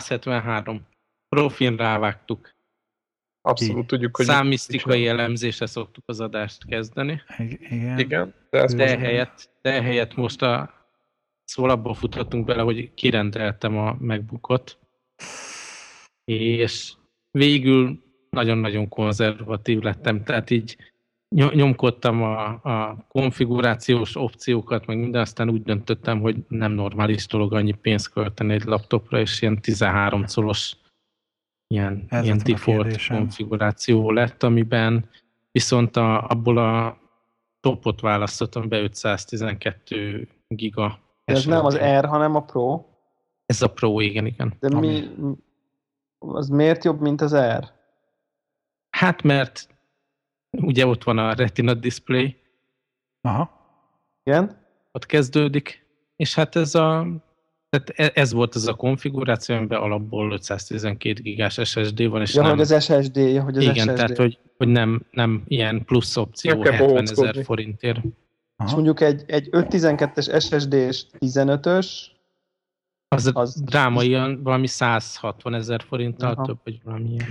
[0.00, 0.86] 173.
[1.28, 2.54] Profin rávágtuk.
[3.42, 4.26] Abszolút tudjuk, hogy...
[4.26, 7.22] Számisztikai elemzésre szoktuk az adást kezdeni.
[7.38, 7.98] Igen.
[7.98, 10.80] Igen, de ez De most helyett, de helyett most a
[11.44, 14.78] szóval abba futottunk bele, hogy kirendeltem a megbukot,
[16.24, 16.92] és
[17.30, 20.89] végül nagyon-nagyon konzervatív lettem, tehát így
[21.30, 27.72] nyomkodtam a, a konfigurációs opciókat, meg minden, aztán úgy döntöttem, hogy nem normális dolog annyi
[27.72, 30.76] pénzt költeni egy laptopra, és ilyen 13 colos
[31.66, 35.08] ilyen, Ez ilyen default konfiguráció lett, amiben
[35.52, 36.98] viszont a, abból a
[37.60, 40.98] topot választottam be 512 giga.
[41.24, 41.76] Ez nem az.
[41.76, 42.84] R, hanem a Pro.
[43.46, 44.56] Ez a Pro, igen, igen.
[44.60, 45.08] De mi,
[46.18, 47.64] az miért jobb, mint az R?
[48.90, 49.68] Hát mert
[50.58, 52.36] ugye ott van a Retina display,
[53.20, 53.50] Aha.
[54.22, 54.56] Igen?
[54.92, 57.06] ott kezdődik, és hát ez a
[57.68, 62.42] tehát e- ez volt az a konfiguráció, amiben alapból 512 gigás SSD van, és Ja,
[62.42, 63.94] nem, hogy az SSD, ja, hogy az igen, SSD.
[63.94, 67.96] tehát hogy, hogy nem, nem ilyen plusz opció Nem kell 70 ezer forintért.
[68.04, 68.10] És
[68.56, 68.74] Aha.
[68.74, 71.86] mondjuk egy, egy 512-es SSD és 15-ös,
[73.08, 76.44] Az, az Az- drámaian valami 160 ezer forinttal Aha.
[76.44, 77.28] több, vagy valami ilyen.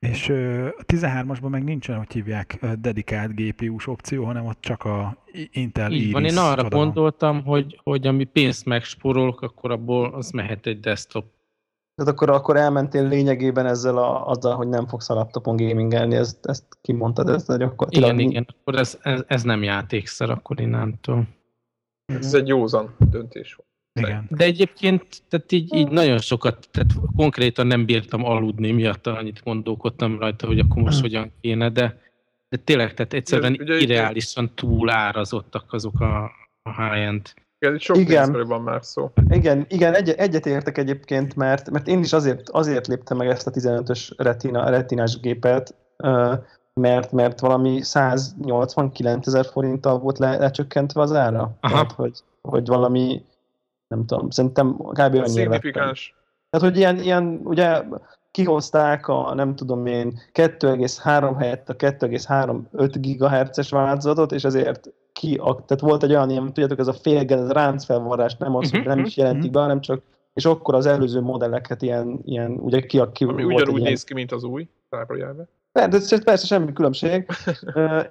[0.00, 5.16] És a 13-asban meg nincsen, hogy hívják, dedikált GPU-s opció, hanem ott csak a
[5.50, 6.84] Intel Így van, Iris én arra oda van.
[6.84, 11.24] gondoltam, hogy, hogy ami pénzt megspórolok, akkor abból az mehet egy desktop.
[11.94, 16.46] tehát akkor, akkor elmentél lényegében ezzel a, azzal, hogy nem fogsz a laptopon gamingelni, ezt,
[16.46, 18.14] ezt kimondtad, ez gyakorlatilag.
[18.14, 21.24] Igen, igen, akkor ez, ez, ez nem játékszer akkor innentől.
[22.04, 23.69] Ez egy józan döntés volt.
[23.92, 24.26] Igen.
[24.28, 30.18] De egyébként tehát így, így nagyon sokat, tehát konkrétan nem bírtam aludni miatt, annyit gondolkodtam
[30.18, 31.98] rajta, hogy akkor most hogyan kéne, de,
[32.48, 36.30] de tényleg, tehát egyszerűen ugye irreálisan túl árazottak azok a,
[36.62, 37.32] a high-end.
[37.58, 38.46] Igen, sok Igen.
[38.46, 39.10] van már szó.
[39.28, 43.50] Igen, igen egy, egyetértek egyébként, mert, mert én is azért, azért léptem meg ezt a
[43.50, 45.74] 15-ös retina, retinás gépet,
[46.74, 51.56] mert, mert valami 189 ezer forinttal volt le, lecsökkentve az ára.
[51.60, 51.72] Aha.
[51.72, 53.22] Tehát, hogy, hogy valami,
[53.90, 54.98] nem tudom, szerintem kb.
[54.98, 55.26] annyira.
[55.26, 56.14] Szignifikáns.
[56.50, 57.82] Tehát, hogy ilyen, ilyen ugye
[58.30, 65.54] kihozták a, nem tudom én, 2,3 helyett a 2,35 GHz-es változatot, és ezért ki, a,
[65.54, 68.84] tehát volt egy olyan, ilyen, tudjátok, ez a félgen, ez a ráncfelvarrás, nem az, hogy
[68.84, 70.02] nem is jelentik be, hanem csak,
[70.34, 74.32] és akkor az előző modelleket ilyen, ilyen ugye ki, ki Ami ugyanúgy néz ki, mint
[74.32, 75.48] az új, zárójelben.
[75.72, 77.26] Persze, ez persze semmi különbség,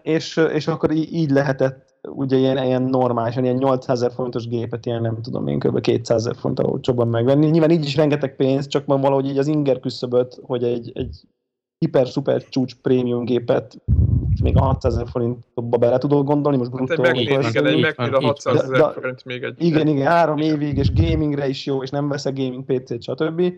[0.02, 5.02] és, és akkor így lehetett ugye ilyen, ilyen normálisan, ilyen 800 ezer forintos gépet, ilyen
[5.02, 5.80] nem tudom én, kb.
[5.80, 7.50] 200 ezer forint olcsóbban megvenni.
[7.50, 11.22] Nyilván így is rengeteg pénz, csak ma valahogy így az inger küszöböt, hogy egy, egy
[11.78, 13.78] hiper-szuper csúcs prémium gépet
[14.42, 17.02] még a 600 ezer forintba bele tudok gondolni, most Hát bruttó.
[17.02, 17.42] megnél
[17.96, 18.64] van, a így 600 van.
[18.74, 19.56] ezer forint még egy...
[19.64, 23.54] Igen, igen, három évig, és gamingre is jó, és nem veszek gaming PC-t, stb.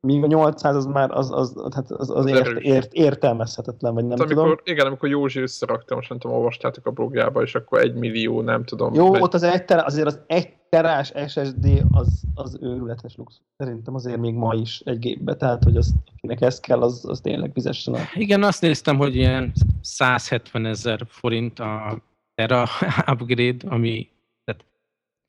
[0.00, 4.06] Míg a 800 az már az, az, az, hát az, az ért, ért, értelmezhetetlen, vagy
[4.06, 4.44] nem Hát tudom.
[4.44, 8.40] amikor, igen, amikor Józsi összerakta, most nem tudom, olvastátok a blogjába, és akkor egy millió,
[8.40, 8.94] nem tudom.
[8.94, 13.42] Jó, megy- ott az egy terá, azért az egy terás SSD az, az őrületes luxus.
[13.56, 17.20] Szerintem azért még ma is egy gépbe, tehát hogy az, akinek ez kell, az, az
[17.20, 17.98] tényleg fizessen a...
[18.14, 22.02] Igen, azt néztem, hogy ilyen 170 ezer forint a
[22.34, 22.66] Tera
[23.12, 24.08] upgrade, ami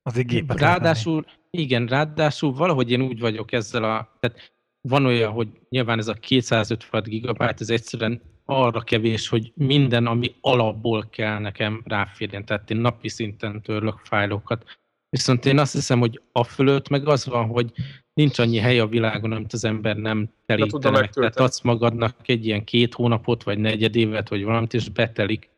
[0.03, 0.59] Az egy venni.
[0.59, 4.37] ráadásul, igen, ráadásul valahogy én úgy vagyok ezzel a, tehát
[4.81, 10.35] van olyan, hogy nyilván ez a 256 gigabyte, ez egyszerűen arra kevés, hogy minden, ami
[10.41, 12.45] alapból kell nekem ráférjen.
[12.45, 14.79] Tehát én napi szinten törlök fájlokat.
[15.09, 17.71] Viszont én azt hiszem, hogy a fölött meg az van, hogy
[18.13, 21.09] nincs annyi hely a világon, amit az ember nem terítene meg.
[21.09, 25.49] Tehát adsz magadnak egy ilyen két hónapot, vagy negyed évet, vagy valamit, és betelik.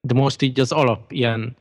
[0.00, 1.56] De most így az alap ilyen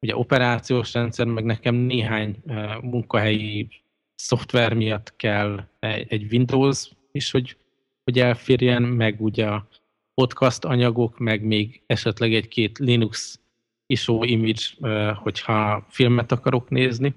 [0.00, 3.81] ugye operációs rendszer, meg nekem néhány uh, munkahelyi
[4.22, 7.56] szoftver miatt kell egy, Windows is, hogy,
[8.04, 9.66] hogy elférjen, meg ugye a
[10.14, 13.40] podcast anyagok, meg még esetleg egy-két Linux
[13.86, 14.62] ISO image,
[15.14, 17.14] hogyha filmet akarok nézni,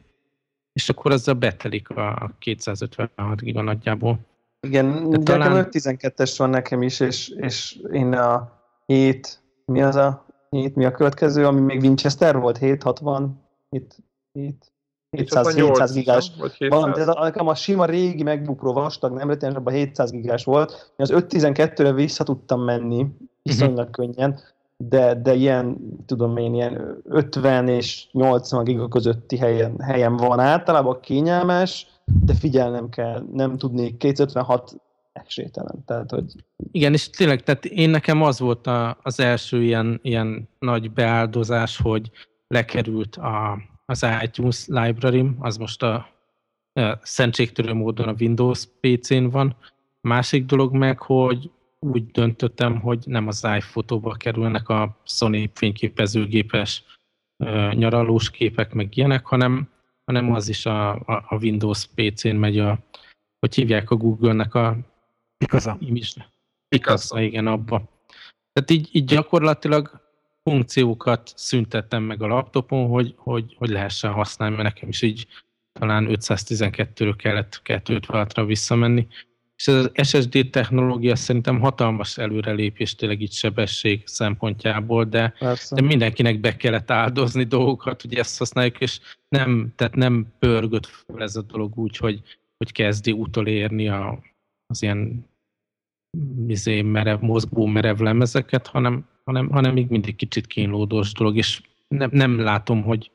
[0.74, 4.20] és akkor azzal betelik a 256 giga nagyjából.
[4.60, 5.68] Igen, De talán...
[5.72, 10.92] 5.12-es van nekem is, és, és én a 7, mi az a 7, mi a
[10.92, 13.96] következő, ami még Winchester volt, 760, 7,
[14.32, 14.75] 7,
[15.16, 16.32] 700, 700 gigás.
[16.38, 16.94] Valami, 700?
[16.94, 20.72] tehát a, nekem a sima régi MacBook Pro vastag, nem retinás, abban 700 gigás volt.
[20.72, 23.08] Én az 512-re vissza tudtam menni,
[23.44, 24.40] viszonylag könnyen,
[24.78, 31.00] de, de ilyen, tudom én, ilyen 50 és 80 giga közötti helyen, helyen van általában
[31.00, 34.76] kényelmes, de figyelnem kell, nem tudnék 256
[35.14, 35.84] esélytelen.
[35.86, 36.34] Tehát, hogy
[36.72, 41.78] Igen, és tényleg, tehát én nekem az volt a, az első ilyen, ilyen nagy beáldozás,
[41.78, 42.12] hogy
[42.48, 46.10] lekerült a, az iTunes library az most a
[47.02, 49.56] szentségtörő módon a Windows PC-n van.
[50.02, 56.84] Másik dolog meg, hogy úgy döntöttem, hogy nem az iPhoto-ba kerülnek a Sony fényképezőgépes
[57.72, 59.70] nyaralós képek, meg ilyenek, hanem,
[60.06, 62.80] hanem az is a, a, a Windows PC-n megy a,
[63.40, 64.78] hogy hívják a Google-nek a
[65.38, 65.78] Pikaza.
[65.80, 66.28] image
[67.22, 67.84] igen, abba.
[68.52, 70.05] Tehát így, így gyakorlatilag
[70.50, 75.28] funkciókat szüntettem meg a laptopon, hogy, hogy, hogy lehessen használni, mert nekem is így
[75.80, 79.08] talán 512-ről kellett 256-ra visszamenni.
[79.56, 85.34] És ez az SSD technológia szerintem hatalmas előrelépés tényleg itt sebesség szempontjából, de,
[85.70, 91.22] de mindenkinek be kellett áldozni dolgokat, hogy ezt használjuk, és nem, tehát nem pörgött fel
[91.22, 92.22] ez a dolog úgy, hogy,
[92.58, 94.20] hogy kezdi utolérni a,
[94.66, 95.30] az ilyen
[96.48, 102.10] izé, merev, mozgó merev lemezeket, hanem, hanem, hanem még mindig kicsit kínlódós dolog, és nem,
[102.14, 103.12] nem látom, hogy,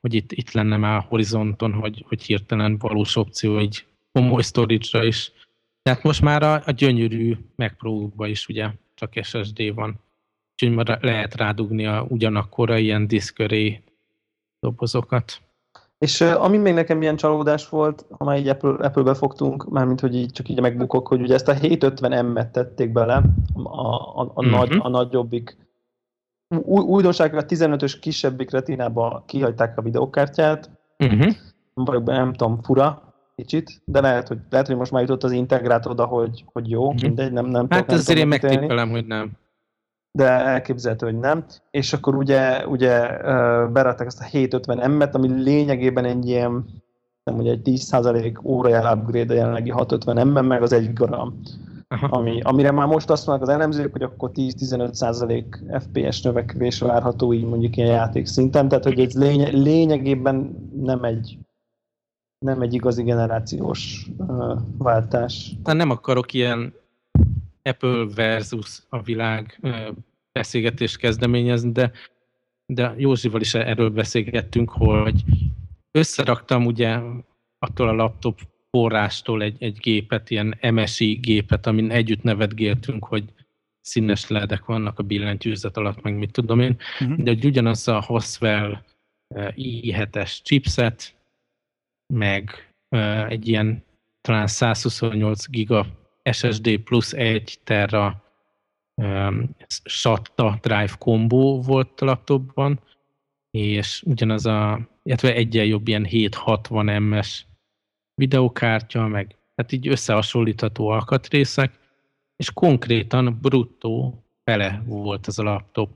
[0.00, 5.32] hogy itt, itt lenne már horizonton, hogy, hogy hirtelen valós opció egy komoly storage is.
[5.82, 7.36] Tehát most már a, a gyönyörű
[7.78, 10.00] pro is ugye csak SSD van.
[10.52, 13.82] Úgyhogy már lehet rádugni a ugyanakkora ilyen diszköré
[14.60, 15.40] dobozokat.
[15.98, 20.14] És ami még nekem ilyen csalódás volt, ha már így Apple, Apple-be fogtunk, mármint hogy
[20.14, 23.22] így, csak így megbukok, hogy ugye ezt a 750M-et tették bele,
[23.54, 24.50] a, a, a, uh-huh.
[24.50, 25.56] nagy, a nagyobbik.
[26.48, 30.70] Új, újdonság, a 15-ös kisebbik retinába kihagyták a videókártyát.
[30.98, 31.32] Uh-huh.
[31.74, 33.02] Vagyok benne, nem tudom, fura
[33.36, 36.86] kicsit, de lehet, hogy, lehet, hogy most már jutott az integrát oda, hogy, hogy jó,
[36.86, 37.02] uh-huh.
[37.02, 39.36] mindegy, nem, nem Hát nem azért én megtippelem, hogy nem
[40.12, 41.44] de elképzelhető, hogy nem.
[41.70, 43.00] És akkor ugye, ugye
[43.66, 46.64] berakták ezt a 750M-et, ami lényegében egy ilyen,
[47.22, 51.40] nem ugye egy 10% órajel upgrade a jelenlegi 650M-ben, meg az 1 gram.
[52.00, 55.44] Ami, amire már most azt mondják az elemzők, hogy akkor 10-15%
[55.80, 61.38] FPS növekvés várható így mondjuk ilyen játék szinten, tehát hogy ez lény, lényegében nem egy
[62.38, 65.56] nem egy igazi generációs uh, váltás.
[65.62, 66.74] Tehát nem akarok ilyen
[67.68, 69.60] Apple versus a világ
[70.32, 71.92] beszélgetést kezdeményezni, de,
[72.66, 75.24] de Józsival is erről beszélgettünk, hogy
[75.90, 76.98] összeraktam ugye
[77.58, 83.24] attól a laptop forrástól egy, egy gépet, ilyen MSI gépet, amin együtt nevetgéltünk, hogy
[83.80, 87.16] színes ledek vannak a billentyűzet alatt, meg mit tudom én, uh-huh.
[87.16, 88.82] de hogy ugyanaz a Haswell
[89.34, 91.14] i7-es chipset,
[92.14, 92.72] meg
[93.28, 93.84] egy ilyen
[94.20, 95.86] talán 128 giga
[96.32, 98.22] SSD plusz egy terra
[98.94, 102.80] um, SATA drive kombó volt a laptopban,
[103.50, 107.46] és ugyanaz a, illetve egyen jobb ilyen 760 MS
[108.14, 111.78] videokártya, meg hát így összehasonlítható alkatrészek,
[112.36, 115.90] és konkrétan bruttó fele volt ez a laptop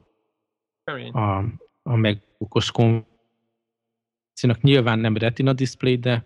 [1.13, 1.45] a,
[1.83, 4.61] a megbukos konvenciónak.
[4.61, 6.25] Nyilván nem retina display, de,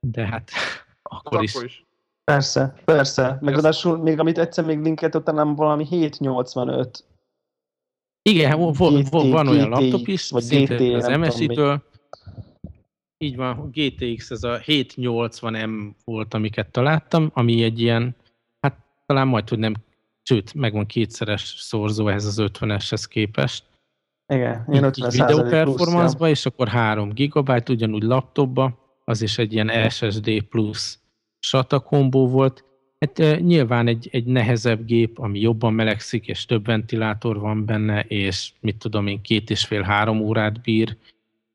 [0.00, 0.50] de hát
[1.02, 1.85] akkor is, is
[2.30, 3.38] Persze, persze.
[3.40, 7.04] Meg ráadásul még amit egyszer még linkeltettem, nem valami 785.
[8.22, 11.82] Igen, GT, van olyan laptop is, vagy GT, az MSI-től.
[13.18, 18.16] Így van, GTX, ez a 780M volt, amiket találtam, ami egy ilyen,
[18.60, 19.74] hát talán majd, hogy nem,
[20.22, 23.64] sőt, megvan kétszeres szorzó ehhez az 50-eshez képest.
[24.32, 29.90] Igen, én 50 videó performance és akkor 3 GB, ugyanúgy laptopba, az is egy ilyen
[29.90, 31.00] SSD plusz
[31.38, 32.64] SATA kombó volt.
[32.98, 38.52] Hát nyilván egy, egy nehezebb gép, ami jobban melegszik, és több ventilátor van benne, és
[38.60, 40.96] mit tudom én, két és fél-három órát bír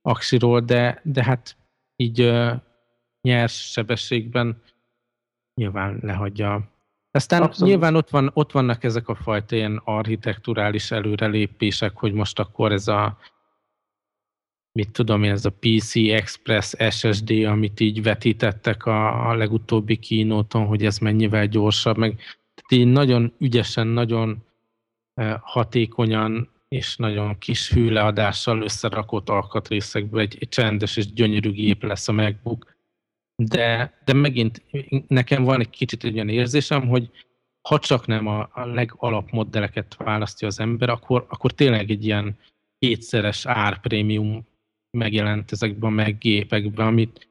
[0.01, 1.57] aksiról, de, de hát
[1.95, 2.51] így uh,
[3.21, 4.61] nyers sebességben
[5.55, 6.69] nyilván lehagyja.
[7.11, 7.69] Aztán Abszolút.
[7.69, 12.87] nyilván ott, van, ott vannak ezek a fajta ilyen architekturális előrelépések, hogy most akkor ez
[12.87, 13.17] a
[14.71, 20.65] mit tudom én, ez a PC Express SSD, amit így vetítettek a, a legutóbbi kínóton,
[20.65, 22.15] hogy ez mennyivel gyorsabb, meg
[22.53, 24.43] tehát így nagyon ügyesen, nagyon
[25.41, 32.11] hatékonyan és nagyon kis hűleadással összerakott alkatrészekből egy, egy csendes és gyönyörű gép lesz a
[32.11, 32.75] MacBook.
[33.35, 34.63] De, de megint
[35.07, 37.09] nekem van egy kicsit egy olyan érzésem, hogy
[37.61, 42.37] ha csak nem a, a legalapmodelleket választja az ember, akkor, akkor tényleg egy ilyen
[42.79, 44.47] kétszeres árprémium
[44.91, 47.27] megjelent ezekben a meggépekben, amit,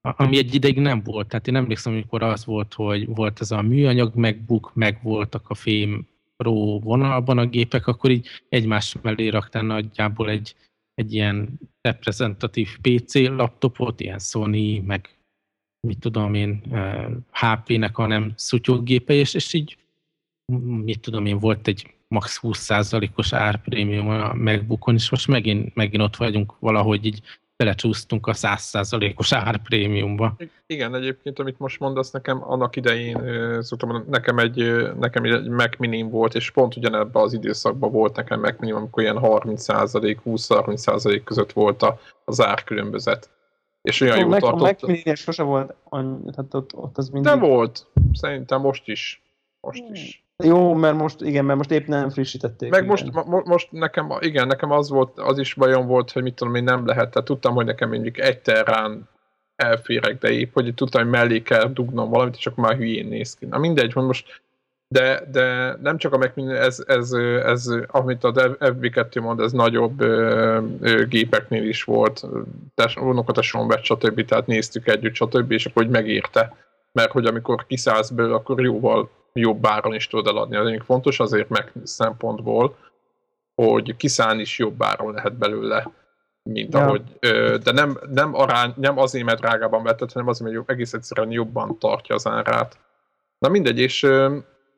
[0.00, 1.28] ami egy ideig nem volt.
[1.28, 5.54] Tehát én emlékszem, amikor az volt, hogy volt ez a műanyag megbuk, meg voltak a
[5.54, 10.54] fém Pro vonalban a gépek, akkor így egymás mellé raktál nagyjából egy,
[10.94, 15.16] egy ilyen reprezentatív PC laptopot, ilyen Sony, meg
[15.86, 16.62] mit tudom én,
[17.30, 19.78] HP-nek, hanem szutyógépe, és, és így
[20.84, 26.16] mit tudom én, volt egy max 20%-os árprémium a megbukon, és most megint, megint ott
[26.16, 27.20] vagyunk valahogy így
[27.56, 30.36] belecsúsztunk a 100%-os árprémiumba.
[30.66, 33.18] Igen, egyébként, amit most mondasz, nekem annak idején
[33.62, 38.40] szoktam, nekem egy, nekem egy Mac mini volt, és pont ugyanebben az időszakban volt nekem
[38.40, 41.84] Mac mini, amikor ilyen 30%, 20-30% között volt
[42.24, 43.30] az árkülönbözet.
[43.82, 44.52] És olyan jó tartott.
[44.52, 47.32] A Mac mini sose volt, tehát ott, ott az mindig...
[47.32, 49.22] De volt, szerintem most is.
[49.60, 50.25] Most is.
[50.44, 52.70] Jó, mert most, igen, mert most épp nem frissítették.
[52.70, 56.34] Meg most, mo, most nekem, igen, nekem az volt, az is bajom volt, hogy mit
[56.34, 59.08] tudom én nem lehet, tehát tudtam, hogy nekem mondjuk egy terrán
[59.56, 63.34] elférek, de épp, hogy tudtam, hogy mellé kell dugnom valamit, és akkor már hülyén néz
[63.34, 63.46] ki.
[63.46, 64.42] Na mindegy, hogy most
[64.88, 67.12] de, de nem csak a Mac ez, ez,
[67.44, 72.26] ez, amit a FB2 mond, ez nagyobb ö, ö, gépeknél is volt,
[73.00, 74.24] unokateson vett, stb.
[74.24, 75.52] Tehát néztük együtt, stb.
[75.52, 76.56] és akkor hogy megérte.
[76.96, 80.56] Mert hogy amikor kiszállsz belőle, akkor jóval jobb áron is tudod eladni.
[80.56, 82.76] Az egyik fontos azért meg szempontból,
[83.54, 85.90] hogy kiszállni is jobb áron lehet belőle,
[86.42, 86.80] mint ja.
[86.80, 87.02] ahogy,
[87.62, 91.78] de nem, nem, arány, nem azért, mert drágában vetted, hanem azért, mert egész egyszerűen jobban
[91.78, 92.78] tartja az árát.
[93.38, 94.06] Na mindegy, és,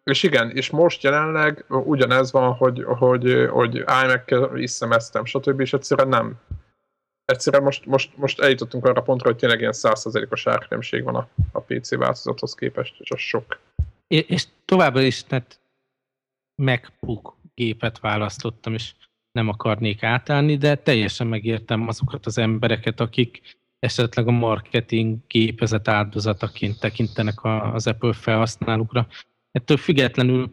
[0.04, 5.60] és igen, és most jelenleg ugyanez van, hogy, hogy, hogy iMac-kel is szemeztem, stb.
[5.60, 6.34] és egyszerűen nem.
[7.32, 11.60] Egyszerűen most, most, most eljutottunk arra pontra, hogy tényleg ilyen 100%-os árkülönbség van a, a
[11.60, 13.60] PC változathoz képest, és az sok.
[14.06, 15.60] És továbbra is, tehát
[16.54, 18.92] MacBook gépet választottam, és
[19.32, 26.80] nem akarnék átállni, de teljesen megértem azokat az embereket, akik esetleg a marketing gépezet áldozataként
[26.80, 29.06] tekintenek az Apple felhasználókra.
[29.50, 30.50] Ettől függetlenül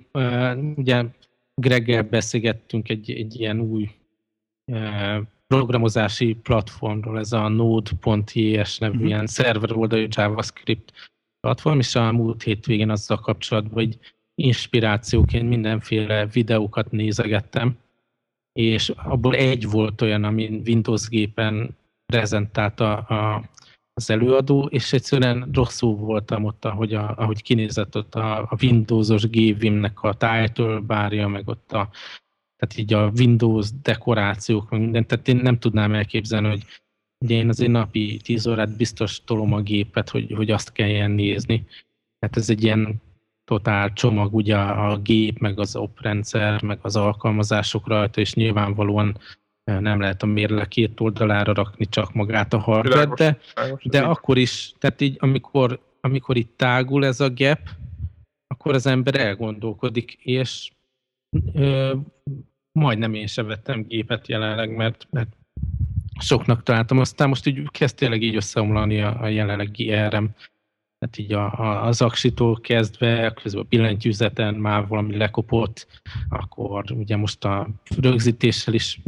[0.76, 1.04] ugye
[1.54, 3.92] Greggel beszélgettünk egy, egy ilyen új
[5.48, 9.08] programozási platformról, ez a Node.js nevű uh-huh.
[9.08, 10.92] ilyen szerver oldalú JavaScript
[11.40, 14.00] platform, és a múlt hétvégén azzal kapcsolatban, hogy
[14.42, 17.78] inspirációként mindenféle videókat nézegettem,
[18.60, 23.44] és abból egy volt olyan, ami Windows gépen prezentálta a,
[23.94, 29.30] az előadó, és egyszerűen rosszul voltam ott, ahogy, a, ahogy kinézett ott a, a Windows-os
[29.30, 31.90] GVIM-nek a title bárja, meg ott a,
[32.58, 36.64] tehát így a Windows dekorációk, minden, tehát én nem tudnám elképzelni, hogy
[37.26, 41.66] Ugye én azért napi 10 órát biztos tolom a gépet, hogy, hogy azt kelljen nézni.
[42.20, 43.02] Hát ez egy ilyen
[43.44, 49.18] totál csomag, ugye a gép, meg az oprendszer, meg az alkalmazások rajta, és nyilvánvalóan
[49.64, 53.38] nem lehet a mérle két oldalára rakni csak magát a hardware, de,
[53.84, 57.60] de akkor is, tehát így amikor, amikor itt tágul ez a gap,
[58.48, 60.72] akkor az ember elgondolkodik, és
[61.54, 61.96] ö,
[62.72, 65.38] majdnem én sem vettem gépet jelenleg, mert, mert
[66.20, 67.00] soknak találtam.
[67.00, 70.26] Aztán most így kezd tényleg így összeomlani a, a jelenlegi ERM.
[71.00, 77.16] Hát így a, a, az aksitól kezdve, közben a billentyűzeten már valami lekopott, akkor ugye
[77.16, 79.02] most a rögzítéssel is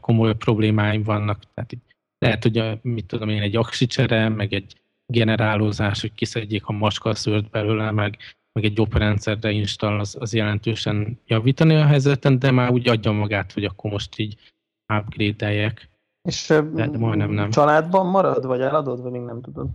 [0.00, 1.42] komoly problémáim vannak.
[1.54, 1.80] Tehát így
[2.18, 4.74] lehet, hogy a, mit tudom én, egy aksicsere, meg egy
[5.06, 8.18] generálózás, hogy kiszedjék a macskaszőrt belőle, meg,
[8.58, 13.52] meg egy operrendszerre install, az, az jelentősen javítani a helyzeten, de már úgy adja magát,
[13.52, 14.54] hogy akkor most így
[14.94, 15.88] upgrade-eljek.
[16.28, 17.50] És de, de majdnem nem.
[17.50, 19.68] családban marad, vagy eladod, vagy még nem tudod?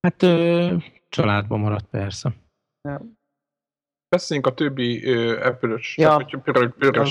[0.00, 0.76] Hát ö,
[1.08, 2.34] családban marad persze.
[2.88, 3.00] Ja.
[4.08, 6.16] Beszéljünk a többi Apple-ös, ja,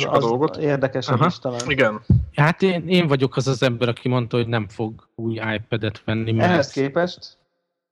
[0.09, 0.57] a dolgot.
[0.57, 1.69] Érdekes is talán.
[1.69, 2.01] Igen.
[2.35, 6.31] Hát én, én vagyok az az ember, aki mondta, hogy nem fog új iPad-et venni.
[6.31, 6.51] Mert...
[6.51, 7.39] Ehhez képest?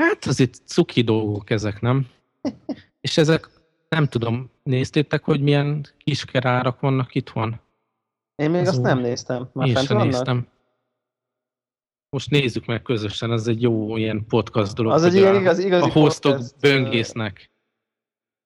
[0.03, 2.07] Hát azért cuki dolgok ezek, nem?
[3.01, 3.49] És ezek,
[3.89, 7.59] nem tudom, néztétek, hogy milyen kiskerárak vannak itthon?
[8.35, 9.49] Én még azt nem néztem.
[9.53, 10.47] Már Én sem néztem.
[12.09, 14.91] Most nézzük meg közösen, ez egy jó ilyen podcast dolog.
[14.91, 17.51] Az egy ilyen igaz, igazi A hostok podcast, böngésznek.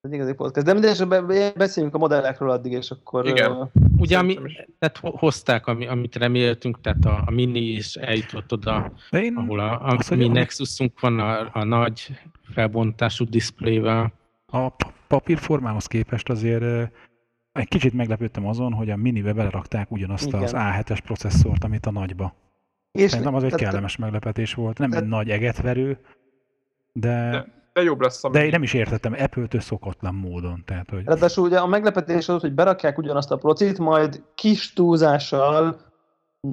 [0.04, 0.66] Egy igazi podcast.
[0.66, 3.26] De minden beszéljünk a modellekről addig, és akkor...
[3.26, 3.50] Igen.
[3.50, 3.68] Uh,
[3.98, 4.38] Ugye, ami,
[4.78, 9.96] tehát hozták, ami, amit reméltünk, tehát a, a Mini is eljutott oda, én ahol a,
[10.08, 14.12] a mi Nexusunk van, a, a nagy felbontású diszplével.
[14.46, 14.72] A
[15.08, 16.92] papírformához képest azért
[17.52, 20.42] egy kicsit meglepődtem azon, hogy a minibe belerakták ugyanazt Igen.
[20.42, 22.34] az A7-es processzort, amit a nagyba.
[22.92, 24.78] És Szerintem az egy kellemes meglepetés volt.
[24.78, 25.98] Nem egy nagy egetverő,
[26.92, 27.30] de...
[27.30, 30.62] de de jobb lesz a De én nem is értettem, Apple-től szokatlan módon.
[30.66, 31.04] Tehát, hogy...
[31.04, 35.80] Ráadásul ugye a meglepetés az, hogy berakják ugyanazt a procit, majd kis túlzással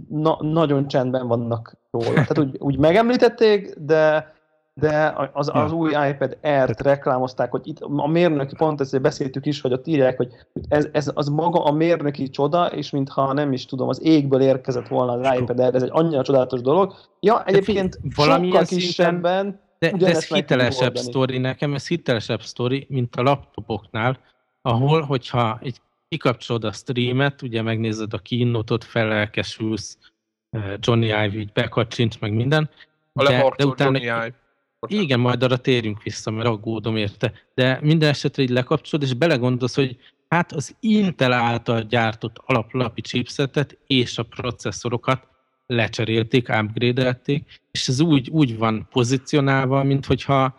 [0.10, 2.14] na- nagyon csendben vannak róla.
[2.28, 4.34] Tehát úgy, úgy megemlítették, de
[4.74, 5.78] de az, az ja.
[5.78, 10.18] új iPad Air-t reklámozták, hogy itt a mérnöki, pont ezt beszéltük is, hogy ott írják,
[10.18, 10.34] hogy
[10.68, 14.88] ez, ez az maga a mérnöki csoda, és mintha nem is tudom, az égből érkezett
[14.88, 16.94] volna az iPad Air, ez egy annyira csodálatos dolog.
[17.20, 23.22] Ja, egyébként sokkal kisebben, de, de ez hitelesebb sztori nekem, ez hitelesebb sztori, mint a
[23.22, 24.20] laptopoknál,
[24.62, 29.98] ahol, hogyha egy kikapcsolod a streamet, ugye megnézed a kínótot, felelkesülsz,
[30.80, 32.70] Johnny Ive így bekacsincs, meg minden.
[33.14, 34.40] A de, de utána, Johnny Ive.
[34.88, 37.34] Igen, majd arra térünk vissza, mert aggódom érte.
[37.54, 39.98] De minden esetre így lekapcsolod, és belegondolsz, hogy
[40.28, 45.28] hát az Intel által gyártott alaplapi chipsetet és a processzorokat
[45.72, 47.22] lecserélték, upgrade
[47.72, 50.56] és ez úgy, úgy van pozícionálva, mint hogyha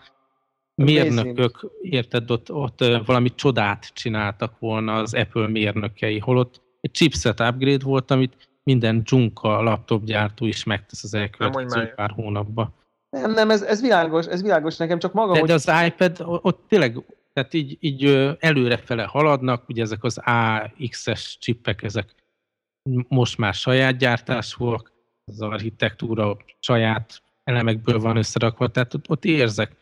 [0.74, 7.84] mérnökök, érted, ott, ott valami csodát csináltak volna az Apple mérnökei, holott egy chipset upgrade
[7.84, 12.74] volt, amit minden Junka laptopgyártó is megtesz az elkövetkező pár hónapban.
[13.10, 15.48] Nem, nem, ez, ez világos, ez világos nekem, csak maga, de, hogy...
[15.48, 18.04] De az iPad, ott tényleg, tehát így, így
[18.38, 22.14] előrefele haladnak, ugye ezek az AX-es csippek, ezek
[23.08, 24.91] most már saját gyártásúak,
[25.24, 29.76] az architektúra saját elemekből van összerakva, tehát ott, ott érzek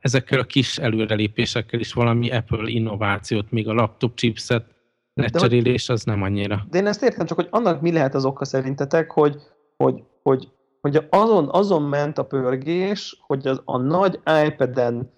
[0.00, 4.64] ezekkel a kis előrelépésekkel is valami Apple innovációt, még a laptop chipset
[5.14, 6.66] lecserélés az nem annyira.
[6.70, 9.36] De én ezt értem, csak hogy annak mi lehet az oka szerintetek, hogy,
[9.76, 10.48] hogy, hogy,
[10.80, 15.10] hogy azon, azon ment a pörgés, hogy az, a nagy iPad-en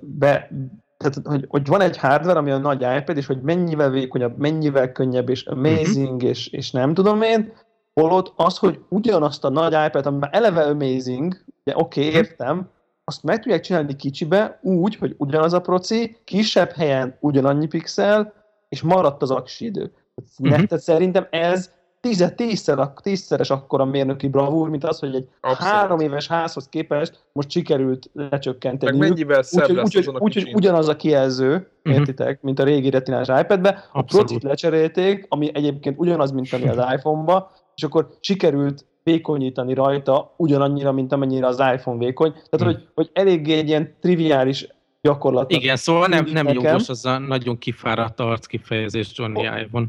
[0.00, 0.50] be,
[0.96, 4.92] tehát, hogy, hogy van egy hardware, ami a nagy iPad, és hogy mennyivel vékonyabb, mennyivel
[4.92, 6.28] könnyebb, és amazing, uh-huh.
[6.28, 7.52] és, és nem tudom én,
[7.94, 12.16] holott az, hogy ugyanazt a nagy iPad, ami már eleve amazing, de oké, okay, mhm.
[12.18, 12.72] értem,
[13.04, 18.32] azt meg tudják csinálni kicsibe úgy, hogy ugyanaz a proci, kisebb helyen ugyanannyi pixel,
[18.68, 19.92] és maradt az aksi idő.
[20.38, 20.62] Uh-huh.
[20.62, 21.70] Tehát szerintem ez
[22.00, 25.72] tíze, tízszer, tízszeres akkora mérnöki bravúr, mint az, hogy egy Abszolút.
[25.72, 28.98] három éves házhoz képest most sikerült lecsökkenteni.
[28.98, 32.00] Meg mennyivel szebb úgy, lesz úgy, úgy, úgy, ugyanaz a kijelző, uh-huh.
[32.00, 36.76] értitek, mint a régi retinás iPad-be, a procit lecserélték, ami egyébként ugyanaz, mint ami az
[36.94, 42.32] iPhone-ba, és akkor sikerült vékonyítani rajta ugyanannyira, mint amennyire az iPhone vékony.
[42.32, 42.66] Tehát, hmm.
[42.66, 44.68] hogy, hogy eléggé egy ilyen triviális
[45.02, 45.50] gyakorlat.
[45.50, 49.60] Igen, szóval nem, nem jogos az a nagyon kifáradt arc kifejezés Johnny oh.
[49.60, 49.86] iPhone.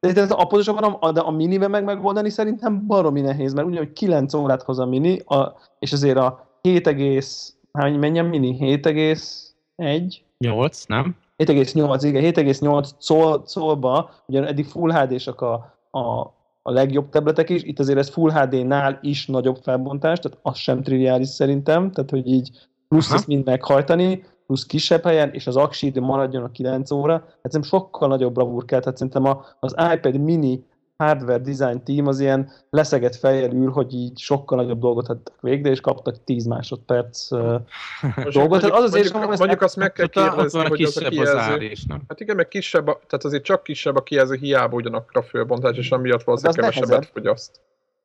[0.00, 3.92] De, de a pontosan a, de a minibe meg megoldani szerintem baromi nehéz, mert ugyanúgy
[3.92, 6.88] 9 órát hoz a mini, a, és azért a 7,
[7.72, 8.56] hány menjen mini?
[8.60, 10.14] 7,1?
[10.38, 11.16] 8, nem?
[11.38, 15.52] 7,8, igen, 7,8 szól, szólba, ugye eddig Full HD-sak a,
[15.90, 16.32] a,
[16.68, 20.82] a legjobb tabletek is, itt azért ez Full HD-nál is nagyobb felbontás, tehát az sem
[20.82, 22.50] triviális szerintem, tehát hogy így
[22.88, 23.14] plusz Aha.
[23.14, 27.22] ezt mind meghajtani, plusz kisebb helyen, és az aksi idő maradjon a 9 óra, hát
[27.42, 30.64] szerintem sokkal nagyobb bravúr kell, tehát szerintem az iPad mini
[30.98, 35.70] hardware design team az ilyen leszegett fejjel ül, hogy így sokkal nagyobb dolgot hattak végre,
[35.70, 37.38] és kaptak 10 másodperc uh,
[38.32, 38.48] dolgot.
[38.48, 41.72] Mondjuk, az azért, mondjuk, mondjuk azt meg kell kérdezni, hogy az a kijelző.
[41.86, 42.02] nem?
[42.08, 45.76] Hát igen, meg kisebb, a, tehát azért csak kisebb a kijelző, hiába ugyanakkor a fölbontás,
[45.76, 47.60] és amiatt valószínűleg kevesebbet fogyaszt.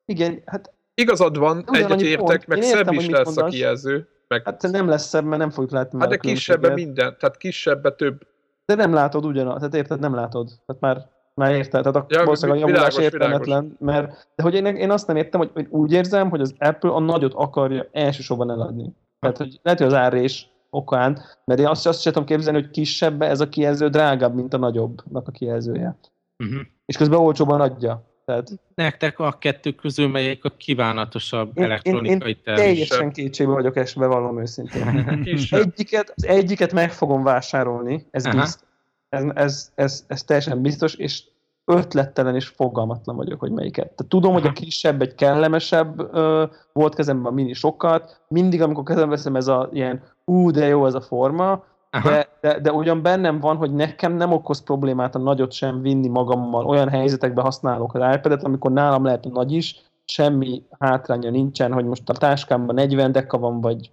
[0.05, 4.07] Igen, hát Igazad van, egyet értek, meg szebb is lesz a kijelző.
[4.27, 4.41] Meg...
[4.45, 5.99] Hát nem lesz szebb, mert nem fogjuk látni.
[5.99, 8.21] Hát de kisebb minden, tehát kisebb több.
[8.65, 10.47] De nem látod ugyanaz, tehát érted, nem látod.
[10.65, 11.83] Tehát már már érted?
[11.83, 15.39] Tehát a, ja, valószínűleg a javulás értelmetlen, mert de hogy én, én azt nem értem,
[15.39, 18.93] hogy, hogy úgy érzem, hogy az Apple a nagyot akarja elsősorban eladni.
[19.19, 22.69] Tehát, hogy lehet, hogy az árrés okán, mert én azt, azt sem tudom képzelni, hogy
[22.69, 25.97] kisebb ez a kijelző drágább, mint a nagyobbnak a kijelzője.
[26.43, 26.61] Uh-huh.
[26.85, 28.11] És közben olcsóban adja.
[28.25, 28.49] Tehát...
[28.75, 34.05] Nektek a kettő közül melyik a kívánatosabb én, elektronikai én, én teljesen kétségbe vagyok esve,
[34.05, 35.07] vallom őszintén.
[35.51, 38.71] egyiket, az egyiket meg fogom vásárolni, ez biztos
[39.13, 41.23] ez, ez, ez, ez teljesen biztos, és
[41.65, 43.85] ötlettelen és fogalmatlan vagyok, hogy melyiket.
[43.85, 48.83] Tehát tudom, hogy a kisebb egy kellemesebb ö, volt kezemben a mini sokat, mindig, amikor
[48.83, 51.63] kezembe veszem ez a ilyen ú, de jó ez a forma,
[52.03, 56.07] de, de, de ugyan bennem van, hogy nekem nem okoz problémát a nagyot sem vinni
[56.07, 56.65] magammal.
[56.65, 61.85] Olyan helyzetekben használok az iPad-et, amikor nálam lehet a nagy is, semmi hátránya nincsen, hogy
[61.85, 63.91] most a táskámban 40 deka van, vagy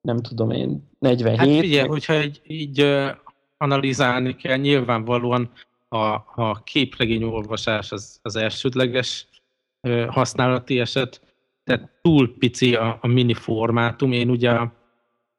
[0.00, 1.38] nem tudom én, 47.
[1.38, 2.80] Hát figyelj, hogyha így, így
[3.56, 4.56] analizálni kell.
[4.56, 5.50] Nyilvánvalóan
[5.88, 5.98] a,
[6.34, 9.26] a képregény olvasás az, az elsődleges
[10.08, 11.20] használati eset,
[11.64, 14.12] tehát túl pici a, a mini formátum.
[14.12, 14.72] Én ugye a,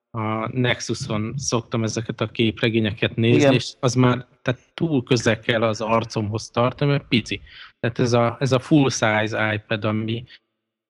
[0.10, 3.54] a Nexuson szoktam ezeket a képregényeket nézni, Igen.
[3.54, 7.42] és az már tehát túl közel kell az arcomhoz tartani, mert pici.
[7.80, 10.24] Tehát ez a, ez a full size iPad, ami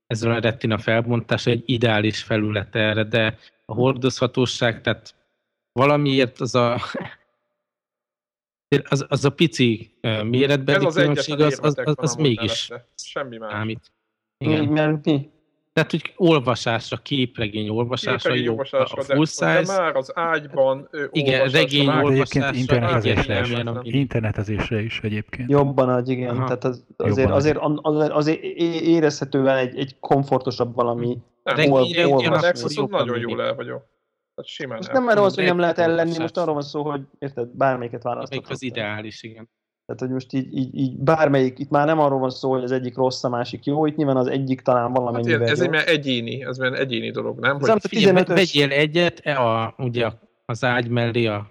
[0.07, 5.15] ezzel a retina felbontás egy ideális felület erre, de a hordozhatóság, tehát
[5.71, 6.81] valamiért az a,
[8.89, 9.91] az, az a pici
[10.23, 13.51] méretbeli az különbség, az, az, az, az mégis Semmi más.
[13.51, 13.91] Számít.
[14.37, 14.65] Igen.
[14.65, 15.29] Mert mi?
[15.73, 19.61] Tehát, hogy olvasásra, képregény olvasásra képregény jó olvasásra, a full size.
[19.61, 22.53] De már az ágyban Igen, regény olvasásra.
[22.53, 25.49] Internetezésre, is, internetezésre is egyébként.
[25.49, 26.35] Jobban adj, igen.
[26.35, 26.45] Aha.
[26.45, 31.17] Tehát az, azért, azért, azért, azért érezhetően egy, egy komfortosabb valami.
[31.43, 33.85] Regényre, a Nexuson nagyon jól el vagyok.
[34.37, 37.47] Tehát simán most nem arról hogy nem lehet ellenni, most arról van szó, hogy érted,
[37.47, 38.51] bármelyiket választhatod.
[38.51, 39.49] Az ideális, igen.
[39.85, 42.71] Tehát, hogy most így, így, így bármelyik, itt már nem arról van szó, hogy az
[42.71, 46.43] egyik rossz, a másik jó, itt nyilván az egyik talán valamennyivel hát Ez egy egyéni,
[46.43, 47.59] ez egy egyéni dolog, nem?
[47.59, 47.81] Hogy...
[47.81, 50.11] Figyelj, vegyél egyet, e a, ugye
[50.45, 51.49] az ágy mellé a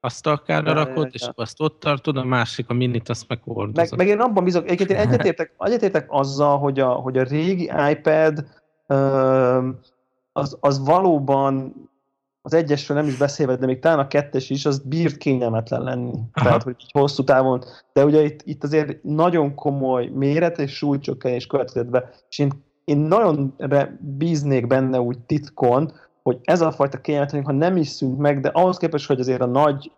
[0.00, 3.40] asztalkára rakod, és azt ott tartod, a másik a minit, azt meg
[3.72, 7.70] Meg, meg én abban bizok, egyébként én egyetértek, egyetértek azzal, hogy a, hogy a régi
[7.90, 8.44] iPad
[10.32, 11.74] az, az valóban
[12.42, 16.10] az egyesről nem is beszélve, de még talán a kettes is, az bírt kényelmetlen lenni.
[16.10, 16.46] Aha.
[16.46, 17.64] Tehát, hogy így hosszú távon.
[17.92, 22.52] De ugye itt, itt azért nagyon komoly méret és súlycsökkenés következett be, és én,
[22.84, 23.54] én nagyon
[24.00, 28.48] bíznék benne úgy titkon, hogy ez a fajta kényelmetlen, ha nem is szűnt meg, de
[28.48, 29.92] ahhoz képest, hogy azért a nagy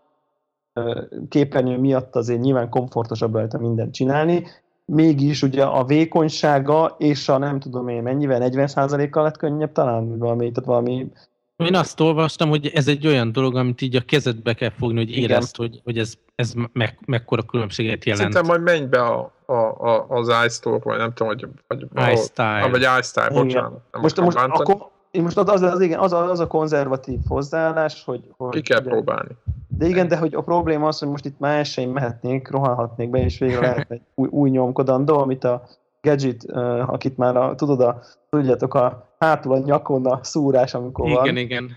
[1.29, 4.47] képernyő miatt azért nyilván komfortosabb lehet mindent csinálni,
[4.85, 10.51] mégis ugye a vékonysága és a nem tudom én mennyivel, 40%-kal lett könnyebb talán valami,
[10.51, 11.13] tehát valami
[11.57, 15.17] én azt olvastam, hogy ez egy olyan dolog, amit így a kezedbe kell fogni, hogy
[15.17, 18.33] érezd, hogy, hogy ez, ez meg, mekkora különbséget jelent.
[18.33, 19.53] Szerintem majd menj be a, a,
[19.89, 21.47] a, az iStore, vagy nem tudom, hogy...
[21.67, 22.69] Vagy, iStyle.
[22.71, 23.81] Vagy iStyle, bocsánat.
[23.93, 28.21] Most, most akkor, most az, az, igen, az, a, az a konzervatív hozzáállás, hogy...
[28.37, 29.37] hogy Ki kell ugye, próbálni.
[29.69, 33.19] De igen, de hogy a probléma az, hogy most itt már sem mehetnénk, rohanhatnék be,
[33.19, 35.63] és végre lehet egy új, új nyomkodandó, amit a
[36.01, 41.09] Gadget, uh, akit már a, tudod, a, tudjátok, a hátul a nyakon a szúrás, amikor
[41.09, 41.37] igen, van.
[41.37, 41.71] Igen,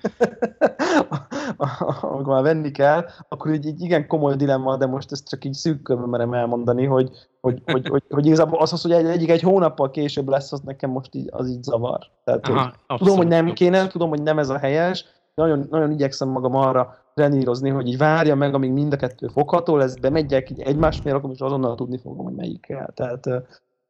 [2.01, 5.53] amikor már venni kell, akkor így, így igen komoly dilemma, de most ezt csak így
[5.53, 7.09] szűk merem elmondani, hogy,
[7.41, 10.89] hogy, hogy, hogy, hogy igazából az, hogy egy, egyik egy hónappal később lesz, az nekem
[10.89, 11.99] most így, az így zavar.
[12.23, 15.05] Tehát, Aha, hogy tudom, hogy nem kéne, tudom, hogy nem ez a helyes,
[15.35, 19.75] nagyon, nagyon igyekszem magam arra trenírozni, hogy így várja meg, amíg mind a kettő fogható
[19.75, 22.91] lesz, de megyek így egymás miatt, akkor most azonnal tudni fogom, hogy melyik kell.
[22.93, 23.27] Tehát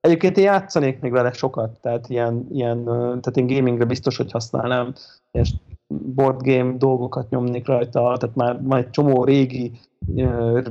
[0.08, 4.93] Egyébként én játszanék még vele sokat, tehát ilyen, ilyen tehát én gamingre biztos, hogy használnám,
[5.32, 5.46] ilyen
[5.88, 9.72] board game dolgokat nyomnék rajta, tehát már van egy csomó régi
[10.06, 10.62] uh,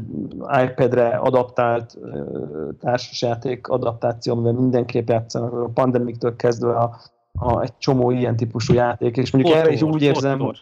[0.65, 7.01] iPad-re adaptált uh, társasjáték adaptáció, amivel mindenképp játszanak, a pandemiktől kezdve a,
[7.33, 10.39] a, egy csomó ilyen típusú játék, és mondjuk erre is úgy érzem...
[10.39, 10.57] Kotor.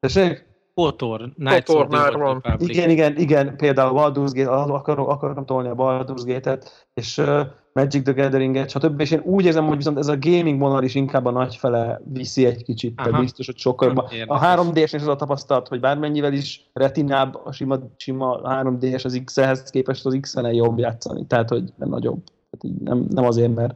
[0.00, 0.48] Tessék?
[0.74, 2.42] Kotor, Kotor már van.
[2.58, 7.40] Igen, igen, igen, például Baldur's Gate, akarom, akarom tolni a Baldur's Gate-et, és uh,
[7.72, 9.00] Magic the Gathering-et, stb.
[9.00, 12.00] És én úgy érzem, hogy viszont ez a gaming vonal is inkább a nagy fele
[12.04, 16.32] viszi egy kicsit, tehát biztos, hogy sokkal A 3D-es is az a tapasztalat, hogy bármennyivel
[16.32, 21.72] is retinább a sima, sima 3D-es az X-hez képest az X-en jobb játszani, tehát hogy
[21.76, 22.22] nagyobb.
[22.50, 23.74] Tehát így nem, nem azért, mert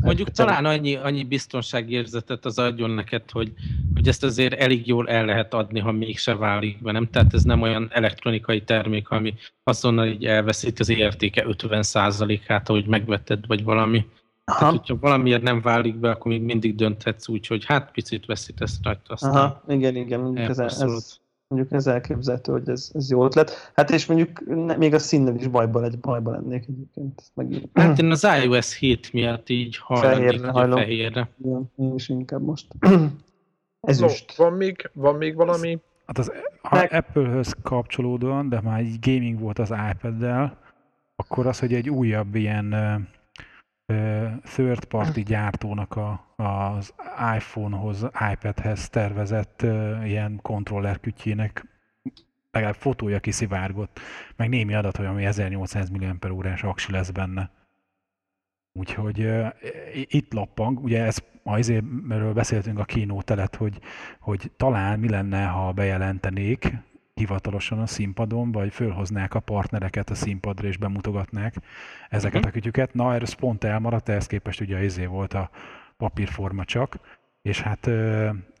[0.00, 3.52] Mondjuk talán annyi, annyi biztonságérzetet az adjon neked, hogy,
[3.94, 7.10] hogy ezt azért elég jól el lehet adni, ha mégse válik be, nem?
[7.10, 13.46] Tehát ez nem olyan elektronikai termék, ami azonnal így elveszít az értéke 50%-át, ahogy megvetted,
[13.46, 14.06] vagy valami.
[14.44, 14.58] Aha.
[14.58, 18.78] Tehát, hogyha valamiért nem válik be, akkor még mindig dönthetsz úgy, hogy hát picit veszítesz
[18.82, 19.12] rajta.
[19.12, 23.72] Aztán Aha, igen, igen, ez, ez, mondjuk ez elképzelhető, hogy ez, ez jó ötlet.
[23.74, 24.40] Hát és mondjuk
[24.76, 27.22] még a színnel is bajban, egy bajban lennék egyébként.
[27.34, 27.68] Meg...
[27.72, 31.28] Hát én az iOS 7 miatt így hajlanék fehérre, fehérre.
[31.44, 32.66] Igen, én is inkább most.
[33.80, 35.78] ez no, van még, van még valami?
[36.06, 36.32] Hát az
[36.70, 36.92] meg...
[36.92, 40.58] Apple-höz kapcsolódóan, de már egy gaming volt az iPad-del,
[41.16, 42.74] akkor az, hogy egy újabb ilyen
[44.42, 46.94] third party gyártónak a, az
[47.36, 49.62] iPhone-hoz, iPad-hez tervezett
[50.04, 51.66] ilyen kontroller kütyének
[52.50, 54.00] legalább fotója kiszivárgott,
[54.36, 57.50] meg némi adat, hogy ami 1800 mAh aksi lesz benne.
[58.72, 59.46] Úgyhogy uh,
[59.92, 63.78] itt lappang, ugye ez azért, erről beszéltünk a kínót elet, hogy,
[64.20, 66.72] hogy talán mi lenne, ha bejelentenék,
[67.18, 71.54] hivatalosan a színpadon, vagy fölhoznák a partnereket a színpadra és bemutogatnák
[72.08, 72.50] ezeket uh-huh.
[72.50, 72.94] a kütyüket.
[72.94, 75.50] Na, ez pont elmaradt, ehhez képest ugye izé volt a
[75.96, 76.98] papírforma csak,
[77.42, 77.90] és hát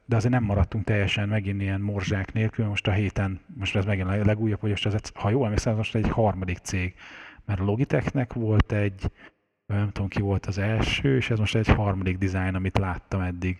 [0.08, 4.08] de azért nem maradtunk teljesen megint ilyen morzsák nélkül, most a héten, most ez megint
[4.08, 6.94] a legújabb, hogy most ez, ha jól emlékszem, most egy harmadik cég,
[7.44, 9.12] mert a Logitechnek volt egy,
[9.66, 13.58] nem tudom ki volt az első, és ez most egy harmadik dizájn, amit láttam eddig.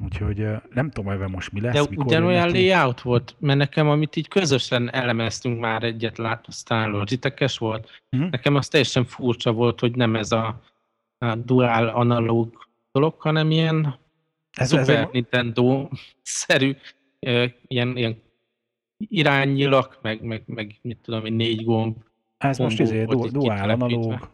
[0.00, 1.74] Úgyhogy nem tudom, hogy most mi lesz.
[1.74, 6.90] De mikor ugyanolyan layout volt, mert nekem, amit így közösen elemeztünk már egyet, lát, aztán
[6.90, 8.30] logitech volt, uh-huh.
[8.30, 10.60] nekem az teljesen furcsa volt, hogy nem ez a,
[11.18, 13.98] a dual analóg dolog, hanem ilyen
[14.52, 16.76] ez, Super ez Nintendo-szerű
[17.66, 18.22] ilyen, ilyen
[18.96, 21.96] iránynyilak, meg, meg, meg mit tudom én, négy gomb.
[22.38, 24.30] Ez most izé, du, dual analóg,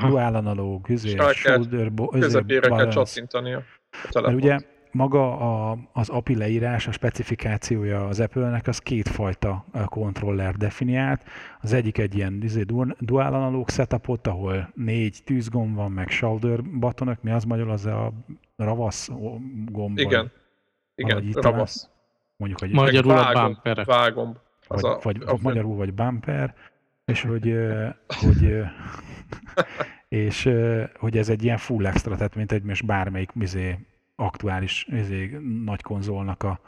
[0.00, 3.62] dual analóg, izé, shoulder, izé, közepére kell csattintania.
[4.12, 4.58] Mert ugye
[4.94, 11.22] maga a, az API leírás, a specifikációja az Apple-nek az kétfajta kontroller definiált.
[11.60, 12.62] Az egyik egy ilyen izé,
[12.98, 18.12] dual analóg setupot, ahol négy tűzgomb van, meg shoulder batonok, mi az magyar, az a
[18.56, 19.10] ravasz
[19.70, 19.98] gomb?
[19.98, 20.32] Igen,
[20.94, 21.90] igen, ravasz.
[22.36, 23.84] Mondjuk, hogy magyarul a bumper.
[23.84, 24.36] Vágomb.
[24.68, 26.54] Vagy, a, vagy a, magyarul vagy bumper,
[27.04, 27.56] és hogy,
[28.06, 28.58] hogy
[30.08, 30.50] és
[30.98, 33.78] hogy ez egy ilyen full extra, tehát mint egy most bármelyik mizé,
[34.16, 36.60] aktuális mizé, nagy konzolnak a,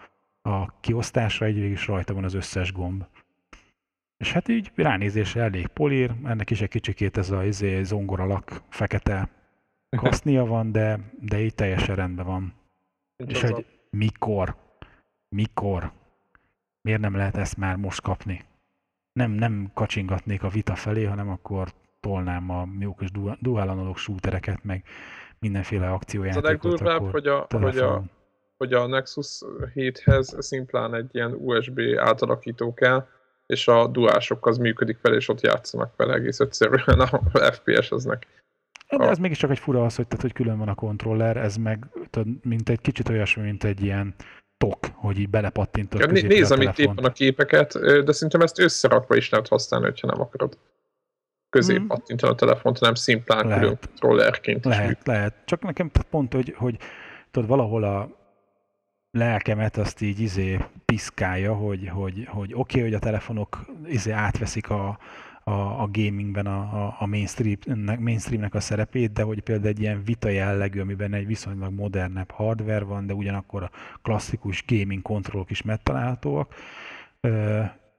[0.42, 3.04] a kiosztásra, egy is rajta van az összes gomb.
[4.16, 9.28] És hát így ránézésre elég polír, ennek is egy kicsikét ez a izé, zongoralak fekete
[10.02, 12.54] kasznia van, de, de így teljesen rendben van.
[13.16, 14.56] Nincs és hogy mikor,
[15.28, 15.92] mikor,
[16.80, 18.44] miért nem lehet ezt már most kapni?
[19.12, 24.64] Nem, nem kacsingatnék a vita felé, hanem akkor tolnám a jó kis dual analog shootereket,
[24.64, 24.85] meg
[25.38, 26.44] mindenféle akciójátékot.
[26.44, 28.03] Ez a legdurvább, hogy a, hogy, a,
[28.57, 29.42] hogy a Nexus
[29.75, 33.07] 7-hez szimplán egy ilyen USB átalakító kell,
[33.46, 37.20] és a duások az működik fel, és ott játszanak vele egész egyszerűen a
[37.53, 38.27] FPS-eznek.
[38.96, 41.87] De ez mégiscsak egy fura az, hogy, tehát, hogy külön van a kontroller, ez meg
[42.11, 44.14] tudod, mint egy kicsit olyasmi, mint egy ilyen
[44.57, 49.31] tok, hogy így belepattintod ja, Nézem itt éppen a képeket, de szerintem ezt összerakva is
[49.31, 50.59] lehet használni, hogyha nem akarod
[51.57, 51.87] közé hmm.
[51.87, 53.61] pattintani a telefont, hanem szimplán lehet.
[53.61, 55.35] külön kontrollerként Lehet, is lehet.
[55.45, 56.77] Csak nekem pont, hogy, hogy
[57.31, 58.09] tudod, valahol a
[59.11, 64.71] lelkemet azt így izé piszkálja, hogy, hogy, hogy oké, okay, hogy a telefonok izé átveszik
[64.71, 64.99] a,
[65.45, 70.03] a, a gamingben a, a, a mainstreamnek, mainstreamnek a szerepét, de hogy például egy ilyen
[70.05, 73.71] vita jellegű, amiben egy viszonylag modernebb hardware van, de ugyanakkor a
[74.03, 76.55] klasszikus gaming kontrollok is megtalálhatóak,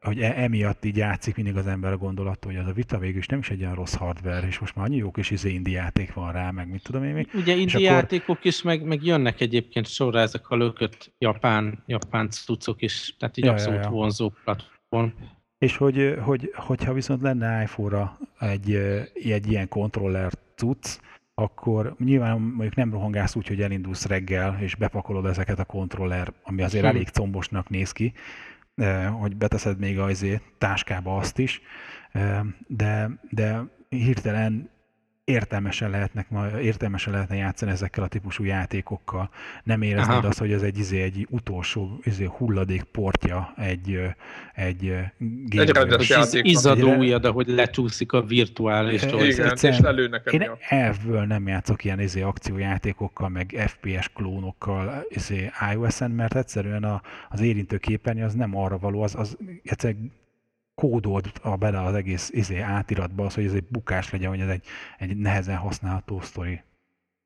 [0.08, 3.18] hogy e, emiatt így játszik mindig az ember a gondolat, hogy az a vita végül
[3.18, 5.72] is nem is egy olyan rossz hardware, és most már annyi jó kis izé indi
[5.72, 7.30] játék van rá, meg mit tudom én még.
[7.34, 7.82] Ugye indi akkor...
[7.82, 13.38] játékok is, meg, meg jönnek egyébként sorra ezek a lökött japán, japán cuccok is, tehát
[13.38, 13.90] így ja, abszolút ja, ja.
[13.90, 15.08] vonzó platform.
[15.58, 18.74] És hogy, hogy, hogyha viszont lenne iPhone-ra egy,
[19.14, 21.00] egy ilyen kontroller cucc,
[21.34, 26.62] akkor nyilván mondjuk nem rohangálsz úgy, hogy elindulsz reggel, és bepakolod ezeket a kontroller, ami
[26.62, 26.90] azért hm.
[26.90, 28.14] elég combosnak néz ki,
[29.20, 30.26] hogy beteszed még az
[30.58, 31.62] táskába azt is,
[32.68, 34.70] de, de hirtelen
[35.28, 36.28] értelmesen, lehetnek,
[36.62, 39.30] értelmesen lehetne játszani ezekkel a típusú játékokkal.
[39.64, 40.28] Nem éreznéd Aha.
[40.28, 44.00] azt, hogy ez egy, izé, egy utolsó izé, hulladék portja egy,
[44.54, 44.94] egy
[46.34, 52.00] Egy Izzadó ujjad, ahogy lecsúszik a virtuális Igen, és lelőnek Én elvből nem játszok ilyen
[52.00, 58.58] izé, akciójátékokkal, meg FPS klónokkal izé, iOS-en, mert egyszerűen a, az érintő képernyő az nem
[58.58, 60.12] arra való, az, az egyszerűen
[60.82, 64.50] kódolt a bele az egész izé, átiratba az, hogy ez egy bukás legyen, hogy ez
[64.50, 64.66] egy,
[64.98, 66.62] egy nehezen használható sztori.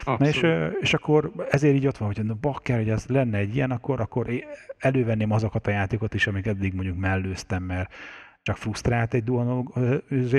[0.05, 0.45] Na és,
[0.79, 3.99] és akkor ezért így ott van, hogy na bakker, hogy ez lenne egy ilyen, akkor,
[3.99, 4.29] akkor
[4.77, 7.93] elővenném azokat a játékot is, amik eddig mondjuk mellőztem, mert
[8.41, 9.65] csak frusztrált egy dual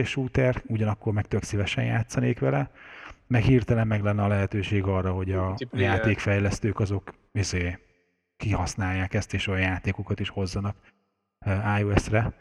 [0.04, 2.70] shooter, ugyanakkor meg tök szívesen játszanék vele,
[3.26, 7.78] meg hirtelen meg lenne a lehetőség arra, hogy a játékfejlesztők azok izé,
[8.36, 10.76] kihasználják ezt, és olyan játékokat is hozzanak
[11.78, 12.32] iOS-re.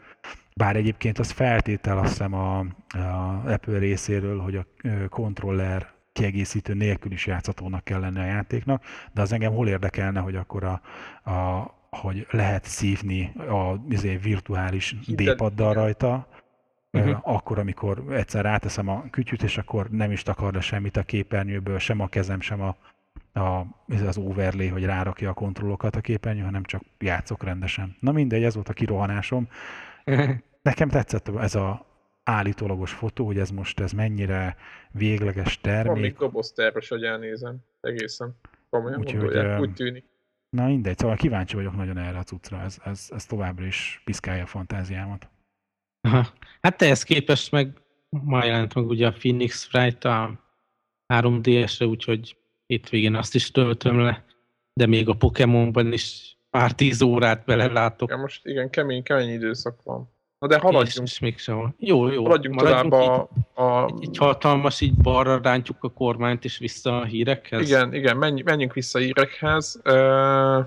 [0.54, 2.58] Bár egyébként az feltétel azt hiszem a,
[2.88, 4.66] a Apple részéről, hogy a
[5.08, 10.36] kontroller kiegészítő nélkül is játszhatónak kell lenni a játéknak, de az engem hol érdekelne, hogy
[10.36, 10.80] akkor a,
[11.30, 16.26] a hogy lehet szívni a izé, virtuális D-paddal rajta,
[16.92, 17.18] uh-huh.
[17.22, 21.78] akkor, amikor egyszer ráteszem a kütyüt, és akkor nem is takar le semmit a képernyőből,
[21.78, 22.76] sem a kezem, sem a,
[23.40, 23.66] a,
[24.06, 27.96] az overlay, hogy rárakja a kontrollokat a képernyő, hanem csak játszok rendesen.
[28.00, 29.48] Na mindegy, ez volt a kirohanásom.
[30.62, 31.86] Nekem tetszett ez a
[32.24, 34.56] állítólagos fotó, hogy ez most ez mennyire
[34.90, 35.92] végleges termék.
[35.92, 37.56] Van még dobozterves, hogy elnézem.
[37.80, 38.36] Egészen.
[38.70, 40.04] Komolyan úgy, gondolják, hogy, úgy tűnik.
[40.50, 44.42] Na mindegy, szóval kíváncsi vagyok nagyon erre a cuccra, ez, ez, ez továbbra is piszkálja
[44.42, 45.30] a fantáziámat.
[46.00, 46.26] Aha.
[46.60, 50.40] Hát ehhez képest meg ma jelent meg ugye a Phoenix Fright a
[51.14, 52.36] 3DS-re, úgyhogy
[52.66, 54.24] hétvégén azt is töltöm le,
[54.72, 58.10] de még a Pokémonban is pár tíz órát belelátok.
[58.10, 60.10] Ja, most igen, kemény, kemény időszak van.
[60.38, 61.06] Na de haladjunk.
[61.06, 61.74] És, és mégsem.
[61.78, 62.22] Jó, jó.
[62.22, 63.84] Haladjunk tovább a, a...
[63.84, 67.68] Egy, egy hatalmas, így balra rántjuk a kormányt, és vissza a hírekhez.
[67.68, 69.80] Igen, igen, menj, menjünk vissza a hírekhez.
[69.84, 70.64] Uh,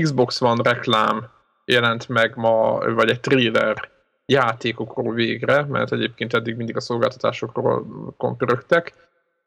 [0.00, 1.30] Xbox One reklám
[1.64, 3.88] jelent meg ma, vagy egy trailer
[4.26, 7.86] játékokról végre, mert egyébként eddig mindig a szolgáltatásokról
[8.16, 8.94] kompörögtek.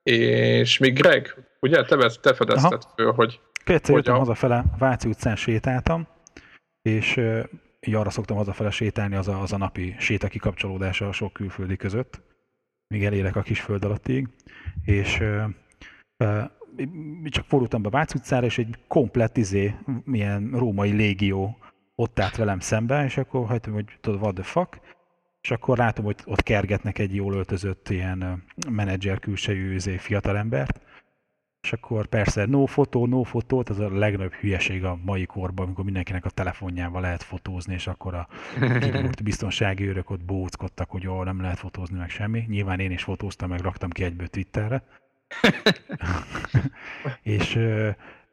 [0.04, 3.40] És még Greg, ugye te, te fedezted föl, hogy...
[3.64, 4.18] Kétszer jöttem a...
[4.18, 6.08] hazafele, Váci utcán sétáltam,
[6.82, 7.18] és
[7.80, 11.76] így arra szoktam hazafele sétálni, az a, az a napi séta kikapcsolódása a sok külföldi
[11.76, 12.22] között,
[12.88, 14.28] míg elérek a kis föld alattig,
[14.86, 15.44] és ö,
[16.18, 16.42] ö,
[17.30, 21.58] csak fordultam be Váci utcára, és egy komplett izé, milyen római légió
[21.96, 24.80] ott állt velem szembe, és akkor hagytam, hogy tudod, what the fuck,
[25.42, 30.82] és akkor látom, hogy ott kergetnek egy jól öltözött ilyen menedzser külsejű izé, fiatalembert,
[31.64, 35.84] és akkor persze no fotó, no fotót, az a legnagyobb hülyeség a mai korban, amikor
[35.84, 38.28] mindenkinek a telefonjával lehet fotózni, és akkor a
[39.24, 42.46] biztonsági őrök ott bóckodtak, hogy jó, nem lehet fotózni meg semmi.
[42.48, 44.84] Nyilván én is fotóztam, meg raktam ki egyből Twitterre.
[47.38, 47.60] és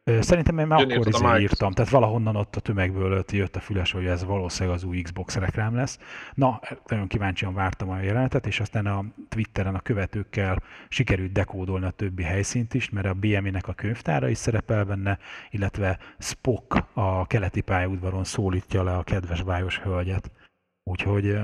[0.03, 4.05] Szerintem én már akkor is írtam, tehát valahonnan ott a tömegből jött a füles, hogy
[4.05, 5.99] ez valószínűleg az új Xbox reklám lesz.
[6.33, 11.89] Na, nagyon kíváncsian vártam a jelenetet, és aztán a Twitteren a követőkkel sikerült dekódolni a
[11.89, 15.17] többi helyszínt is, mert a BME-nek a könyvtára is szerepel benne,
[15.49, 20.31] illetve Spock a keleti pályaudvaron szólítja le a kedves bájos hölgyet.
[20.83, 21.37] Úgyhogy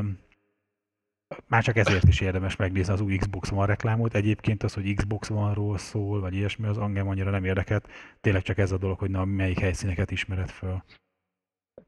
[1.47, 4.15] már csak ezért is érdemes megnézni az új Xbox One reklámot.
[4.15, 7.87] Egyébként az, hogy Xbox One-ról szól, vagy ilyesmi, az engem annyira nem érdekelt.
[8.21, 10.83] Tényleg csak ez a dolog, hogy na, melyik helyszíneket ismered föl.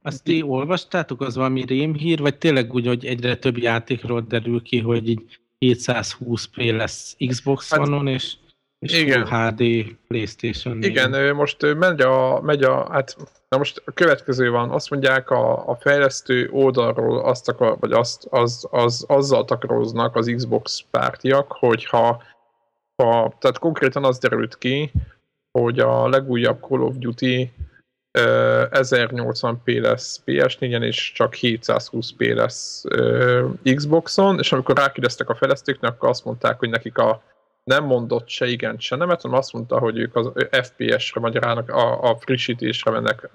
[0.02, 4.80] Azt ti olvastátok, az valami rémhír, vagy tényleg úgy, hogy egyre több játékról derül ki,
[4.80, 8.36] hogy így 720p lesz Xbox hát, One-on, és,
[8.80, 9.28] és igen.
[9.28, 9.64] HD
[10.08, 10.84] Playstation.
[10.84, 13.16] Igen, most megy a, megy a, hát
[13.50, 18.26] Na most a következő van, azt mondják a, a fejlesztő oldalról azt akar, vagy azt,
[18.30, 22.24] az, az, azzal takaróznak az Xbox pártiak, hogyha
[22.96, 24.92] ha, tehát konkrétan az derült ki,
[25.52, 27.52] hogy a legújabb Call of Duty
[28.20, 35.92] uh, 1080p lesz PS4-en, és csak 720p lesz uh, Xboxon, és amikor rákérdeztek a fejlesztőknek,
[35.92, 37.22] akkor azt mondták, hogy nekik a
[37.70, 42.10] nem mondott se igen, se nemet, hanem azt mondta, hogy ők az FPS-re magyarának, a,
[42.10, 43.30] a frissítésre mennek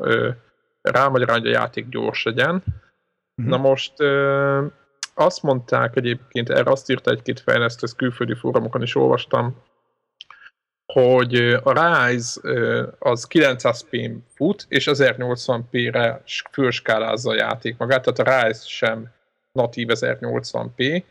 [0.83, 2.53] rá, magyarán, hogy a játék gyors legyen.
[2.53, 3.51] Mm-hmm.
[3.51, 4.67] Na most ö,
[5.15, 9.63] azt mondták egyébként, erre azt írta egy-két fejlesztő, ezt külföldi fórumokon is olvastam,
[10.93, 12.41] hogy a Rise
[12.99, 19.13] az 900p fut, és 1080p-re fölskálázza a játék magát, tehát a Rise sem
[19.53, 21.03] natív 1080p,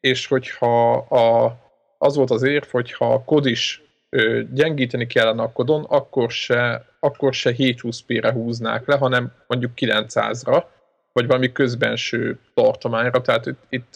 [0.00, 1.61] és hogyha a
[2.02, 3.82] az volt az érv, hogy ha a kod is
[4.50, 10.64] gyengíteni kellene a kodon, akkor se, akkor se 720p-re húznák le, hanem mondjuk 900-ra,
[11.12, 13.20] vagy valami közbenső tartományra.
[13.20, 13.94] Tehát itt, itt,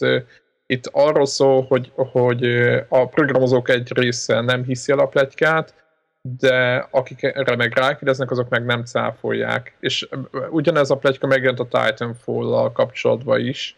[0.65, 2.45] itt arról szól, hogy, hogy
[2.87, 5.73] a programozók egy része nem hiszi el a plegykát,
[6.21, 9.77] de akik erre meg rákérdeznek, azok meg nem cáfolják.
[9.79, 10.09] És
[10.49, 13.75] ugyanez a plegyka megjelent a Titanfall-lal kapcsolatban is,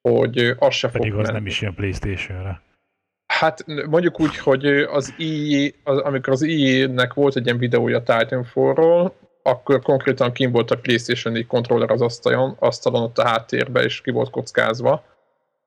[0.00, 1.38] hogy az se Pedig fog az menni.
[1.38, 2.64] nem is jön Playstation-re.
[3.38, 9.14] Hát mondjuk úgy, hogy az EA, az, amikor az EA-nek volt egy ilyen videója Titanfall-ról,
[9.42, 14.00] akkor konkrétan kim volt a PlayStation 4 controller az asztalon, asztalon ott a háttérbe, és
[14.00, 15.04] ki volt kockázva.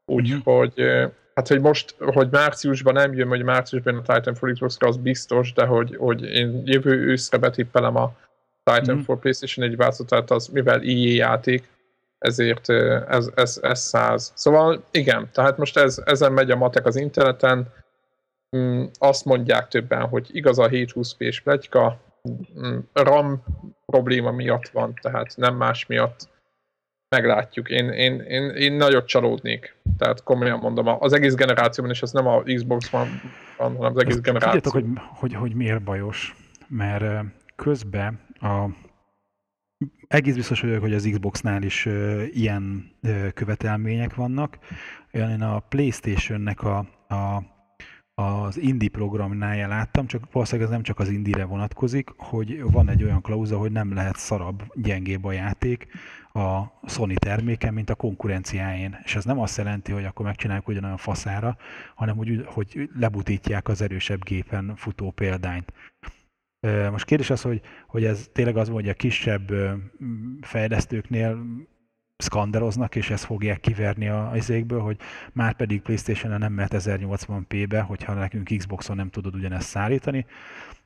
[0.05, 1.05] Úgyhogy, mm-hmm.
[1.33, 5.65] hát hogy most, hogy márciusban nem jön, hogy márciusban a Titanfall Xbox-ra, az biztos, de
[5.65, 8.11] hogy, hogy én jövő őszre betippelem a
[8.63, 9.19] Titanfall mm-hmm.
[9.19, 11.67] PlayStation 1 változat, tehát az mivel EA játék,
[12.19, 12.69] ezért
[13.09, 14.31] ez, ez, ez száz.
[14.35, 17.73] Szóval igen, tehát most ez, ezen megy a matek az interneten,
[18.57, 21.99] mm, azt mondják többen, hogy igaz a 720p-s pletyka,
[22.59, 23.43] mm, RAM
[23.85, 26.27] probléma miatt van, tehát nem más miatt.
[27.15, 27.69] Meglátjuk.
[27.69, 29.75] Én, én, én, én nagyot csalódnék.
[29.97, 33.07] Tehát komolyan mondom, az egész generációban, és ez nem a Xbox van,
[33.57, 34.59] hanem az egész generáció.
[34.59, 36.35] Tudjátok, hogy, hogy, hogy miért bajos?
[36.67, 38.65] Mert közben a
[40.07, 44.57] egész biztos vagyok, hogy az Xboxnál is uh, ilyen uh, követelmények vannak.
[45.11, 47.43] Én a Playstation-nek a, a,
[48.21, 53.03] az indie programnál láttam, csak valószínűleg ez nem csak az indie-re vonatkozik, hogy van egy
[53.03, 55.87] olyan klauza, hogy nem lehet szarabb, gyengébb a játék
[56.33, 58.99] a Sony terméken, mint a konkurenciájén.
[59.03, 61.57] És ez nem azt jelenti, hogy akkor megcsináljuk ugyanolyan faszára,
[61.95, 65.73] hanem hogy, hogy lebutítják az erősebb gépen futó példányt.
[66.91, 69.51] Most kérdés az, hogy, hogy ez tényleg az, hogy a kisebb
[70.41, 71.45] fejlesztőknél
[72.17, 74.97] szkanderoznak, és ezt fogják kiverni a izékből, hogy
[75.33, 80.25] már pedig Playstation-en nem mehet 1080p-be, hogyha nekünk Xboxon nem tudod ugyanezt szállítani,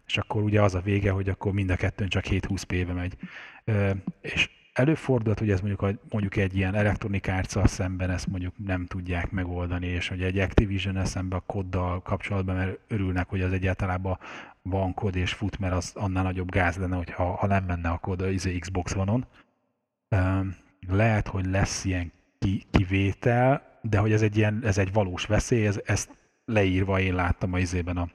[0.07, 3.15] és akkor ugye az a vége, hogy akkor mind a kettőn csak 720p-be megy.
[4.21, 9.32] És előfordult, hogy ez mondjuk, mondjuk egy ilyen Electronic arts szemben ezt mondjuk nem tudják
[9.32, 14.01] megoldani, és hogy egy Activision szemben a koddal kapcsolatban, mert örülnek, hogy az egyáltalán
[14.64, 17.97] van kod és fut, mert az annál nagyobb gáz lenne, hogyha ha nem menne a
[17.97, 19.26] kod a izé Xbox One-on.
[20.88, 25.66] Lehet, hogy lesz ilyen ki, kivétel, de hogy ez egy, ilyen, ez egy valós veszély,
[25.66, 26.09] ez, ezt
[26.45, 28.07] leírva én láttam a izében a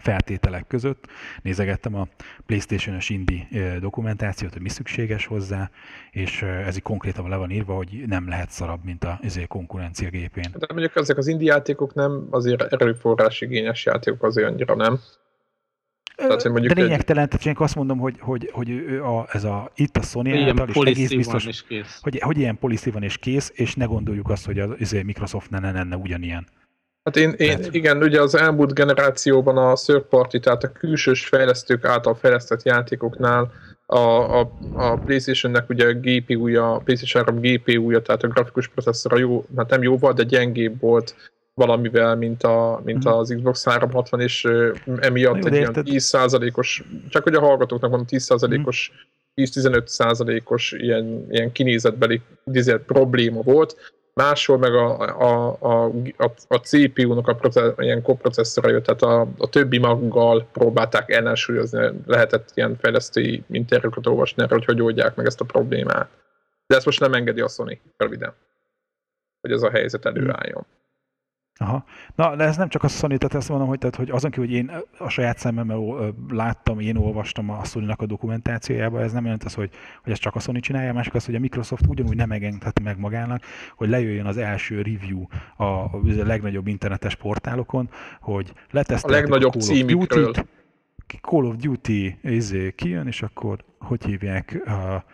[0.00, 1.06] feltételek között.
[1.42, 2.08] Nézegettem a
[2.46, 5.70] PlayStation-es indie dokumentációt, hogy mi szükséges hozzá,
[6.10, 10.10] és ez így konkrétan le van írva, hogy nem lehet szarabb, mint a ezért konkurencia
[10.10, 10.54] gépén.
[10.58, 15.00] De mondjuk ezek az indie játékok nem azért erőforrás igényes játékok azért annyira nem.
[16.16, 18.70] Tehát, hogy mondjuk de lényegtelen, tehát én azt mondom, hogy, hogy, hogy
[19.02, 21.98] a, ez a, itt a Sony ilyen által is egész biztos, és kész.
[22.02, 25.60] Hogy, hogy ilyen policy van és kész, és ne gondoljuk azt, hogy a, a Microsoftnál
[25.60, 26.46] ne lenne ugyanilyen.
[27.04, 27.74] Hát én, én hát.
[27.74, 33.52] igen, ugye az elmúlt generációban a third party, tehát a külsős fejlesztők által fejlesztett játékoknál
[33.86, 33.98] a,
[34.38, 39.44] a, a Playstation-nek ugye a GPU-ja, a PlayStation 3 GPU-ja, tehát a grafikus processzora jó,
[39.56, 43.14] hát nem jó volt, de gyengébb volt valamivel, mint, a, mint mhm.
[43.14, 44.48] az Xbox 360, és
[45.00, 48.92] emiatt jó, egy ilyen 10%-os, csak hogy a hallgatóknak van 10%-os
[49.34, 52.20] 10-15%-os ilyen, ilyen kinézetbeli
[52.86, 55.84] probléma volt, máshol meg a, a, a,
[56.16, 61.90] a, a CPU-nak a processz, ilyen koprocesszora jött, tehát a, a többi maggal próbálták ellensúlyozni,
[62.06, 66.08] lehetett ilyen fejlesztői interjúkat olvasni erre, hogy hogy oldják meg ezt a problémát.
[66.66, 68.34] De ezt most nem engedi a Sony, röviden,
[69.40, 70.66] hogy ez a helyzet előálljon.
[71.56, 71.84] Aha.
[72.14, 74.46] Na, de ez nem csak a Sony, tehát ezt mondom, hogy, tehát, hogy azon kívül,
[74.46, 79.44] hogy én a saját szemmemmel láttam, én olvastam a sony a dokumentációjába, ez nem jelent
[79.44, 79.70] az, hogy,
[80.02, 82.98] hogy ez csak a Sony csinálja, másik az, hogy a Microsoft ugyanúgy nem engedheti meg
[82.98, 83.42] magának,
[83.76, 85.26] hogy lejöjjön az első review
[85.56, 87.88] a, a legnagyobb internetes portálokon,
[88.20, 89.82] hogy leteszteltek a legnagyobb a Call.
[89.82, 90.40] Of Duty,
[91.20, 95.04] Call of Duty izé, kijön, és akkor hogy hívják, a,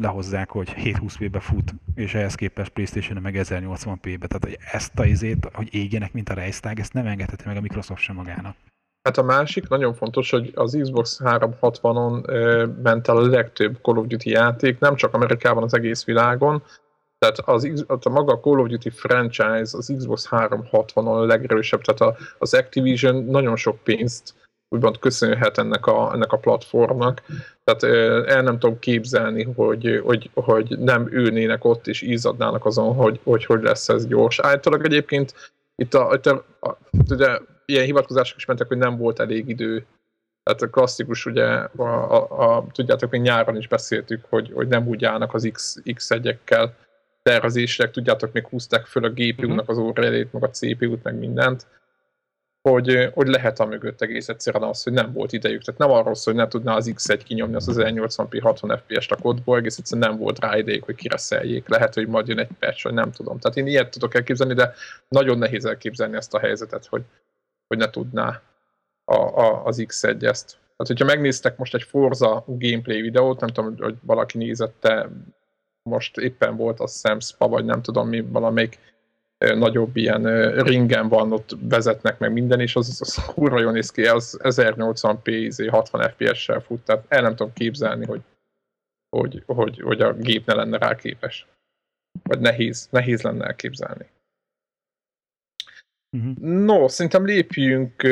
[0.00, 4.26] lehozzák, hogy 720p-be fut, és ehhez képest playstation meg 1080p-be.
[4.26, 7.60] Tehát hogy ezt a izét, hogy égjenek, mint a Reisztág, ezt nem engedheti meg a
[7.60, 8.56] Microsoft sem magának.
[9.02, 14.06] Hát a másik, nagyon fontos, hogy az Xbox 360-on ment el a legtöbb Call of
[14.06, 16.62] Duty játék, nem csak Amerikában, az egész világon.
[17.18, 22.22] Tehát az, a maga Call of Duty franchise az Xbox 360-on a legerősebb, tehát a,
[22.38, 24.34] az Activision nagyon sok pénzt
[24.68, 27.22] úgymond köszönhet ennek a, ennek a platformnak.
[27.64, 27.82] Tehát
[28.28, 33.44] el nem tudom képzelni, hogy, hogy, hogy nem ülnének ott és ízadnának azon, hogy, hogy
[33.44, 34.38] hogy lesz ez gyors.
[34.38, 35.34] Általában egyébként
[35.76, 36.76] itt a, itt a, a,
[37.08, 39.86] ugye, ilyen hivatkozások is mentek, hogy nem volt elég idő.
[40.42, 41.46] Tehát a klasszikus, ugye,
[41.76, 45.76] a, a, a, tudjátok, még nyáron is beszéltük, hogy, hogy nem úgy állnak az X,
[45.84, 46.70] X1-ekkel
[47.22, 49.70] tervezések, tudjátok, még húzták föl a GPU-nak mhm.
[49.70, 51.66] az órajelét, meg a CPU-t, meg mindent
[52.70, 55.64] hogy, hogy lehet a mögött egész egyszerűen az, hogy nem volt idejük.
[55.64, 59.58] Tehát nem arról hogy ne tudná az X1 kinyomni az 1080p 60 FPS-t a kodból,
[59.58, 61.68] egész egyszerűen nem volt rá idejük, hogy kireszeljék.
[61.68, 63.38] Lehet, hogy majd jön egy patch, vagy nem tudom.
[63.38, 64.74] Tehát én ilyet tudok elképzelni, de
[65.08, 67.02] nagyon nehéz elképzelni ezt a helyzetet, hogy,
[67.66, 68.42] hogy ne tudná
[69.04, 70.48] a, a, az X1 ezt.
[70.50, 75.08] Tehát, hogyha megnéztek most egy Forza gameplay videót, nem tudom, hogy valaki nézette,
[75.82, 78.78] most éppen volt a hiszem Spa, vagy nem tudom mi, valamelyik
[79.38, 84.06] nagyobb ilyen ringen van, ott vezetnek meg minden, és az, az kurva jól néz ki,
[84.06, 88.20] az 1080p 60 fps-sel fut, tehát el nem tudom képzelni, hogy,
[89.16, 91.46] hogy, hogy, hogy a gép ne lenne rá képes.
[92.22, 94.06] Vagy nehéz, nehéz lenne elképzelni.
[96.16, 96.36] Uh-huh.
[96.38, 98.02] No, szerintem lépjünk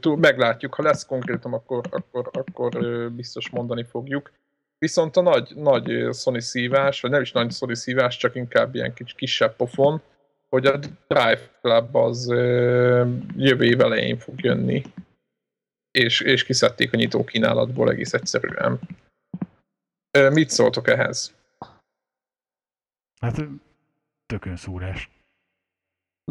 [0.00, 2.78] túl, meglátjuk, ha lesz konkrétum, akkor, akkor, akkor
[3.12, 4.32] biztos mondani fogjuk.
[4.78, 8.94] Viszont a nagy, nagy Sony szívás, vagy nem is nagy Sony szívás, csak inkább ilyen
[8.94, 10.02] kis, kisebb pofon,
[10.48, 10.76] hogy a
[11.08, 12.26] Drive Club az
[13.36, 14.82] jövő év elején fog jönni,
[15.90, 18.80] és, és kiszedték a nyitó kínálatból egész egyszerűen.
[20.32, 21.34] Mit szóltok ehhez?
[23.20, 23.48] Hát
[24.26, 25.10] tökön szúrás.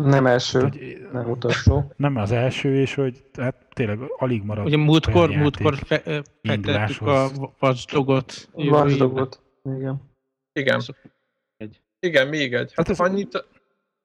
[0.02, 1.94] Nem első, hogy, nem utolsó.
[1.96, 7.30] Nem az első, és hogy hát tényleg alig maradt Ugye múltkor, múltkor fe, fektettük a
[7.60, 8.50] vasdogot.
[8.52, 10.02] Vasdogot, igen.
[10.54, 10.82] Igen.
[12.00, 12.74] Igen, még egy.
[12.74, 13.46] Hát, hát ez annyit,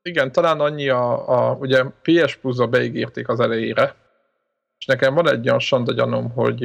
[0.03, 3.95] igen, talán annyi a, a ugye PS Plus-a beígérték az elejére,
[4.79, 6.65] és nekem van egy olyan sanda gyanom, hogy,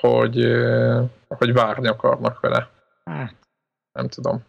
[0.00, 0.46] hogy,
[1.28, 2.70] hogy várni akarnak vele.
[3.04, 3.34] Hát.
[3.92, 4.44] Nem tudom.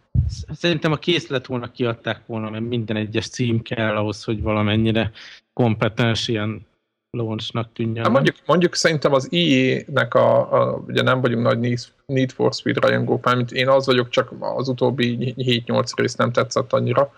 [0.52, 5.10] Szerintem a készlet volna kiadták volna, mert minden egyes cím kell ahhoz, hogy valamennyire
[5.52, 6.66] kompetens ilyen
[7.10, 8.04] launchnak tűnjön.
[8.04, 12.76] Hát mondjuk, mondjuk szerintem az IE-nek a, a, ugye nem vagyunk nagy Need for Speed
[12.76, 17.12] rajongók, mint én az vagyok, csak az utóbbi 7-8 rész nem tetszett annyira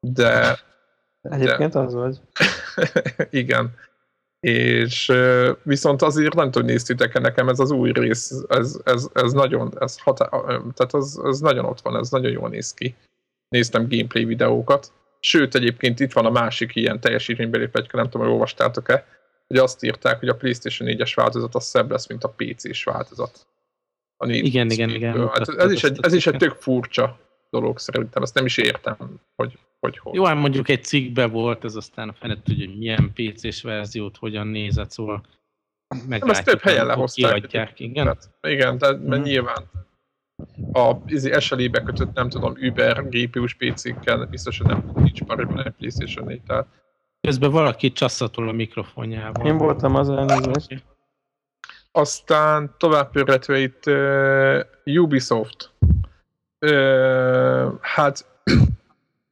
[0.00, 0.58] de...
[1.22, 2.20] Egyébként de, az vagy.
[3.30, 3.74] igen.
[4.40, 5.12] És
[5.62, 9.98] viszont azért nem tudom, néztétek nekem ez az új rész, ez, ez, ez nagyon, ez
[9.98, 12.94] hatá, tehát az, ez nagyon ott van, ez nagyon jól néz ki.
[13.48, 14.92] Néztem gameplay videókat.
[15.20, 19.06] Sőt, egyébként itt van a másik ilyen teljesítménybeli plegyka, nem tudom, hogy olvastátok-e,
[19.46, 23.46] hogy azt írták, hogy a PlayStation 4-es változat az szebb lesz, mint a PC-s változat.
[24.16, 25.28] A igen, igen, igen.
[25.28, 27.18] Hát ez, is egy, ez is egy tök furcsa
[27.50, 28.96] dolog szerintem, ezt nem is értem,
[29.36, 30.14] hogy hogy hogy.
[30.14, 34.16] Jó, ám mondjuk egy cikkbe volt, ez aztán a fenet tudja, hogy milyen PC-s verziót
[34.16, 35.22] hogyan nézett, szóval
[36.08, 36.30] meglátjuk.
[36.30, 37.34] Ezt több helyen lehozták.
[37.34, 38.04] Kiadják, igen.
[38.04, 39.22] Tehát, igen, mert hmm.
[39.22, 39.70] nyilván
[40.72, 40.96] a
[41.40, 46.40] SLE-be kötött, nem tudom, Uber GPU-s PC-kkel biztos, hogy nem nincs pariban egy PlayStation 4,
[46.46, 46.66] tehát
[47.20, 49.46] Közben valaki csasszatol a mikrofonjával.
[49.46, 50.84] Én voltam az elnézést.
[51.92, 55.72] Aztán tovább pörgetve itt uh, Ubisoft.
[56.60, 58.26] Uh, hát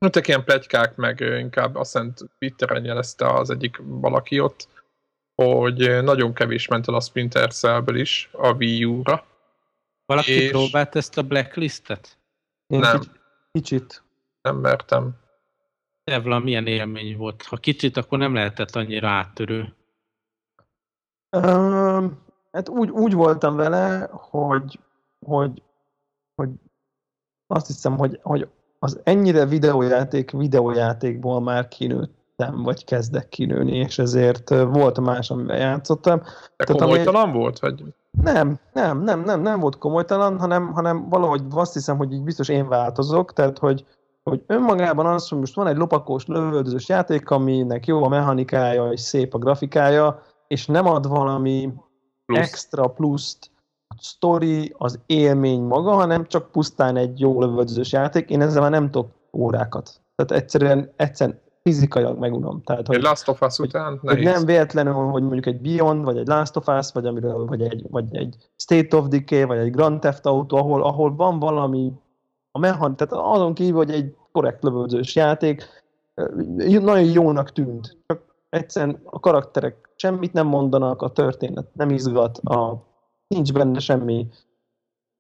[0.07, 4.69] Voltak ilyen plegykák, meg inkább azt hiszem Twitteren jelezte az egyik valaki ott,
[5.35, 9.25] hogy nagyon kevés ment el a Splinter Cell-ből is a Wii U-ra.
[10.05, 10.51] Valaki és...
[10.51, 12.19] próbált ezt a blacklistet?
[12.67, 13.01] Én nem.
[13.53, 14.03] Kicsit.
[14.41, 15.17] Nem mertem.
[16.05, 17.43] Evla milyen élmény volt?
[17.43, 19.75] Ha kicsit, akkor nem lehetett annyira áttörő.
[21.37, 24.79] Um, hát úgy, úgy voltam vele, hogy,
[25.27, 25.63] hogy,
[26.35, 26.51] hogy
[27.47, 28.49] azt hiszem, hogy, hogy
[28.87, 36.19] az ennyire videójáték videójátékból már kinőttem, vagy kezdek kinőni, és ezért volt más, amivel játszottam.
[36.57, 37.39] De Tehát, komolytalan ami...
[37.39, 37.59] volt?
[37.59, 37.85] Vagy?
[38.23, 42.49] Nem, nem, nem, nem, nem volt komolytalan, hanem, hanem valahogy azt hiszem, hogy így biztos
[42.49, 43.85] én változok, tehát hogy,
[44.23, 49.01] hogy önmagában az, hogy most van egy lopakós, lövöldözős játék, aminek jó a mechanikája és
[49.01, 51.73] szép a grafikája, és nem ad valami
[52.27, 52.39] Plusz.
[52.39, 53.51] extra pluszt
[53.97, 58.31] a story, az élmény maga, hanem csak pusztán egy jó lövöldözős játék.
[58.31, 60.01] Én ezzel már nem tudok órákat.
[60.15, 62.63] Tehát egyszerűen, egyszerűen fizikailag megunom.
[62.63, 66.19] Tehát, hogy, egy Last of Us után hogy nem véletlenül, hogy mondjuk egy Beyond, vagy
[66.19, 69.71] egy Last of Us, vagy, amiről, vagy, egy, vagy egy State of Decay, vagy egy
[69.71, 71.93] Grand Theft Auto, ahol, ahol van valami
[72.51, 75.85] a mechan, tehát azon kívül, hogy egy korrekt lövöldözős játék,
[76.57, 77.97] nagyon jónak tűnt.
[78.07, 82.85] Csak egyszerűen a karakterek semmit nem mondanak, a történet nem izgat, a,
[83.29, 84.29] nincs benne semmi,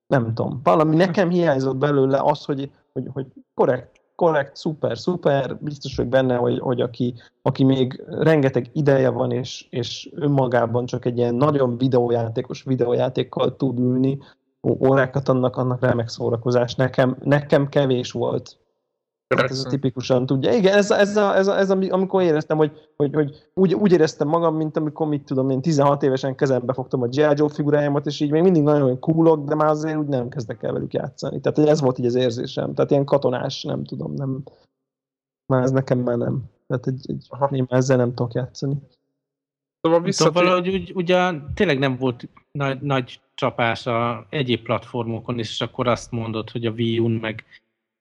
[0.07, 5.97] nem tudom, valami nekem hiányzott belőle az, hogy, hogy, hogy korrekt, korrekt, szuper, szuper, biztos
[5.97, 11.17] vagyok benne, hogy, hogy aki, aki még rengeteg ideje van, és, és önmagában csak egy
[11.17, 14.19] ilyen nagyon videójátékos videójátékkal tud ülni,
[14.63, 16.75] órákat annak, annak remek szórakozás.
[16.75, 18.59] Nekem, nekem kevés volt
[19.35, 20.53] Hát ez a tipikusan tudja.
[20.53, 23.93] Igen, ez, ez, a, ez, a, ez a, amikor éreztem, hogy, hogy, hogy úgy, úgy
[23.93, 27.21] éreztem magam, mint amikor, mit tudom én, 16 évesen kezembe fogtam a G.I.
[27.35, 30.73] Joe figurájámat, és így még mindig nagyon coolok, de már azért úgy nem kezdek el
[30.73, 31.41] velük játszani.
[31.41, 32.75] Tehát ez volt így az érzésem.
[32.75, 34.43] Tehát ilyen katonás, nem tudom, nem.
[35.47, 36.45] Már ez nekem már nem.
[36.67, 38.77] Tehát egy, egy, én már ezzel nem tudok játszani.
[39.81, 40.43] Szóval visszatér...
[40.43, 46.11] Valahogy úgy, ugye tényleg nem volt nagy, nagy csapás a egyéb platformokon, és akkor azt
[46.11, 47.45] mondod, hogy a Wii U-n meg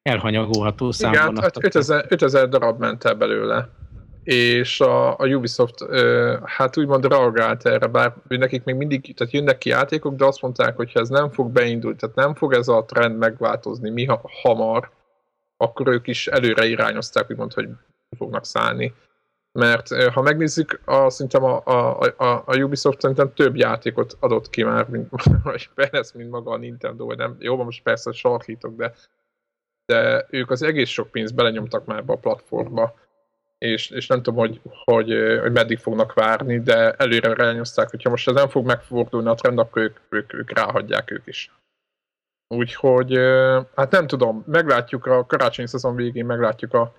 [0.09, 1.31] elhanyagolható számban.
[1.31, 3.69] Igen, hát 5000, 5000 darab ment el belőle
[4.25, 9.57] és a, a Ubisoft ö, hát úgymond reagált erre, bár nekik még mindig, tehát jönnek
[9.57, 12.67] ki játékok, de azt mondták, hogy ha ez nem fog beindulni, tehát nem fog ez
[12.67, 14.91] a trend megváltozni mi ha, hamar,
[15.57, 17.69] akkor ők is előre irányozták, úgymond, hogy
[18.17, 18.93] fognak szállni.
[19.51, 24.63] Mert ha megnézzük, a, szerintem a, a, a, a Ubisoft szerintem több játékot adott ki
[24.63, 25.09] már, mint,
[25.43, 28.93] vagy persze, mint maga a Nintendo, vagy nem, jó, most persze sarkítok, de
[29.85, 32.95] de ők az egész sok pénzt belenyomtak már ebbe a platformba,
[33.57, 38.27] és, és nem tudom, hogy, hogy, hogy meddig fognak várni, de előre rányozták, hogyha most
[38.27, 41.51] ez nem fog megfordulni a trend, akkor ők, ők, ők ráhagyják ők is.
[42.47, 43.17] Úgyhogy,
[43.75, 46.93] hát nem tudom, meglátjuk a karácsonyi szezon végén, meglátjuk a,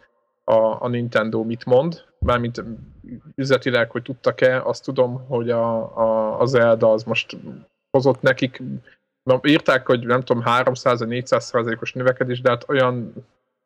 [0.44, 2.64] a, a Nintendo mit mond, mármint
[3.34, 7.36] üzletileg, hogy tudtak-e, azt tudom, hogy a, a, a Zelda az most
[7.90, 8.62] hozott nekik
[9.26, 13.12] Na, írták, hogy nem tudom, 300-400 százalékos növekedés, de hát olyan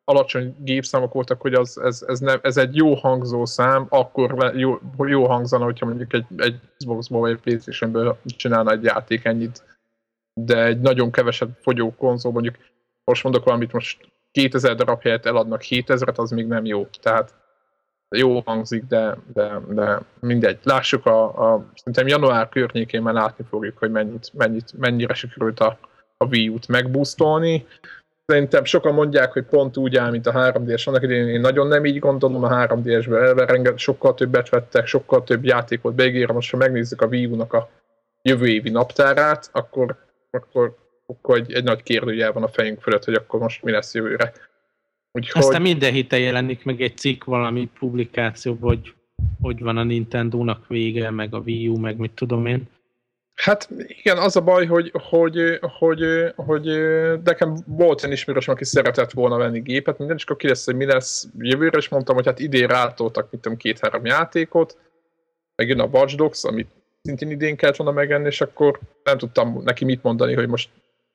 [0.03, 4.79] alacsony gépszámok voltak, hogy az, ez, ez, ne, ez egy jó hangzó szám, akkor jó,
[4.97, 9.63] jó hangzana, hogyha mondjuk egy, egy Xbox-ból vagy egy Playstation-ből csinálna egy játék ennyit,
[10.33, 12.55] de egy nagyon keveset fogyó konzol, mondjuk
[13.03, 16.87] most mondok valamit, most 2000 darab helyett eladnak 7000-et, az még nem jó.
[17.01, 17.33] Tehát
[18.17, 20.57] jó hangzik, de, de, de mindegy.
[20.63, 25.77] Lássuk a, a szerintem január környékén már látni fogjuk, hogy mennyit, mennyit, mennyire sikerült a,
[26.17, 27.65] a Wii U-t megbusztolni.
[28.25, 30.87] Szerintem sokan mondják, hogy pont úgy áll, mint a 3DS.
[30.87, 35.45] Annak idején én nagyon nem így gondolom, a 3DS-ben elve sokkal többet vettek, sokkal több
[35.45, 36.35] játékot beígérem.
[36.35, 37.69] Most, ha megnézzük a Wii U-nak a
[38.21, 39.95] jövő évi naptárát, akkor,
[40.31, 43.93] akkor, akkor egy, egy nagy kérdőjel van a fejünk fölött, hogy akkor most mi lesz
[43.93, 44.31] jövőre.
[45.11, 45.41] Úgyhogy...
[45.41, 48.93] Aztán minden héten jelenik meg egy cikk valami publikáció, hogy
[49.41, 52.69] hogy van a Nintendo-nak vége, meg a Wii U, meg mit tudom én.
[53.33, 56.03] Hát igen, az a baj, hogy, hogy, hogy,
[56.35, 56.65] hogy
[57.23, 60.75] nekem volt egy ismerősöm, aki szeretett volna venni gépet, minden, és akkor ki lesz, hogy
[60.75, 64.77] mi lesz jövőre, és mondtam, hogy hát idén rátoltak, mit tudom, két-három játékot,
[65.55, 66.69] meg jön a Watch Dogs, amit
[67.01, 70.69] szintén idén kellett volna megenni, és akkor nem tudtam neki mit mondani, hogy most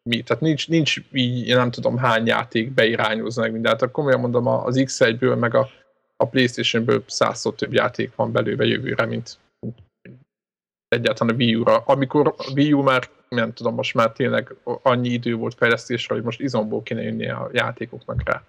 [0.07, 0.22] mi.
[0.22, 3.78] Tehát nincs, nincs így, nem tudom hány játék beirányozna meg mindent.
[3.78, 5.68] Tehát komolyan mondom, az X1-ből meg a,
[6.16, 9.38] a Playstation-ből százszor több játék van belőle jövőre, mint
[10.88, 11.76] egyáltalán a Wii U-ra.
[11.76, 16.24] Amikor a Wii U már, nem tudom, most már tényleg annyi idő volt fejlesztésre, hogy
[16.24, 18.44] most izomból kéne jönni a játékoknak rá.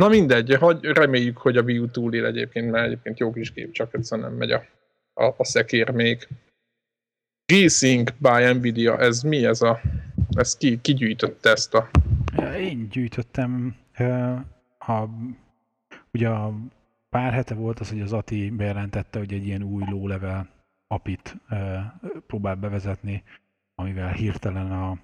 [0.00, 3.72] Na mindegy, hogy reméljük, hogy a Wii U túlél egyébként, mert egyébként jó kis gép,
[3.72, 4.64] csak egyszerűen nem megy a,
[5.14, 6.28] a, a szekér még.
[7.52, 9.80] G-Sync by Nvidia, ez mi ez a
[10.36, 11.90] ezt ki, ki gyűjtötte ezt a...
[12.58, 13.76] Én gyűjtöttem
[14.78, 15.04] a,
[16.12, 16.54] ugye a
[17.08, 20.48] pár hete volt az, hogy az Ati bejelentette, hogy egy ilyen új low-level
[20.86, 21.36] apit
[22.26, 23.22] próbál bevezetni,
[23.74, 24.98] amivel hirtelen a,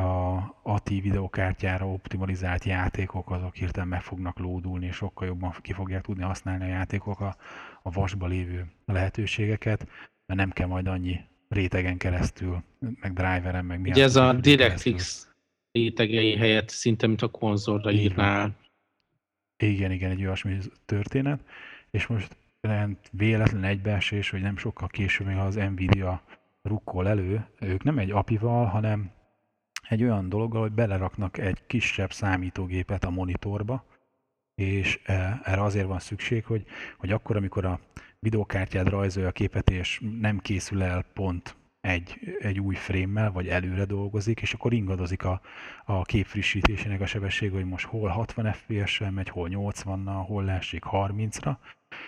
[0.00, 6.02] a ATI videokártyára optimalizált játékok azok hirtelen meg fognak lódulni, és sokkal jobban ki fogják
[6.02, 7.36] tudni használni a játékok a,
[7.82, 9.86] a vasba lévő lehetőségeket,
[10.26, 11.20] mert nem kell majd annyi
[11.50, 13.90] rétegen keresztül, meg driveren, meg mi.
[13.90, 15.28] Ugye ez a DirectX
[15.72, 18.56] rétegei helyett szinte, mint a konzolra írnál.
[19.56, 21.40] Igen, igen, egy olyasmi történet.
[21.90, 22.36] És most
[23.10, 26.22] véletlen egybeesés, hogy nem sokkal később még az Nvidia
[26.62, 29.10] rukkol elő, ők nem egy apival, hanem
[29.88, 33.84] egy olyan dologgal, hogy beleraknak egy kisebb számítógépet a monitorba,
[34.54, 36.64] és e, erre azért van szükség, hogy,
[36.98, 37.80] hogy akkor, amikor a
[38.20, 43.84] videokártyád rajzolja a képet, és nem készül el pont egy, egy új frémmel, vagy előre
[43.84, 45.40] dolgozik, és akkor ingadozik a,
[45.84, 50.84] a kép frissítésének a sebesség, hogy most hol 60 fps-sel megy, hol 80-nal, hol leesik
[50.90, 51.56] 30-ra,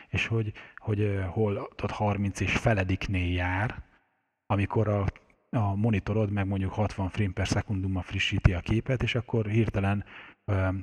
[0.08, 3.82] és hogy, hogy hol ott 30 és felediknél jár,
[4.46, 5.04] amikor a,
[5.50, 10.04] a monitorod meg mondjuk 60 frame per szekundummal frissíti a képet, és akkor hirtelen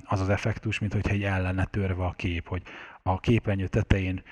[0.03, 2.63] az az effektus, mint hogyha egy ellene törve a kép, hogy
[3.03, 4.23] a képernyő tetején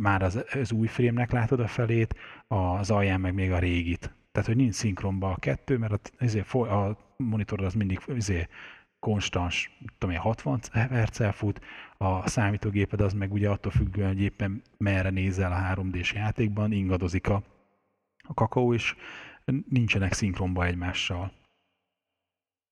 [0.00, 2.14] már az, az új frémnek látod a felét,
[2.46, 4.14] az alján meg még a régit.
[4.32, 8.50] Tehát, hogy nincs szinkronba a kettő, mert a, ezért, a monitor az mindig ezért
[8.98, 11.60] konstans, tudom én, 60 hz fut,
[11.96, 17.28] a számítógéped az meg ugye attól függően, hogy éppen merre nézel a 3D-s játékban, ingadozik
[17.28, 17.42] a,
[18.28, 18.94] a kakaó, és
[19.68, 21.32] nincsenek szinkronba egymással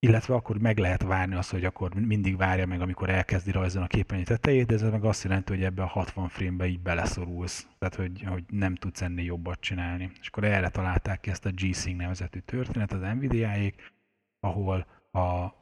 [0.05, 3.97] illetve akkor meg lehet várni azt, hogy akkor mindig várja meg, amikor elkezdi rajzolni a
[3.97, 7.95] képernyő tetejét, de ez meg azt jelenti, hogy ebbe a 60 frame-be így beleszorulsz, tehát
[7.95, 10.11] hogy, hogy nem tudsz ennél jobbat csinálni.
[10.21, 13.93] És akkor erre találták ki ezt a G-Sync nevezetű történet az Nvidia-ék,
[14.41, 15.53] ahol a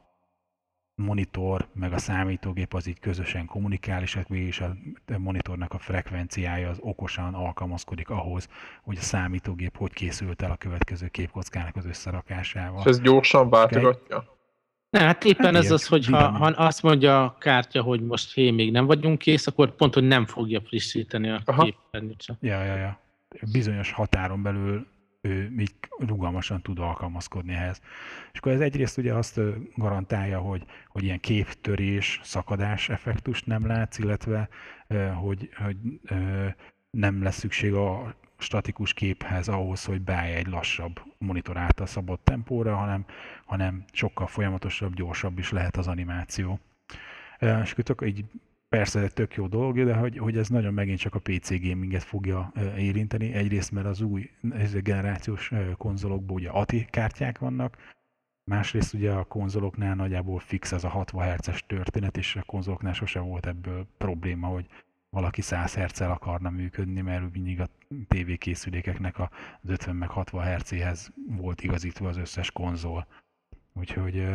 [0.95, 4.75] monitor meg a számítógép az így közösen kommunikál, és és a
[5.17, 8.47] monitornak a frekvenciája az okosan alkalmazkodik ahhoz,
[8.83, 12.79] hogy a számítógép hogy készült el a következő képkockának az összerakásával.
[12.79, 14.32] És ez gyorsan váltogatja?
[14.93, 18.33] Ne, hát éppen hát ez az, hogy ha, ha azt mondja a kártya, hogy most
[18.33, 22.75] hé, még nem vagyunk kész, akkor pont, hogy nem fogja frissíteni a képernyőt Ja, ja,
[22.75, 22.99] ja.
[23.51, 24.87] Bizonyos határon belül
[25.21, 27.81] ő így rugalmasan tud alkalmazkodni ehhez.
[28.33, 29.39] És akkor ez egyrészt ugye azt
[29.75, 34.49] garantálja, hogy, hogy ilyen képtörés, szakadás effektust nem látsz, illetve
[35.21, 35.77] hogy, hogy
[36.91, 42.75] nem lesz szükség a statikus képhez ahhoz, hogy beállj egy lassabb monitor által szabott tempóra,
[42.75, 43.05] hanem,
[43.45, 46.59] hanem sokkal folyamatosabb, gyorsabb is lehet az animáció.
[47.63, 48.25] És akkor így
[48.69, 51.49] persze ez egy tök jó dolog, de hogy, hogy ez nagyon megint csak a PC
[51.49, 53.33] gaminget fogja érinteni.
[53.33, 57.77] Egyrészt, mert az új ez generációs konzolokból ugye ATI kártyák vannak,
[58.43, 63.19] másrészt ugye a konzoloknál nagyjából fix ez a 60 Hz-es történet, és a konzoloknál sose
[63.19, 64.65] volt ebből probléma, hogy
[65.13, 67.67] valaki 100 hz akarna működni, mert mindig a
[68.07, 69.29] tévékészülékeknek az
[69.65, 73.07] 50 meg 60 Hz-hez volt igazítva az összes konzol.
[73.73, 74.27] Úgyhogy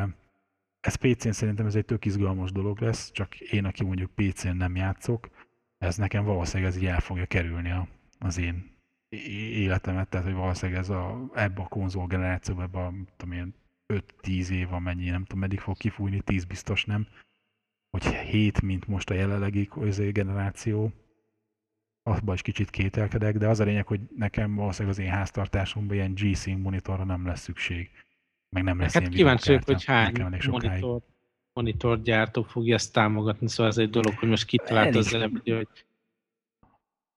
[0.80, 4.76] ez PC-n szerintem ez egy tök izgalmas dolog lesz, csak én, aki mondjuk PC-n nem
[4.76, 5.28] játszok,
[5.78, 8.76] ez nekem valószínűleg ez így el fogja kerülni a, az én
[9.52, 13.54] életemet, tehát hogy valószínűleg ez a, ebbe a konzol generációban, ebbe a, tudom én,
[13.94, 17.06] 5-10 év, amennyi, nem tudom, meddig fog kifújni, 10 biztos nem,
[17.90, 19.68] hogy 7, mint most a jelenlegi
[20.12, 20.92] generáció,
[22.02, 26.14] abban is kicsit kételkedek, de az a lényeg, hogy nekem valószínűleg az én háztartásomban ilyen
[26.14, 27.90] G-Sync monitorra nem lesz szükség.
[28.48, 31.00] Meg nem lesz hát ilyen kíváncsi vagyok, hogy hány monitor,
[31.52, 35.68] monitor gyártó fogja ezt támogatni, szóval ez egy dolog, hogy most kitalált az előbb, hogy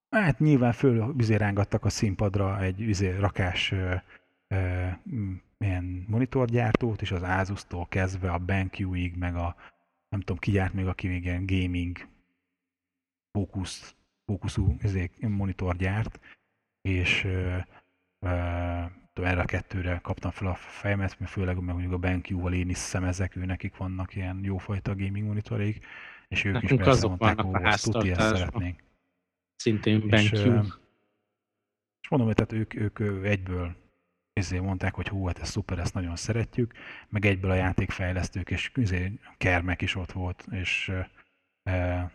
[0.10, 3.94] Hát nyilván föl rángattak a színpadra egy üzé, rakás ö,
[4.48, 4.88] ö,
[5.58, 9.56] ilyen monitorgyártót, és az Asus-tól kezdve a BenQ-ig, meg a
[10.12, 12.08] nem tudom, ki gyárt még, aki még ilyen gaming
[13.32, 13.96] fókusz,
[14.26, 14.76] fókuszú
[15.20, 16.20] monitor gyárt,
[16.82, 17.58] és ö,
[18.20, 18.30] ö,
[19.14, 22.78] erre a kettőre kaptam fel a fejemet, mert főleg meg mondjuk a BenQ-val én is
[22.78, 25.86] szemezek, ő nekik vannak ilyen jófajta gaming monitoraik,
[26.28, 28.84] és ők Nekünk is persze mondták, hogy ezt szeretnénk.
[29.56, 30.36] Szintén BenQ.
[30.36, 30.42] És,
[32.02, 33.76] és mondom, hogy tehát ők, ők egyből
[34.34, 36.74] ezért mondták, hogy hú, hát ez szuper, ezt nagyon szeretjük,
[37.10, 40.92] meg egyből a játékfejlesztők és izé, Kermek is ott volt, és
[41.64, 42.12] e,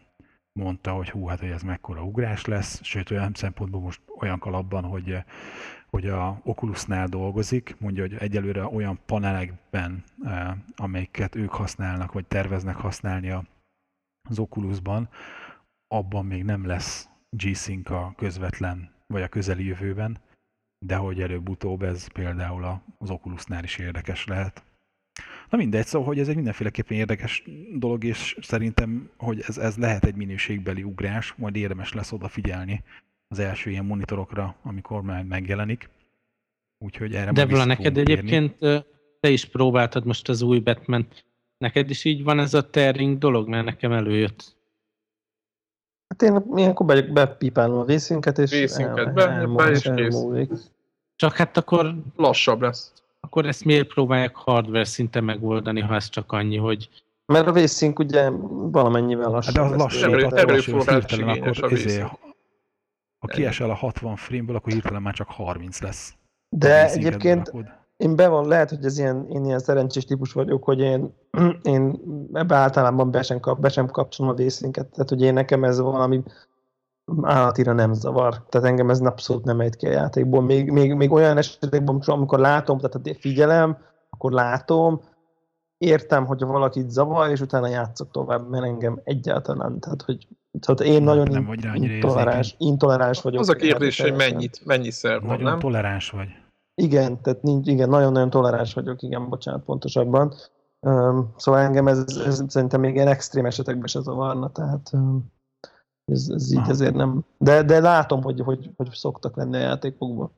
[0.52, 4.84] mondta, hogy hú, hát hogy ez mekkora ugrás lesz, sőt olyan szempontból most olyan kalapban,
[4.84, 5.24] hogy
[5.96, 12.76] hogy a Oculusnál dolgozik, mondja, hogy egyelőre olyan panelekben, eh, amelyiket ők használnak, vagy terveznek
[12.76, 13.30] használni
[14.28, 15.08] az Oculusban,
[15.94, 20.18] abban még nem lesz G-Sync a közvetlen, vagy a közeli jövőben,
[20.78, 24.64] de hogy előbb-utóbb ez például az Oculusnál is érdekes lehet.
[25.50, 30.04] Na mindegy, szóval, hogy ez egy mindenféleképpen érdekes dolog, és szerintem, hogy ez, ez lehet
[30.04, 32.82] egy minőségbeli ugrás, majd érdemes lesz odafigyelni
[33.28, 35.88] az első ilyen monitorokra, amikor már megjelenik.
[36.78, 38.58] Úgyhogy erre De neked egyébként
[39.20, 41.06] te is próbáltad most az új Batman.
[41.58, 44.55] Neked is így van ez a tearing dolog, mert nekem előjött.
[46.08, 50.26] Hát én ilyenkor be, bepipálom a vészünket, és vészünket, be, el, be és kész.
[51.16, 51.94] Csak hát akkor...
[52.16, 52.92] Lassabb lesz.
[53.20, 56.88] Akkor ezt miért próbálják hardware szinten megoldani, ha ez csak annyi, hogy...
[57.26, 58.30] Mert a vészünk ugye
[58.70, 59.54] valamennyivel lassabb.
[59.54, 62.04] De az lassabb, erő, erőforrás akkor izé,
[63.18, 66.14] ha kiesel a 60 frame-ből, akkor hirtelen már csak 30 lesz.
[66.48, 67.52] De egyébként
[67.96, 71.14] én be van, lehet, hogy ez ilyen, én ilyen szerencsés típus vagyok, hogy én,
[71.62, 72.00] én
[72.32, 75.80] ebbe általában be sem, kap, be sem kapcsolom a vészlinket, tehát hogy én nekem ez
[75.80, 76.22] valami
[77.22, 78.44] állatira nem zavar.
[78.48, 80.42] Tehát engem ez abszolút nem ejt ki a játékból.
[80.42, 83.78] Még, még, még olyan esetekben, amikor látom, tehát figyelem,
[84.10, 85.00] akkor látom,
[85.78, 90.26] értem, hogy valakit zavar, és utána játszok tovább, mert engem egyáltalán, tehát hogy
[90.60, 93.40] tehát én nem, nagyon nem vagy intoleráns, intoleráns vagyok.
[93.40, 95.58] Az a kérdés, hogy mennyit, mennyiszer van, Nagyon nem?
[95.58, 96.28] toleráns vagy.
[96.82, 100.34] Igen, tehát nincs, igen, nagyon-nagyon toleráns vagyok, igen, bocsánat, pontosabban.
[100.80, 105.32] Um, szóval engem ez, ez szerintem még ilyen extrém esetekben se zavarna, tehát um,
[106.12, 107.24] ez, ez így ezért nem.
[107.38, 110.30] De, de látom, hogy, hogy, hogy szoktak lenni a játékokban.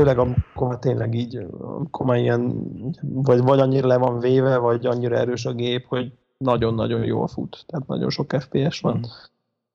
[0.00, 2.70] Főleg amikor tényleg így, amikor már ilyen,
[3.02, 7.64] vagy, vagy annyira le van véve, vagy annyira erős a gép, hogy nagyon-nagyon jól fut,
[7.66, 9.02] tehát nagyon sok FPS van, mm.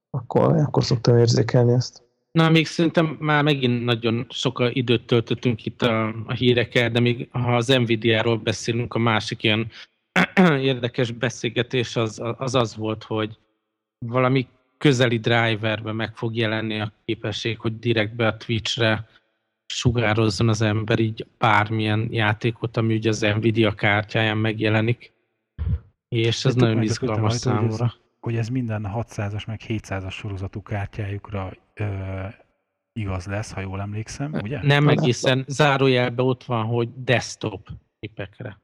[0.09, 2.06] akkor, akkor szoktam érzékelni ezt.
[2.37, 7.27] Na, még szerintem már megint nagyon sok időt töltöttünk itt a, a hírekkel, de még
[7.31, 9.71] ha az Nvidia-ról beszélünk, a másik ilyen
[10.71, 13.37] érdekes beszélgetés az, az az volt, hogy
[14.05, 19.07] valami közeli driverbe meg fog jelenni a képesség, hogy direktbe a Twitch-re
[19.73, 25.11] sugározzon az ember így bármilyen játékot, ami ugye az Nvidia kártyáján megjelenik.
[26.07, 27.77] És ez nagyon izgalmas számomra.
[27.77, 32.25] Hogy ez, hogy ez minden 600-as meg 700-as sorozatú kártyájukra ö,
[32.93, 34.59] igaz lesz, ha jól emlékszem, ugye?
[34.61, 37.69] Nem egészen, zárójelben ott van, hogy desktop
[37.99, 38.59] képekre.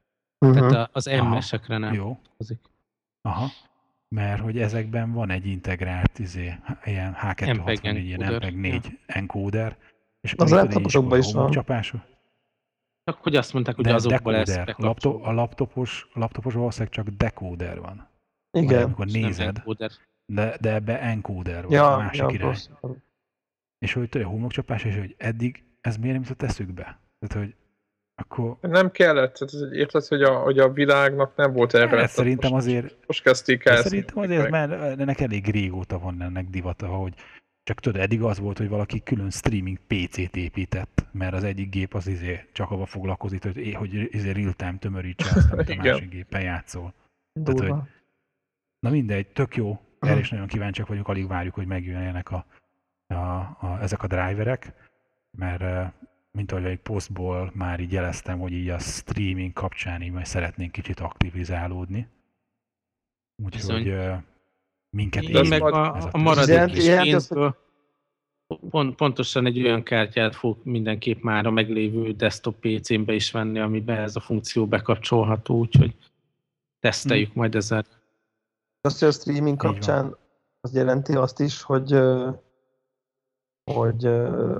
[0.46, 0.70] Uh-huh.
[0.70, 1.94] Tehát az MS-ekre nem.
[1.94, 2.20] Jó.
[2.38, 2.60] Hozik.
[3.22, 3.48] Aha.
[4.08, 8.92] Mert hogy ezekben van egy integrált izé, ilyen H264, ilyen MPEG 4 ja.
[9.06, 9.78] encoder,
[10.22, 11.52] és az laptopokban is van.
[11.52, 12.02] Csapások?
[13.04, 16.94] Csak hogy azt mondták, hogy de azokból lesz a, laptop, a laptopos, a laptopos valószínűleg
[16.94, 18.08] csak decoder van.
[18.52, 18.68] Igen.
[18.68, 19.62] Vagy amikor nézed,
[20.26, 22.48] de, de ebbe encoder van, ja, a másik ja, irány.
[22.48, 22.70] Rossz.
[23.78, 27.00] És hogy tudja, homlokcsapás, és hogy eddig ez miért nem jutott eszükbe?
[27.20, 27.56] Tehát, hogy
[28.16, 28.58] akkor...
[28.62, 32.00] Nem kellett, tehát érted, hogy a, hogy a világnak nem volt erre.
[32.00, 32.98] Hát, szerintem most, azért...
[33.08, 33.82] Most kezdték el.
[33.82, 37.14] Szerintem azért, mert ennek elég régóta van ennek divata, hogy
[37.64, 41.94] csak tudod, eddig az volt, hogy valaki külön streaming PC-t épített, mert az egyik gép
[41.94, 46.42] az izé csak abba foglalkozik, hogy, hogy izé real-time tömörítse azt, amit a másik gépen
[46.42, 46.94] játszol.
[47.44, 47.90] Tehát, hogy,
[48.80, 52.46] na mindegy, tök jó, erre is nagyon kíváncsiak vagyunk, alig várjuk, hogy megjöjjenek a,
[53.08, 54.74] a, a, ezek a driverek,
[55.32, 55.94] mert
[56.32, 60.72] mint ahogy egy posztból már így jeleztem, hogy így a streaming kapcsán így majd szeretnénk
[60.72, 62.08] kicsit aktivizálódni.
[63.44, 63.96] Úgyhogy
[64.90, 67.62] minket Igen, meg a, a maradék is pénzből
[68.70, 73.98] pont, pontosan egy olyan kártyát fog mindenképp már a meglévő desktop PC-be is venni, amiben
[73.98, 75.96] ez a funkció bekapcsolható, úgyhogy
[76.80, 77.42] teszteljük hmm.
[77.42, 77.86] majd ezzel.
[78.88, 80.18] Azt, hogy a streaming kapcsán
[80.62, 82.00] az jelenti azt is, hogy
[83.72, 84.10] hogy,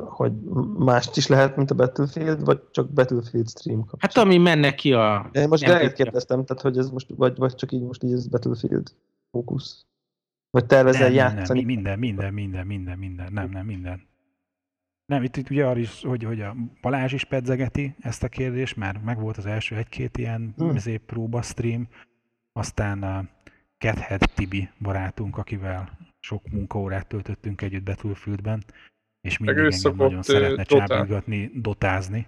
[0.06, 0.32] hogy
[0.78, 4.10] mást is lehet, mint a Battlefield, vagy csak Battlefield stream kapcsán?
[4.10, 5.30] Hát ami menne ki a...
[5.32, 8.28] Én most direkt kérdeztem, tehát hogy ez most, vagy, vagy csak így most így ez
[8.28, 8.96] Battlefield
[9.32, 9.86] fókusz.
[10.50, 11.60] Vagy tervezel nem, játszani?
[11.60, 14.08] Nem, minden, minden, minden, minden, minden, nem, nem, minden.
[15.06, 18.76] Nem, itt, itt ugye arra is, hogy, hogy a Balázs is pedzegeti ezt a kérdést,
[18.76, 21.06] mert meg volt az első egy-két ilyen hmm.
[21.06, 21.88] próba stream,
[22.52, 23.30] aztán
[23.84, 28.64] a Cathead Tibi barátunk, akivel sok munkaórát töltöttünk együtt Battlefieldben,
[29.22, 32.28] és mindig engem nagyon szeretne csábítgatni, dotázni.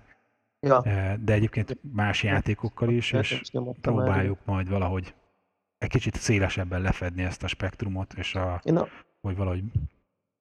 [0.60, 0.82] Ja.
[1.18, 3.42] De egyébként más játékokkal is, és
[3.82, 5.14] próbáljuk majd valahogy
[5.78, 8.88] egy kicsit szélesebben lefedni ezt a spektrumot, és a, a...
[9.22, 9.64] hogy valahogy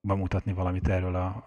[0.01, 1.45] bemutatni valamit erről a,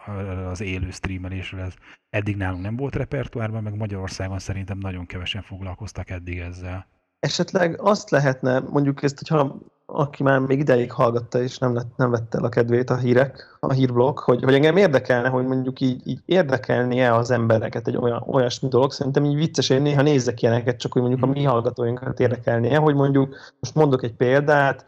[0.49, 1.61] az élő streamelésről.
[1.61, 1.73] Ez
[2.09, 6.87] eddig nálunk nem volt repertoárban, meg Magyarországon szerintem nagyon kevesen foglalkoztak eddig ezzel.
[7.27, 12.09] Esetleg azt lehetne, mondjuk ezt, hogyha aki már még ideig hallgatta, és nem, lett, nem
[12.09, 16.07] vette el a kedvét a hírek, a hírblog, hogy, hogy engem érdekelne, hogy mondjuk így,
[16.07, 18.91] így érdekelnie az embereket egy olyan, olyasmi dolog.
[18.91, 22.95] Szerintem így vicces, hogy néha nézzek ilyeneket, csak hogy mondjuk a mi hallgatóinkat érdekelnie, hogy
[22.95, 24.85] mondjuk, most mondok egy példát,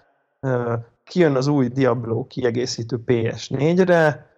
[1.03, 4.29] kijön az új Diablo kiegészítő PS4-re,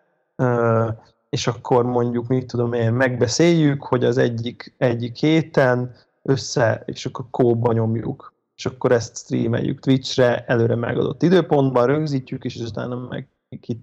[1.30, 7.26] és akkor mondjuk, mit tudom én, megbeszéljük, hogy az egyik, egyik héten össze, és akkor
[7.30, 13.28] kóba nyomjuk, és akkor ezt streameljük Twitchre, előre megadott időpontban, rögzítjük, és utána meg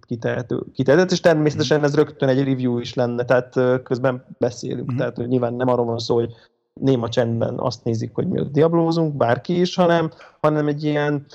[0.06, 4.96] kitehető, kitehető, és természetesen ez rögtön egy review is lenne, tehát közben beszélünk, mm.
[4.96, 6.32] tehát hogy nyilván nem arról van szó, hogy
[6.72, 10.10] néma csendben azt nézik, hogy mi ott diablózunk, bárki is, hanem,
[10.40, 11.26] hanem egy ilyen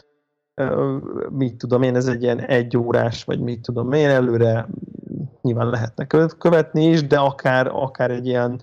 [1.29, 4.67] mit tudom én, ez egy ilyen egy órás, vagy mit tudom én, előre
[5.41, 8.61] nyilván lehetne követni is, de akár, akár egy ilyen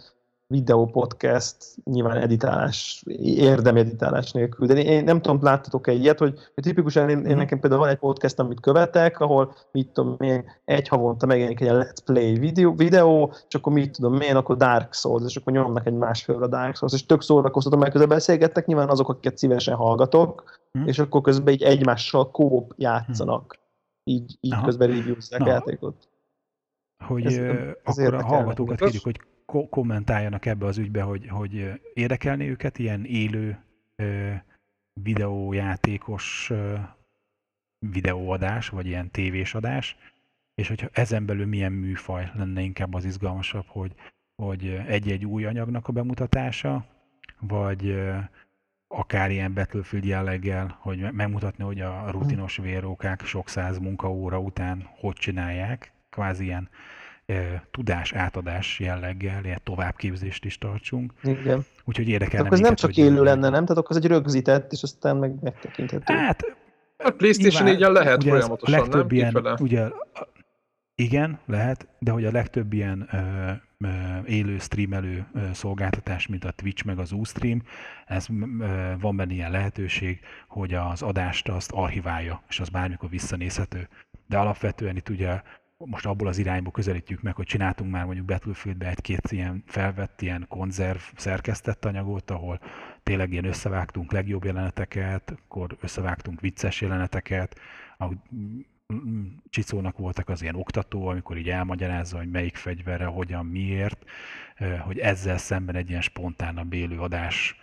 [0.51, 4.67] videó podcast, nyilván editálás, érdemi editálás nélkül.
[4.67, 7.37] De én nem tudom, láttatok-e ilyet, hogy, hogy tipikusan én, én mhm.
[7.37, 11.69] nekem például van egy podcast, amit követek, ahol mit tudom én, egy havonta megjelenik egy
[11.71, 15.87] let's play videó, videó, és akkor mit tudom én, akkor Dark Souls, és akkor nyomnak
[15.87, 19.75] egy másfélre a Dark Souls, és tök szórakoztató, mert közben beszélgettek, nyilván azok, akiket szívesen
[19.75, 20.87] hallgatok, hmm.
[20.87, 23.59] és akkor közben így egymással kóp játszanak,
[24.05, 24.15] hmm.
[24.15, 26.09] így, így közben reviewzák játékot.
[27.07, 27.37] Hogy ez,
[27.83, 29.21] ez akkor a hallgatókat kérjük, hogy
[29.71, 33.59] kommentáljanak ebbe az ügybe, hogy, hogy érdekelni őket ilyen élő
[34.93, 36.53] videójátékos
[37.79, 39.97] videóadás, vagy ilyen tévés adás,
[40.55, 43.95] és hogyha ezen belül milyen műfaj lenne inkább az izgalmasabb, hogy,
[44.43, 46.85] hogy egy-egy új anyagnak a bemutatása,
[47.41, 48.01] vagy
[48.89, 55.15] akár ilyen Battlefield jelleggel, hogy megmutatni, hogy a rutinos vérókák sok száz munkaóra után hogy
[55.15, 56.69] csinálják, kvázi ilyen
[57.71, 61.13] tudás átadás jelleggel, ilyen továbbképzést is tartsunk.
[61.23, 61.65] Igen.
[61.85, 63.63] Úgyhogy érdekelne akkor ez nem csak élő lenne, nem?
[63.63, 66.15] Tehát akkor ez egy rögzített, és aztán meg megtekinthető.
[66.15, 66.45] Hát,
[66.97, 69.17] a PlayStation 4 lehet ugye folyamatosan, a legtöbb nem?
[69.17, 69.89] Ilyen, ugye,
[70.95, 73.89] igen, lehet, de hogy a legtöbb ilyen ö, ö,
[74.27, 77.63] élő streamelő ö, szolgáltatás, mint a Twitch meg az Ustream,
[78.07, 78.27] ez
[78.61, 83.89] ö, van benne ilyen lehetőség, hogy az adást azt archiválja, és az bármikor visszanézhető.
[84.27, 85.41] De alapvetően itt ugye
[85.85, 90.45] most abból az irányból közelítjük meg, hogy csináltunk már mondjuk Battlefieldbe egy-két ilyen felvett ilyen
[90.49, 92.61] konzerv szerkesztett anyagot, ahol
[93.03, 97.61] tényleg ilyen összevágtunk legjobb jeleneteket, akkor összevágtunk vicces jeleneteket,
[97.97, 98.17] ahogy
[99.49, 104.05] Csicónak voltak az ilyen oktató, amikor így elmagyarázza, hogy melyik fegyverre, hogyan, miért,
[104.81, 107.61] hogy ezzel szemben egy ilyen spontánabb élő adás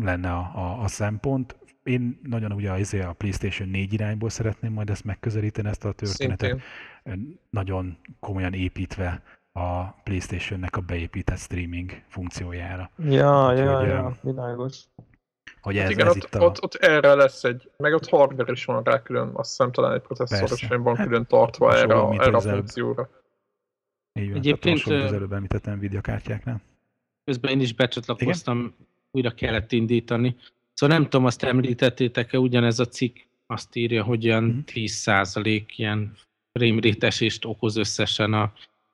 [0.00, 4.90] lenne a, a, a szempont én nagyon ugye izé a PlayStation 4 irányból szeretném majd
[4.90, 6.62] ezt megközelíteni, ezt a történetet.
[7.02, 7.38] Szintén.
[7.50, 9.22] Nagyon komolyan építve
[9.52, 12.90] a PlayStation-nek a beépített streaming funkciójára.
[12.98, 14.84] Ja, Úgy, ja, hogy, ja, világos.
[15.60, 16.44] Hogy hát ez, igen, ez ott, itt a...
[16.44, 19.92] ott, ott, erre lesz egy, meg ott hardware is van rá külön, azt hiszem talán
[19.92, 23.08] egy processzoros van hát, külön tartva erre, a, erre a funkcióra.
[24.12, 26.60] Így van, Egyébként tehát az előbb említett Nvidia kártyáknál.
[27.24, 28.74] Közben én is becsatlakoztam, igen?
[29.10, 30.36] újra kellett indítani.
[30.82, 33.16] Szóval nem tudom, azt említettétek-e, ugyanez a cikk
[33.46, 35.64] azt írja, hogy ilyen 10% mhm.
[35.76, 36.12] ilyen
[36.52, 38.52] frame rate esést okoz összesen a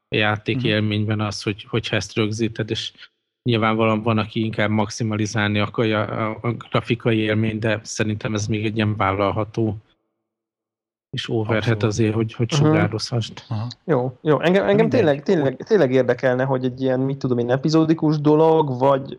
[0.08, 0.66] játék mhm.
[0.66, 2.92] élményben az, hogy, hogyha ezt rögzíted, és
[3.42, 8.76] nyilvánvalóan van, aki inkább maximalizálni akarja a, a grafikai élmény, de szerintem ez még egy
[8.76, 9.76] ilyen vállalható
[11.10, 13.44] és overhead azért, hogy, hogy sugározhast.
[13.48, 13.66] Uh-huh.
[13.84, 14.40] Jó, jó.
[14.40, 19.18] Engem, engem tényleg, tényleg, tényleg érdekelne, hogy egy ilyen, mit tudom én, epizódikus dolog, vagy,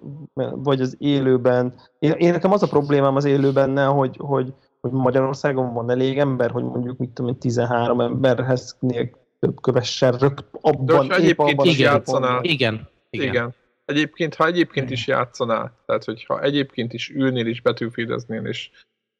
[0.53, 1.73] vagy az élőben.
[1.99, 6.51] Én, én nekem az a problémám az élőben, hogy, hogy, hogy Magyarországon van elég ember,
[6.51, 8.77] hogy mondjuk, mit tudom én, 13 emberhez
[9.39, 12.43] több kövessen rögt abban, De épp abban is játszanál.
[12.43, 12.87] Igen.
[13.09, 13.27] Igen.
[13.27, 13.53] Igen.
[13.85, 14.97] Egyébként, ha egyébként Igen.
[14.97, 18.69] is játszanál, tehát hogyha egyébként is ülnél és betűfideznél, és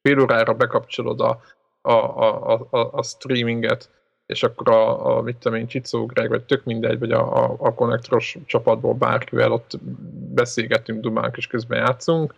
[0.02, 1.40] fél órára bekapcsolod a
[1.82, 3.90] a, a, a, a streaminget,
[4.26, 7.56] és akkor a, a mit tudom én, Csicó Greg, vagy tök mindegy, vagy a, a,
[7.58, 9.78] a konnektoros csapatból bárkivel ott
[10.34, 12.34] beszélgetünk, dumánk, és közben játszunk.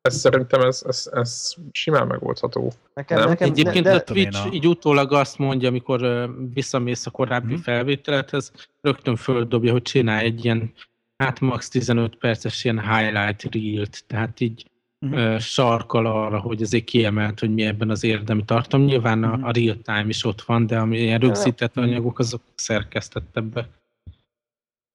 [0.00, 2.72] Ez szerintem ez, ez, ez simán megoldható.
[2.94, 3.28] Nekem, nem?
[3.28, 4.52] nekem, Egyébként de, de, a Twitch a...
[4.52, 7.62] így utólag azt mondja, amikor visszamész a korábbi hmm.
[7.62, 10.72] felvételethez, rögtön földobja, hogy csinálj egy ilyen
[11.16, 14.70] hát max 15 perces ilyen highlight reel-t, tehát így
[15.00, 15.38] uh-huh.
[15.38, 18.84] sarkal arra, hogy ezért kiemelt, hogy mi ebben az érdemi tartom.
[18.84, 19.44] Nyilván uh-huh.
[19.44, 23.68] a, a real time is ott van, de ami ilyen rögzített anyagok, azok szerkesztettebbek.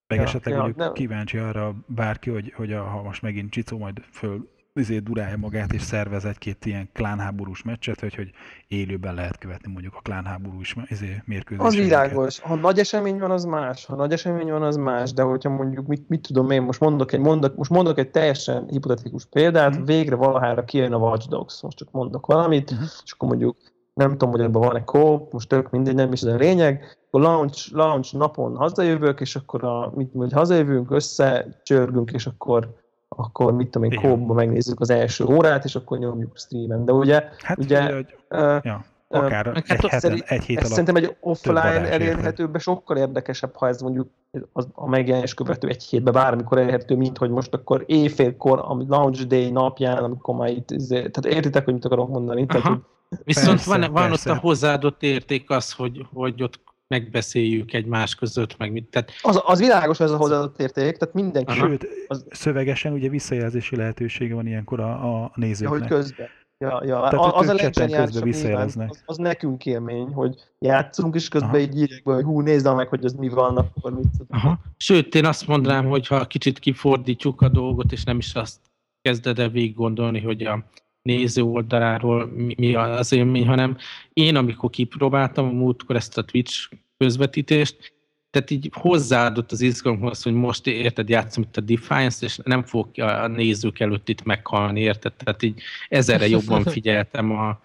[0.07, 3.77] Meg ja, esetleg ja, mondjuk kíváncsi arra bárki, hogy, hogy a, ha most megint Csicó
[3.77, 8.31] majd föl izé durálja magát és szervez egy-két ilyen klánháborús meccset, hogy, hogy
[8.67, 11.73] élőben lehet követni mondjuk a klánháborús izé, mérkőzéseket.
[11.73, 12.39] Az világos.
[12.39, 13.85] Ha nagy esemény van, az más.
[13.85, 15.13] Ha nagy esemény van, az más.
[15.13, 18.67] De hogyha mondjuk, mit, mit tudom én, most mondok egy, mondok, most mondok egy teljesen
[18.69, 19.83] hipotetikus példát, mm.
[19.83, 21.61] végre valahára kijön a Watch Dogs.
[21.61, 22.81] Most csak mondok valamit, mm.
[23.03, 23.57] és akkor mondjuk
[23.93, 27.21] nem tudom, hogy ebben van-e kóp, most tök mindegy, nem is ez a lényeg, akkor
[27.21, 32.83] launch, launch napon hazajövök, és akkor a, mit, hogy hazajövünk, összecsörgünk, és akkor
[33.15, 36.85] akkor mit tudom én, kóba megnézzük az első órát, és akkor nyomjuk streamen.
[36.85, 38.85] De ugye, hát, ugye, hogy, uh, ja.
[39.07, 43.67] Akár hát egy, heten, szerint, egy hét alatt Szerintem egy offline elérhetőben sokkal érdekesebb, ha
[43.67, 44.07] ez mondjuk
[44.53, 49.23] az, a megjelenés követő egy hétben bármikor elérhető, mint hogy most akkor éjfélkor, a launch
[49.23, 52.45] day napján, amikor már itt, izé, tehát értitek, hogy mit akarok mondani?
[52.45, 52.79] Tehát, hogy,
[53.23, 54.31] Viszont persze, van, van persze.
[54.31, 58.89] ott a hozzáadott érték az, hogy, hogy ott megbeszéljük egymás között, meg mit.
[58.89, 59.11] Tehát...
[59.21, 61.53] Az, az világos ez a hozzáadott érték, tehát mindenki.
[61.53, 62.25] Sőt, az...
[62.29, 65.89] szövegesen ugye visszajelzési lehetősége van ilyenkor a, a nézőknek.
[65.89, 66.27] Ja, hogy közben.
[66.57, 67.07] Ja, ja.
[67.09, 68.89] Tehát, az a legzseniálisabb visszajeleznek.
[68.89, 71.59] Az, az, nekünk élmény, hogy játszunk, és közben Aha.
[71.59, 74.59] így írják be, hogy hú, nézd meg, hogy ez mi van, akkor mit Aha.
[74.77, 78.59] Sőt, én azt mondanám, hogy ha kicsit kifordítjuk a dolgot, és nem is azt
[79.01, 80.65] kezded el végig gondolni, hogy a
[81.05, 83.77] néző oldaláról mi, mi az élmény, hanem
[84.13, 87.93] én, amikor kipróbáltam a múltkor ezt a Twitch közvetítést,
[88.29, 92.89] tehát így hozzáadott az izgalomhoz, hogy most érted, játszom itt a Defiance, és nem fog
[92.99, 95.13] a nézők előtt itt meghalni, érted?
[95.13, 97.59] Tehát így ezerre jobban figyeltem a,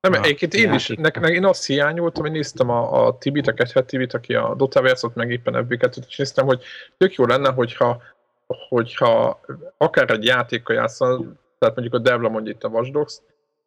[0.00, 3.52] nem, egyébként én is, ne, ne, én azt hiányoltam, hogy néztem a, a Tibit, a
[3.52, 6.62] Kethet Tibit, aki a Dota játszott, meg éppen fb és néztem, hogy
[6.96, 8.02] tök jó lenne, hogyha,
[8.68, 9.40] hogyha
[9.76, 13.20] akár egy játékkal játszol, tehát mondjuk a Devla mondja itt a Watch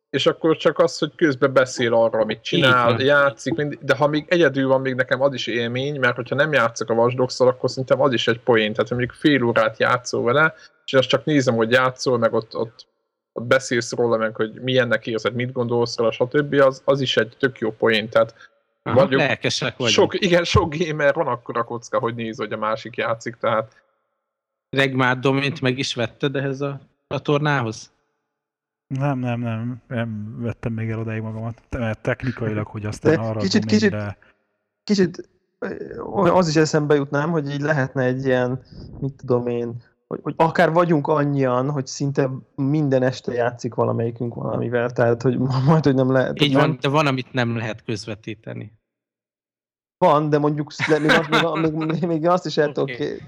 [0.10, 3.06] és akkor csak az, hogy közben beszél arra, amit csinál, Igen.
[3.06, 6.90] játszik, de ha még egyedül van, még nekem az is élmény, mert hogyha nem játszok
[6.90, 10.54] a Watch akkor szerintem az is egy poén, tehát mondjuk fél órát játszol vele,
[10.86, 12.88] és azt csak nézem, hogy játszol, meg ott, ott,
[13.34, 16.54] ott beszélsz róla, meg hogy milyennek érzed, mit gondolsz róla, stb.
[16.54, 18.36] Az, az is egy tök jó poén, tehát
[18.84, 19.96] Aha, vagyok, lelkesek vagyunk.
[19.96, 23.82] Sok, igen, sok gamer van akkor a kocka, hogy néz, hogy a másik játszik, tehát
[24.70, 26.80] Regmár Domint meg is vetted ehhez a
[27.14, 27.92] csatornához?
[28.88, 33.40] Nem, nem, nem, nem vettem még el odáig magamat, mert technikailag, hogy aztán De arra
[33.40, 33.96] kicsit, kicsit,
[34.84, 35.30] kicsit
[36.14, 38.64] az is eszembe jutnám, hogy így lehetne egy ilyen,
[39.00, 44.92] mit tudom én, hogy, hogy akár vagyunk annyian, hogy szinte minden este játszik valamelyikünk valamivel,
[44.92, 46.42] tehát hogy majd, hogy nem lehet.
[46.42, 48.74] Így van, de van, amit nem lehet közvetíteni.
[49.98, 51.12] Van, de mondjuk még,
[51.62, 53.22] még, még, még azt is el okay.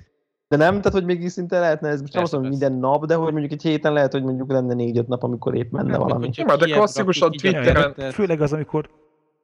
[0.47, 3.15] De nem, tehát hogy még szinte lehetne, ez most nem azt mondom, minden nap, de
[3.15, 6.29] hogy mondjuk egy héten lehet, hogy mondjuk lenne négy-öt nap, amikor épp menne nem, valami.
[6.35, 8.11] Nem, de klasszikusan Twitteren...
[8.11, 8.89] Főleg az, amikor...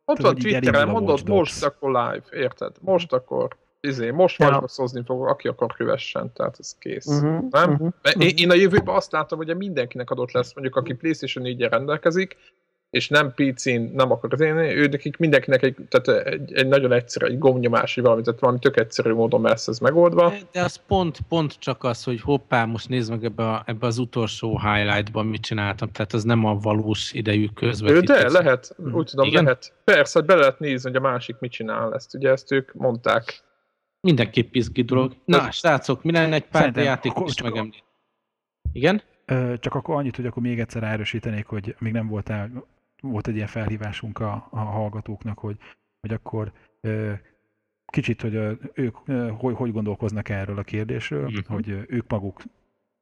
[0.06, 2.76] Ott van Twitteren, mondod, most akkor live, érted?
[2.82, 4.50] Most akkor izé, most ja.
[4.50, 7.08] majd fog, aki akar kövessen, tehát ez kész.
[7.08, 7.72] Uh-huh, nem?
[7.72, 11.62] Uh-huh, én, én a jövőben azt látom, hogy mindenkinek adott lesz, mondjuk aki PlayStation 4
[11.62, 12.38] rendelkezik,
[12.92, 16.92] és nem PC-n nem akar az én, ő nekik mindenkinek egy, tehát egy, egy nagyon
[16.92, 20.34] egyszerű, egy gombnyomás, vagy valami, tehát valami tök egyszerű módon lesz ez megoldva.
[20.52, 23.98] De az pont, pont csak az, hogy hoppá, most nézd meg ebbe, a, ebbe az
[23.98, 28.06] utolsó highlightban mit csináltam, tehát az nem a valós idejű közvetítés.
[28.06, 29.44] De lehet, úgy tudom, Igen?
[29.44, 29.74] lehet.
[29.84, 33.44] Persze, be lehet nézni, hogy a másik mit csinál ezt, ugye ezt ők mondták.
[34.02, 35.14] Mindenképp izgi dolog.
[35.26, 35.56] Na, Ez...
[35.56, 37.84] srácok, mi lenne egy pár játékot is megemlíteni?
[38.72, 39.02] Igen?
[39.60, 42.52] Csak akkor annyit, hogy akkor még egyszer erősítenék, hogy még nem voltál
[43.02, 45.58] volt egy ilyen felhívásunk a, a hallgatóknak, hogy,
[46.00, 46.52] hogy akkor
[47.86, 48.36] kicsit, hogy
[48.74, 48.96] ők
[49.38, 51.46] hogy, hogy gondolkoznak erről a kérdésről, uh-huh.
[51.46, 52.42] hogy ők maguk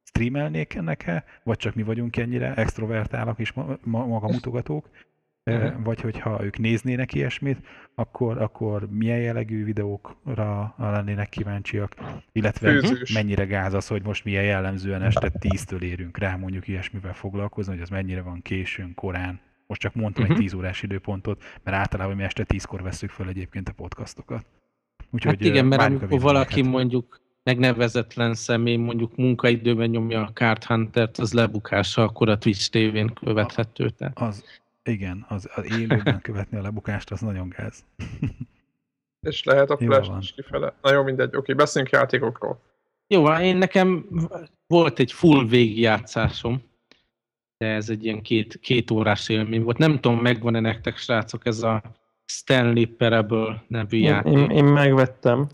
[0.03, 4.89] streamelnék ennek-e, vagy csak mi vagyunk ennyire extrovertálak és ma, ma, magamutogatók,
[5.45, 5.83] uh-huh.
[5.83, 11.95] vagy hogyha ők néznének ilyesmit, akkor, akkor milyen jellegű videókra lennének kíváncsiak,
[12.31, 13.13] illetve Főzős.
[13.13, 17.81] mennyire gáz az, hogy most milyen jellemzően este tíztől érünk rá mondjuk ilyesmivel foglalkozni, hogy
[17.81, 19.39] az mennyire van későn, korán,
[19.69, 20.37] most csak mondtam uh-huh.
[20.37, 20.61] egy 10 mhm.
[20.61, 24.45] órás időpontot, mert általában mi este 10-kor veszük föl egyébként a podcastokat.
[25.09, 31.17] Úgyhogy hát igen, mert amikor valaki mondjuk megnevezetlen személy mondjuk munkaidőben nyomja a Card Hunter-t,
[31.17, 33.89] az lebukása, akkor a Twitch tévén követhető.
[33.89, 34.19] Tehát.
[34.19, 34.43] Az,
[34.83, 37.85] igen, az, az élőben követni a lebukást, az nagyon gáz.
[39.27, 40.73] És lehet a flash is kifele.
[40.81, 41.35] Na jó, mindegy.
[41.35, 42.61] Oké, beszéljünk játékokról.
[43.07, 44.05] Jó, én nekem
[44.67, 46.68] volt egy full végigjátszásom
[47.59, 49.77] de ez egy ilyen két, két órás élmény volt.
[49.77, 51.81] Nem tudom, megvan-e nektek, srácok, ez a
[52.25, 54.33] Stanley Parable nevű én, játék.
[54.33, 55.47] Én, én megvettem.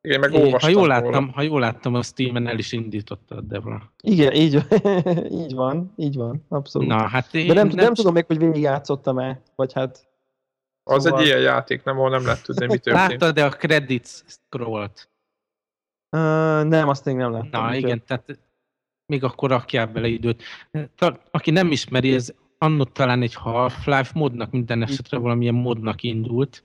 [0.00, 3.40] Igen, meg én, ha jól, láttam, ha jól láttam, a Steam-en el is indította a
[3.40, 3.92] Devla.
[4.02, 4.64] Igen, így,
[5.42, 6.88] így van, így van, abszolút.
[6.88, 10.10] Na, hát én De nem, nem, nem tudom még, hogy végigjátszottam-e, vagy hát...
[10.84, 11.20] Az szóval...
[11.20, 13.10] egy ilyen játék, nem, ahol nem lehet tudni, mi történt.
[13.10, 15.08] Láttad, de a credits scrollt.
[16.16, 17.62] Uh, nem, azt még nem láttam.
[17.62, 18.38] Na igen, tehát
[19.06, 20.42] még akkor rakják bele időt.
[21.30, 26.62] Aki nem ismeri, ez annott talán egy Half-Life modnak, minden esetre valamilyen modnak indult.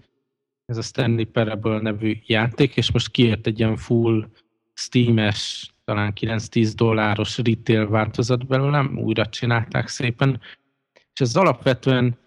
[0.66, 4.30] Ez a Stanley Parable nevű játék, és most kiért egy ilyen full
[4.74, 10.42] Steam-es, talán 9-10 dolláros retail változat belőlem, újra csinálták szépen.
[11.14, 12.18] És ez alapvetően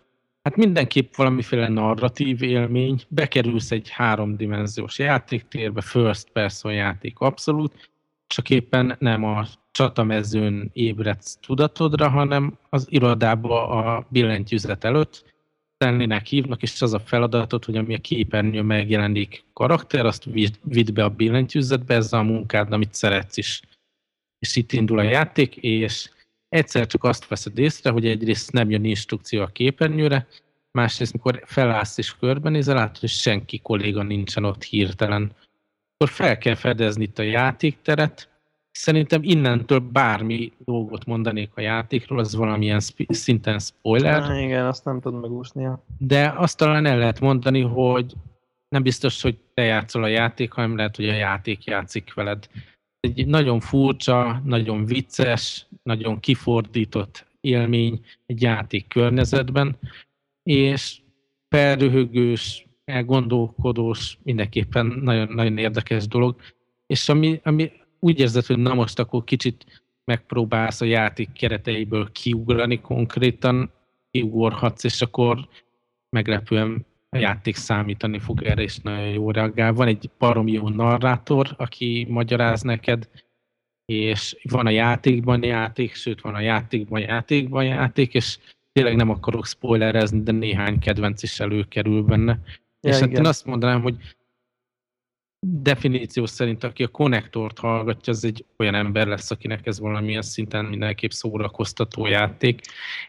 [0.43, 7.91] Hát mindenképp valamiféle narratív élmény, bekerülsz egy háromdimenziós játéktérbe, first person játék abszolút,
[8.27, 15.25] csak éppen nem a csatamezőn ébredsz tudatodra, hanem az irodába a billentyűzet előtt,
[15.83, 20.25] Stanley-nek hívnak, és az a feladatot, hogy ami a képernyő megjelenik karakter, azt
[20.62, 23.61] vidd be a billentyűzetbe, ezzel a munkád, amit szeretsz is.
[24.39, 26.11] És itt indul a játék, és
[26.49, 30.27] egyszer csak azt veszed észre, hogy egyrészt nem jön instrukció a képernyőre,
[30.73, 35.33] másrészt, mikor felállsz és körbenézel, látod, hogy senki kolléga nincsen ott hirtelen.
[35.97, 38.29] Akkor fel kell fedezni itt a játékteret,
[38.71, 44.21] Szerintem innentől bármi dolgot mondanék a játékról, az valamilyen szinten spoiler.
[44.21, 45.68] Na, igen, azt nem tud megúszni.
[45.99, 48.14] De azt talán el lehet mondani, hogy
[48.68, 52.49] nem biztos, hogy te játszol a játék, hanem lehet, hogy a játék játszik veled.
[53.01, 59.77] Egy nagyon furcsa, nagyon vicces, nagyon kifordított élmény egy játék környezetben,
[60.43, 60.99] és
[61.49, 66.37] felröhögős, elgondolkodós, mindenképpen nagyon, nagyon érdekes dolog.
[66.87, 72.80] És ami, ami úgy érzed, hogy na most akkor kicsit megpróbálsz a játék kereteiből kiugrani
[72.80, 73.72] konkrétan,
[74.11, 75.48] kiugorhatsz, és akkor
[76.09, 79.72] meglepően a játék számítani fog erre, és nagyon jó reagál.
[79.72, 83.09] Van egy barom jó narrátor, aki magyaráz neked,
[83.84, 88.38] és van a játékban játék, sőt van a játékban játékban játék, és
[88.72, 92.38] tényleg nem akarok spoilerezni, de néhány kedvenc is előkerül benne.
[92.80, 93.96] Ja, és hát én azt mondanám, hogy
[95.47, 100.64] definíció szerint, aki a konnektort hallgatja, az egy olyan ember lesz, akinek ez valamilyen szinten
[100.64, 102.61] mindenképp szórakoztató játék.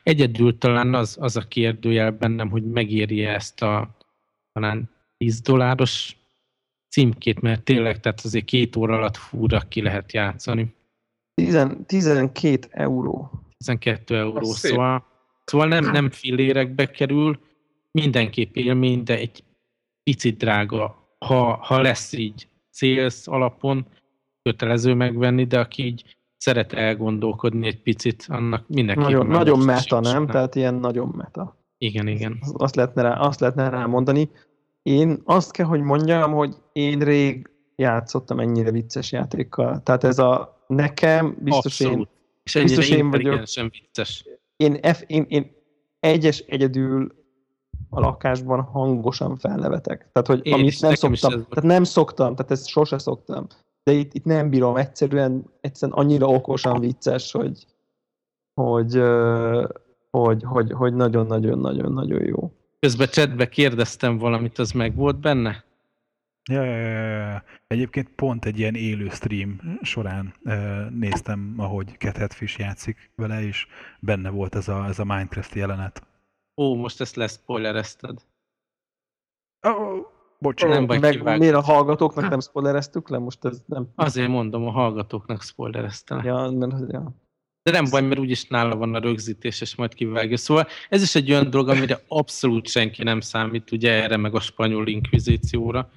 [0.03, 3.97] Egyedül talán az, az a kérdőjel bennem, hogy megéri -e ezt a
[4.51, 6.15] talán 10 dolláros
[6.89, 10.73] címkét, mert tényleg, tehát azért két óra alatt fúra ki lehet játszani.
[11.33, 13.31] 10, 12 euró.
[13.57, 15.05] 12 euró, szóval,
[15.45, 17.39] szóval nem, nem fillérekbe kerül,
[17.91, 19.43] mindenképp élmény, de egy
[20.03, 23.85] picit drága ha, ha lesz így célsz alapon,
[24.43, 29.01] kötelező megvenni, de aki így szeret elgondolkodni egy picit, annak mindenki.
[29.03, 30.27] Nagyon, nagyon meta, nem?
[30.27, 31.59] Tehát ilyen nagyon meta.
[31.77, 32.39] Igen, igen.
[32.53, 34.29] Azt lehetne, rá, azt lehetne rá mondani.
[34.81, 39.83] Én azt kell, hogy mondjam, hogy én rég játszottam ennyire vicces játékkal.
[39.83, 42.07] Tehát ez a nekem biztos Abszolút.
[42.07, 43.43] én és biztos én vagyok.
[43.71, 44.25] vicces.
[44.55, 45.51] Én, F, én, én
[45.99, 47.20] egyes egyedül
[47.89, 50.09] a lakásban hangosan felnevetek.
[50.11, 53.47] Tehát, hogy Én amit is, nem szoktam, tehát nem szoktam, tehát ezt sose szoktam.
[53.83, 57.65] De itt, itt nem bírom, egyszerűen, egyszerűen annyira okosan vicces, hogy
[58.53, 59.01] hogy,
[60.09, 62.51] hogy, hogy, hogy nagyon-nagyon-nagyon-nagyon jó.
[62.79, 65.63] Közben chatbe kérdeztem valamit, az meg volt benne?
[66.49, 67.43] Ja, ja, ja, ja.
[67.67, 70.33] Egyébként pont egy ilyen élő stream során
[70.89, 73.67] néztem, ahogy Cat Fish játszik vele, és
[73.99, 76.07] benne volt ez a, ez a Minecraft jelenet.
[76.57, 78.17] Ó, most ezt leszpoilerezted.
[79.67, 80.05] Oh,
[80.39, 83.17] bocsánat, nem baj, meg miért a hallgatóknak nem spoilereztük le?
[83.17, 83.87] Most ez nem...
[83.95, 86.23] Azért mondom, a hallgatóknak spoilereztem.
[86.23, 87.13] Ja, mert, ja.
[87.63, 90.37] De nem baj, mert úgyis nála van a rögzítés, és majd kivágja.
[90.37, 94.39] Szóval ez is egy olyan dolog, amire abszolút senki nem számít, ugye erre meg a
[94.39, 95.89] spanyol inkvizícióra.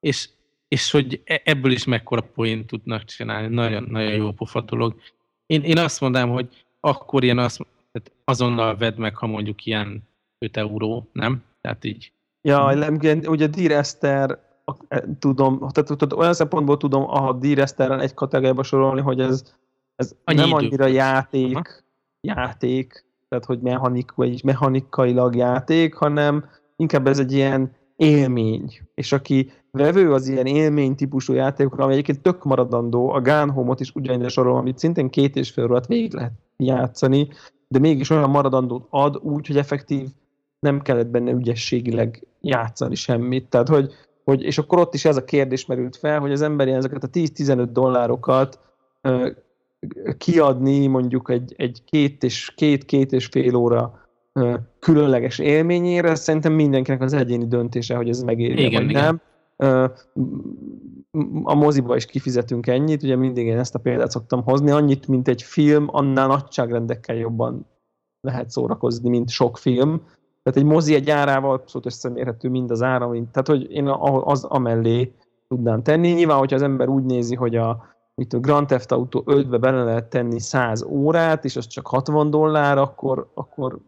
[0.00, 0.28] És,
[0.68, 3.54] és hogy e- ebből is mekkora poén tudnak csinálni.
[3.54, 5.00] Nagyon, nagyon jó pofa dolog.
[5.46, 7.66] Én, én azt mondám, hogy akkor ilyen azt,
[8.24, 10.02] azonnal vedd meg, ha mondjuk ilyen
[10.38, 11.42] 5 euró, nem?
[11.60, 12.12] Tehát így.
[12.42, 14.38] Ja, nem, ugye Direster
[14.88, 19.54] e, tudom, tehát, tehát olyan szempontból tudom a Diresterrel egy kategóriába sorolni, hogy ez,
[19.96, 21.64] ez nem annyira játék, Aha.
[22.20, 26.44] játék, tehát hogy mechanik, vagy mechanikailag játék, hanem
[26.76, 28.80] inkább ez egy ilyen élmény.
[28.94, 33.80] És aki vevő az ilyen élmény típusú játékokra, ami egyébként tök maradandó, a Gun Home-ot
[33.80, 37.28] is ugyanide sorolom, amit szintén két és fél órát végig lehet játszani,
[37.74, 40.06] de mégis olyan maradandót ad úgy, hogy effektív
[40.58, 43.48] nem kellett benne ügyességileg játszani semmit.
[43.48, 43.92] Tehát, hogy,
[44.24, 47.08] hogy, és akkor ott is ez a kérdés merült fel, hogy az ember ezeket a
[47.08, 48.58] 10-15 dollárokat
[49.00, 49.30] ö,
[50.18, 56.52] kiadni mondjuk egy, egy két, és, két, két és fél óra ö, különleges élményére, szerintem
[56.52, 58.84] mindenkinek az egyéni döntése, hogy ez megéri, vagy igen.
[58.84, 59.20] nem.
[61.42, 65.28] A moziba is kifizetünk ennyit, ugye mindig én ezt a példát szoktam hozni, annyit, mint
[65.28, 67.66] egy film, annál nagyságrendekkel jobban
[68.20, 70.02] lehet szórakozni, mint sok film.
[70.42, 73.88] Tehát egy mozi egy árával abszolút összemérhető mind az ára, mint, tehát hogy én
[74.24, 75.14] az amellé
[75.48, 76.08] tudnám tenni.
[76.08, 79.84] Nyilván, hogyha az ember úgy nézi, hogy a, mit a Grand Theft Auto 5-be bele
[79.84, 83.78] lehet tenni 100 órát, és az csak 60 dollár, akkor, akkor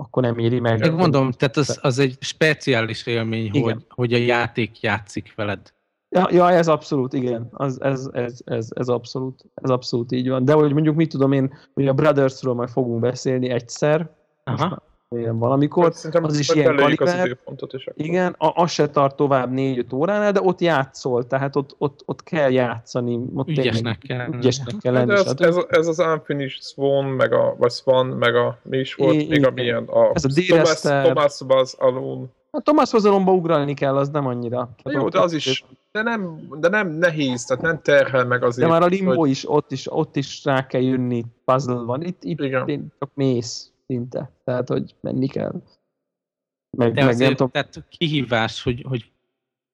[0.00, 0.84] akkor nem éri meg.
[0.84, 5.72] Én mondom, tehát az, az egy speciális élmény, hogy, hogy a játék játszik veled.
[6.08, 7.48] Ja, ja, ez abszolút, igen.
[7.50, 10.44] Az, ez, ez, ez, ez, abszolút, ez abszolút így van.
[10.44, 14.10] De hogy mondjuk mit tudom én, hogy a Brothersról majd fogunk beszélni egyszer,
[14.44, 14.82] Aha.
[15.32, 17.36] Valamikor, Szerintem az is ilyen kaliber.
[17.54, 22.02] Az igen, a, az se tart tovább 4-5 óránál, de ott játszol, tehát ott, ott,
[22.04, 23.20] ott kell játszani.
[23.34, 24.28] Ott ügyesnek kell.
[24.32, 25.12] Ügyesnek kell lenni.
[25.12, 29.14] ez, ez, ez, az Unfinished Swan, meg a, vagy Swan, meg a, mi is volt,
[29.14, 32.26] é, még a milyen, a, ez a Thomas, Thomas Buzz Alone.
[32.50, 34.70] A Thomas Hozalomba ugrálni kell, az nem annyira.
[34.84, 38.66] Jó, de az is, de nem, de nem nehéz, tehát nem terhel meg azért.
[38.66, 39.30] De már a limbo hogy...
[39.30, 42.02] is, ott is, ott is rá kell jönni, puzzle van.
[42.02, 42.92] Itt, itt Igen.
[42.98, 45.62] csak mész szinte, tehát hogy menni kell.
[46.78, 47.50] Meg, de meg azért, nem tudom.
[47.50, 49.10] tehát kihívás, hogy, hogy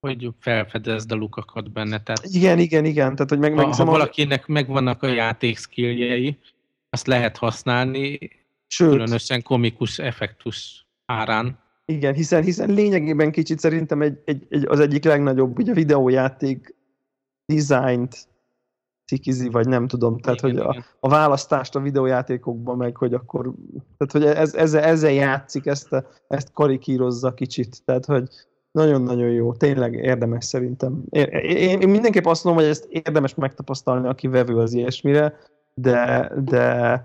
[0.01, 2.02] hogy felfedezd a lukakat benne.
[2.02, 3.14] Tehát igen, igen, igen.
[3.14, 6.38] Tehát, hogy meg, ha, ha valakinek megvannak a játék skilljei,
[6.88, 8.18] azt lehet használni,
[8.66, 11.59] Sőt, különösen komikus effektus árán.
[11.84, 16.74] Igen, hiszen, hiszen lényegében kicsit szerintem egy, egy, egy, az egyik legnagyobb ugye, videójáték
[17.47, 18.28] dizájnt
[19.07, 23.53] cikizi, vagy nem tudom, tehát igen, hogy a, a választást a videójátékokban meg, hogy akkor,
[23.97, 28.28] tehát hogy ez, ezzel, ezzel játszik, ezt, a, ezt karikírozza kicsit, tehát hogy
[28.70, 31.03] nagyon-nagyon jó, tényleg érdemes szerintem.
[31.11, 35.35] Én, én, én mindenképp azt mondom, hogy ezt érdemes megtapasztalni, aki vevő az ilyesmire,
[35.74, 37.05] de, de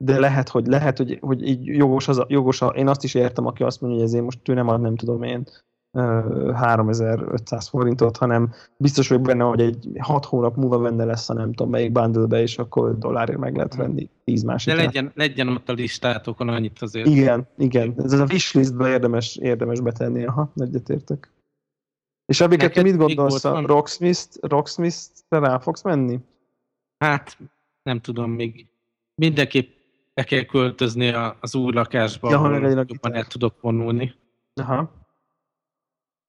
[0.00, 3.14] de lehet, hogy lehet, hogy, hogy így jogos, az a, jogos a, én azt is
[3.14, 5.46] értem, aki azt mondja, hogy ezért most ő nem ad, nem tudom én,
[5.92, 11.52] 3500 forintot, hanem biztos vagyok benne, hogy egy 6 hónap múlva venne lesz a nem
[11.52, 14.74] tudom melyik bundle és akkor dollárért meg lehet venni 10 másik.
[14.74, 17.06] De legyen, legyen ott a listátokon annyit azért.
[17.06, 17.94] Igen, igen.
[17.98, 21.32] Ez a wishlistbe érdemes, érdemes betenni, aha, egyetértek.
[22.26, 26.18] És te mit gondolsz a Rocksmith, Rocksmith-re rá fogsz menni?
[26.98, 27.38] Hát,
[27.82, 28.66] nem tudom, még
[29.14, 29.76] mindenképp
[30.14, 34.14] be kell költözni az új lakásba, ja, ahol jobban el tudok vonulni.
[34.54, 34.90] Aha.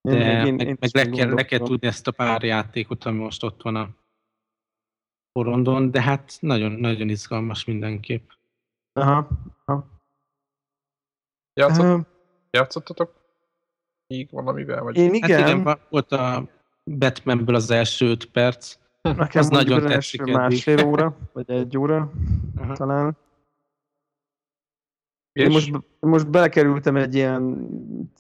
[0.01, 3.03] De én, én, meg, én meg le, kell, le kell tudni ezt a pár játékot,
[3.03, 3.89] ami most ott van a
[5.31, 8.29] porondon, de hát nagyon, nagyon izgalmas mindenképp.
[8.93, 9.27] Aha.
[9.65, 9.87] Aha.
[11.53, 12.05] Játszott, uh,
[12.51, 13.19] játszottatok
[14.07, 14.83] így valamivel?
[14.83, 14.97] Vagy?
[14.97, 15.41] Én igen.
[15.41, 16.47] Hát igen, volt a
[16.83, 18.77] Batmanből az első 5 perc.
[19.01, 20.21] Nekem az nagyon tetszik.
[20.21, 22.11] Másfél óra, vagy egy óra
[22.57, 22.75] Aha.
[22.75, 23.17] talán.
[25.33, 27.67] Én most, most belekerültem egy ilyen,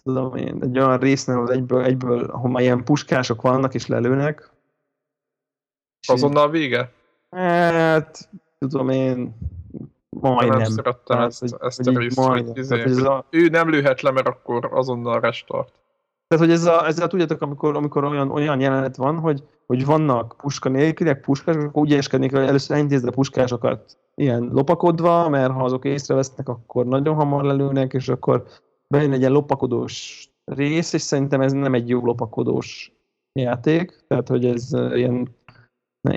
[0.03, 4.51] tudom én, egy olyan résznél, ahol egyből, egyből, ahol már ilyen puskások vannak és lelőnek.
[6.07, 6.91] Azonnal vége?
[7.29, 9.37] Hát, tudom én,
[10.09, 10.57] majdnem.
[10.57, 13.25] Nem szerettem ezt, ezt, ezt a részt, hogy, izé, hogy a...
[13.29, 15.79] ő nem lőhet le, mert akkor azonnal restart.
[16.29, 19.85] Tehát, hogy ez a, ez a tudjátok, amikor, amikor olyan, olyan jelenet van, hogy, hogy
[19.85, 25.51] vannak puska nélküliek, puskások, akkor úgy eskednék, hogy először elintézd a puskásokat ilyen lopakodva, mert
[25.51, 28.43] ha azok észrevesznek, akkor nagyon hamar lelőnek, és akkor
[28.87, 32.93] bejön egy ilyen lopakodós rész, és szerintem ez nem egy jó lopakodós
[33.39, 35.35] játék, tehát hogy ez ilyen,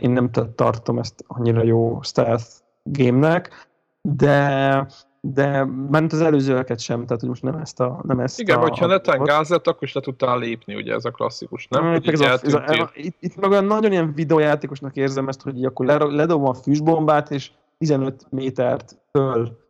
[0.00, 2.46] én nem tartom ezt annyira jó stealth
[2.82, 3.68] game-nek,
[4.02, 4.86] de
[5.24, 8.00] de ment az előzőeket sem, tehát hogy most nem ezt a...
[8.02, 11.04] Nem ezt Igen, a, hogyha netán gáz lett, akkor is le tudtál lépni, ugye ez
[11.04, 11.84] a klasszikus, nem?
[11.84, 15.42] nem ez a, ez a, a, itt, itt meg olyan nagyon ilyen videójátékosnak érzem ezt,
[15.42, 19.61] hogy akkor ledobom a füstbombát, és 15 métert föl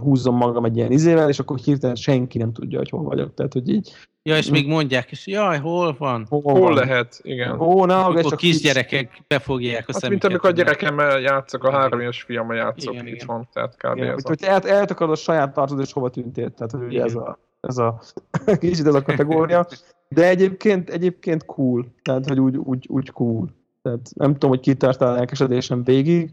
[0.00, 3.34] húzzom magam egy ilyen izével, és akkor hirtelen senki nem tudja, hogy hol vagyok.
[3.34, 3.92] Tehát, hogy így...
[4.22, 6.26] Ja, és még mondják, és jaj, hol van?
[6.28, 6.74] Hol, hol van?
[6.74, 7.60] lehet, igen.
[7.60, 12.00] Ó, na, akkor csak kisgyerekek befogják a hát, mint amikor a gyerekemmel játszok, a három
[12.00, 13.96] éves fiammal játszok, igen, itt van, tehát kb.
[13.96, 17.14] Igen, ez hogy el, eltakarod a saját tartod, és hova tűntél, tehát hogy ugye ez
[17.14, 18.00] a, ez a
[18.60, 19.66] kicsit ez a kategória.
[20.08, 23.54] De egyébként, egyébként cool, tehát hogy úgy, úgy, úgy cool.
[23.82, 26.30] Tehát nem tudom, hogy kitart a lelkesedésem végig,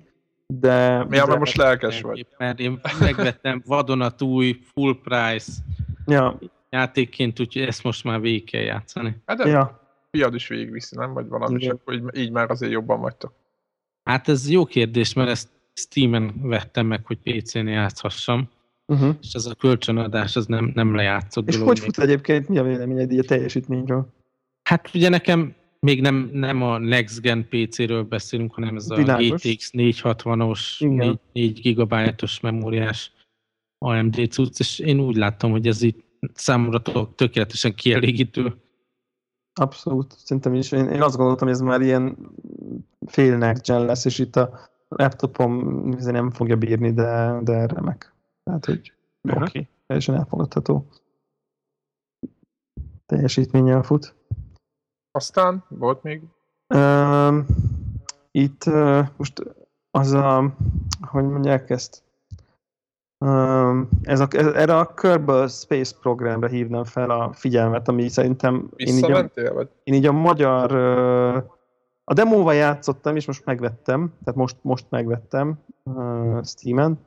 [0.47, 1.05] de...
[1.09, 2.27] Ja, mert most lelkes vagy.
[2.37, 5.51] Mert én megvettem vadonatúj, full price
[6.05, 6.39] ja.
[6.69, 9.21] játékként, úgyhogy ezt most már végig kell játszani.
[9.25, 9.81] Hát de ja.
[10.11, 11.13] fiad is végigviszi, nem?
[11.13, 13.33] Vagy valami, és akkor így, így már azért jobban vagytok.
[14.03, 18.49] Hát ez jó kérdés, mert ezt Steam-en vettem meg, hogy PC-n játszhassam.
[18.85, 19.15] Uh-huh.
[19.21, 21.67] És ez a kölcsönadás az nem, nem lejátszott És dolog.
[21.67, 22.47] hogy fut egyébként?
[22.47, 24.13] Mi a véleményed a teljesítményről?
[24.63, 25.55] Hát ugye nekem
[25.87, 29.41] még nem, nem a Next Gen PC-ről beszélünk, hanem ez a Világos.
[29.41, 33.11] GTX 460-os, 4, 4 GB-os memóriás
[33.77, 36.03] AMD cucc, és én úgy láttam, hogy ez itt
[36.33, 36.81] számomra
[37.15, 38.55] tökéletesen kielégítő.
[39.53, 40.71] Abszolút, szerintem is.
[40.71, 42.17] Én, én azt gondoltam, hogy ez már ilyen
[43.05, 48.13] fél next gen lesz, és itt a laptopom nem fogja bírni, de, de remek.
[48.43, 48.93] Tehát, hogy
[49.29, 50.87] oké, okay, teljesen elfogadható.
[53.05, 54.16] Teljesítménnyel fut.
[55.17, 56.21] Aztán volt még?
[56.67, 57.37] Uh,
[58.31, 59.43] itt uh, most
[59.91, 60.55] az a,
[61.01, 62.03] hogy mondják ezt,
[63.25, 68.69] uh, ez a, ez, erre a Kerbal Space programra hívnám fel a figyelmet, ami szerintem
[68.75, 69.69] én így, a, vagy?
[69.83, 71.43] én így a magyar uh,
[72.03, 76.99] a demóval játszottam, és most megvettem, tehát most, most megvettem uh, Steam-en,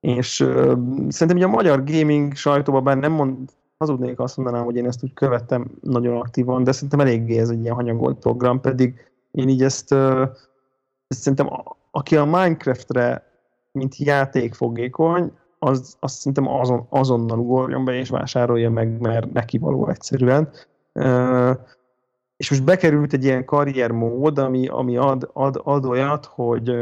[0.00, 0.78] és uh,
[1.08, 3.50] szerintem ugye a magyar gaming sajtóban bár nem mond,
[3.80, 7.62] hazudnék azt mondanám, hogy én ezt úgy követtem nagyon aktívan, de szerintem eléggé ez egy
[7.62, 9.92] ilyen hanyagolt program, pedig én így ezt,
[11.06, 13.28] ezt szerintem a, aki a Minecraftre
[13.72, 19.58] mint játék fogékony, az, azt szerintem azon, azonnal ugorjon be és vásárolja meg, mert neki
[19.58, 20.48] való egyszerűen.
[20.94, 21.56] Uh,
[22.36, 26.74] és most bekerült egy ilyen karriermód, ami, ami ad, ad, ad olyat, hogy,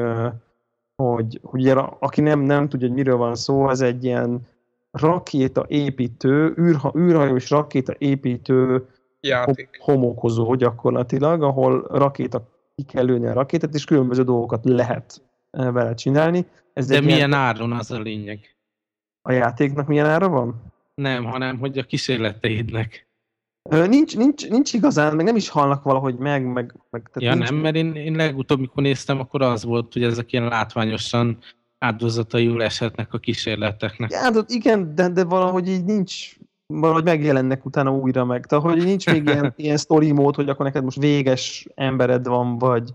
[0.96, 4.46] hogy, hogy ugye, aki nem, nem tudja, hogy miről van szó, ez egy ilyen
[5.00, 8.86] rakéta építő, űrha, űrhajós rakéta építő
[9.20, 9.78] játék.
[9.80, 16.46] homokozó gyakorlatilag, ahol rakéta ki kell lőni a rakétát, és különböző dolgokat lehet vele csinálni.
[16.72, 17.32] Ez De milyen ilyen...
[17.32, 18.56] áron az a lényeg?
[19.22, 20.62] A játéknak milyen ára van?
[20.94, 23.06] Nem, hanem hogy a kísérleteidnek.
[23.62, 26.44] Nincs, nincs, nincs igazán, meg nem is halnak valahogy meg.
[26.44, 27.50] meg, meg tehát ja nincs...
[27.50, 31.38] nem, mert én, én legutóbb, mikor néztem, akkor az volt, hogy ezek ilyen látványosan
[31.78, 34.10] áldozataiul eshetnek a kísérleteknek.
[34.10, 36.36] Ja, de igen, de, de valahogy így nincs,
[36.66, 38.46] valahogy megjelennek utána újra meg.
[38.46, 42.58] Tehát, hogy nincs még ilyen, ilyen story mód, hogy akkor neked most véges embered van,
[42.58, 42.94] vagy,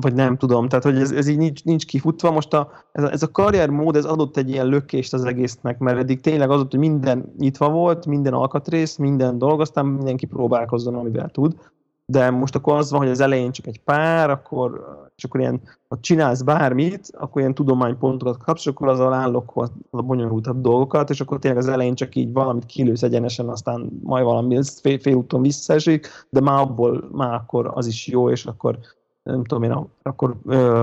[0.00, 2.30] vagy nem tudom, tehát hogy ez, ez így nincs, nincs kifutva.
[2.30, 5.98] Most a, ez, a, ez a karriermód, ez adott egy ilyen lökést az egésznek, mert
[5.98, 10.94] eddig tényleg az ott, hogy minden nyitva volt, minden alkatrész, minden dolog, aztán mindenki próbálkozzon,
[10.94, 11.56] amivel tud.
[12.06, 14.86] De most akkor az van, hogy az elején csak egy pár, akkor,
[15.16, 20.02] és akkor ilyen, ha csinálsz bármit, akkor ilyen tudománypontokat kapsz, és akkor azzal állok a
[20.02, 24.58] bonyolultabb dolgokat, és akkor tényleg az elején csak így valamit kilősz egyenesen, aztán majd valami
[24.82, 28.78] fél, félúton visszaesik, de már abból már akkor az is jó, és akkor
[29.22, 30.36] nem tudom én, akkor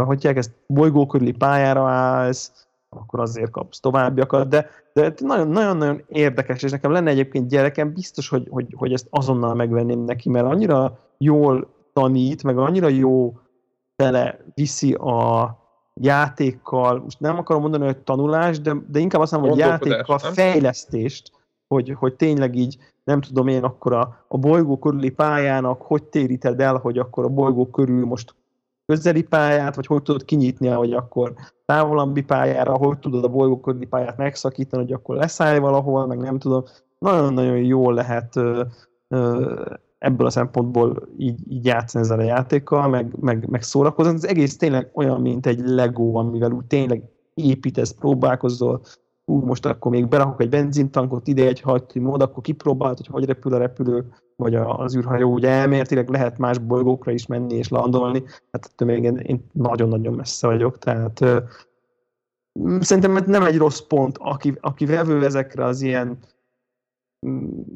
[0.06, 6.72] hogy ezt bolygó körüli pályára állsz, akkor azért kapsz továbbiakat, de, de nagyon-nagyon érdekes, és
[6.72, 11.68] nekem lenne egyébként gyerekem, biztos, hogy, hogy, hogy ezt azonnal megvenném neki, mert annyira jól
[11.94, 13.34] tanít, meg annyira jó
[13.96, 15.56] tele viszi a
[15.94, 20.34] játékkal, most nem akarom mondani, hogy tanulás, de, de inkább azt mondom, hogy játékkal nem?
[20.34, 21.32] fejlesztést,
[21.68, 26.60] hogy, hogy tényleg így nem tudom én, akkor a, a bolygó körüli pályának hogy téríted
[26.60, 28.36] el, hogy akkor a bolygó körül most
[28.86, 31.34] közeli pályát, vagy hogy tudod kinyitni, hogy akkor
[31.66, 36.40] távolabbi pályára, hogy tudod a bolygó körüli pályát megszakítani, hogy akkor leszállj valahol, meg nem
[36.40, 36.64] tudom.
[36.98, 38.64] Nagyon-nagyon jól lehet ö,
[39.08, 39.66] ö,
[40.02, 44.14] ebből a szempontból így, így játszani ezzel a játékkal, meg, meg, meg szórakozni.
[44.14, 47.04] Az egész tényleg olyan, mint egy Lego, amivel úgy tényleg
[47.34, 48.82] építesz, próbálkozol,
[49.26, 51.64] ú, most akkor még berakok egy benzintankot, ide egy
[51.94, 54.06] mód, akkor kipróbált, hogy hogy repül a repülő,
[54.36, 59.04] vagy az űrhajó, ugye elméletileg lehet más bolygókra is menni és landolni, hát ettől még
[59.04, 61.20] én nagyon-nagyon messze vagyok, tehát
[62.80, 66.18] szerintem ez nem egy rossz pont, aki, aki vevő ezekre az ilyen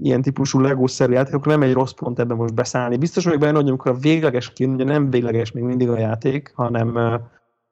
[0.02, 2.98] ilyen típusú legószerű játékok, nem egy rossz pont ebben most beszállni.
[2.98, 6.52] Biztos vagyok benne, hogy amikor a végleges kijön, ugye nem végleges még mindig a játék,
[6.56, 7.22] hanem,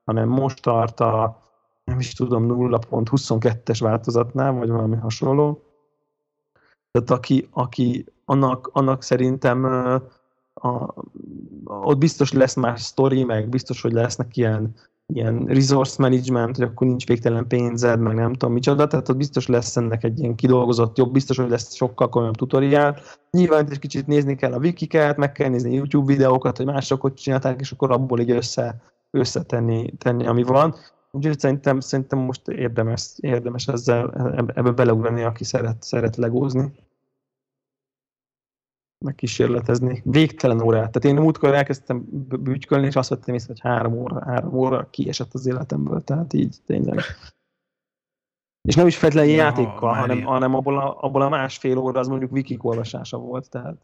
[0.05, 1.41] hanem most tart a,
[1.83, 5.63] nem is tudom, 0.22-es változatnál, vagy valami hasonló.
[6.91, 9.93] Tehát aki, aki annak, annak szerintem a,
[10.53, 10.93] a,
[11.63, 14.75] ott biztos lesz más sztori, meg biztos, hogy lesznek ilyen,
[15.07, 19.47] ilyen resource management, hogy akkor nincs végtelen pénzed, meg nem tudom micsoda, tehát ott biztos
[19.47, 22.99] lesz ennek egy ilyen kidolgozott jobb, biztos, hogy lesz sokkal komolyabb tutoriál.
[23.31, 27.13] Nyilván egy kicsit nézni kell a wikiket, meg kell nézni YouTube videókat, hogy mások hogy
[27.13, 28.81] csinálták, és akkor abból így össze,
[29.11, 30.75] összetenni, tenni, ami van.
[31.11, 34.11] Úgyhogy szerintem, szerintem most érdemes, érdemes ezzel
[34.55, 36.71] ebbe beleugrani, aki szeret, szeret legózni.
[39.03, 40.01] Meg kísérletezni.
[40.05, 40.91] Végtelen órát.
[40.91, 42.05] Tehát én múltkor elkezdtem
[42.39, 46.01] bűtykölni, és azt vettem észre, hogy három óra, három óra kiesett az életemből.
[46.01, 46.99] Tehát így tényleg.
[48.61, 52.31] És nem is ja, játékkal, hanem, hanem abból, a, abból a másfél óra az mondjuk
[52.31, 53.49] wikik olvasása volt.
[53.49, 53.77] Tehát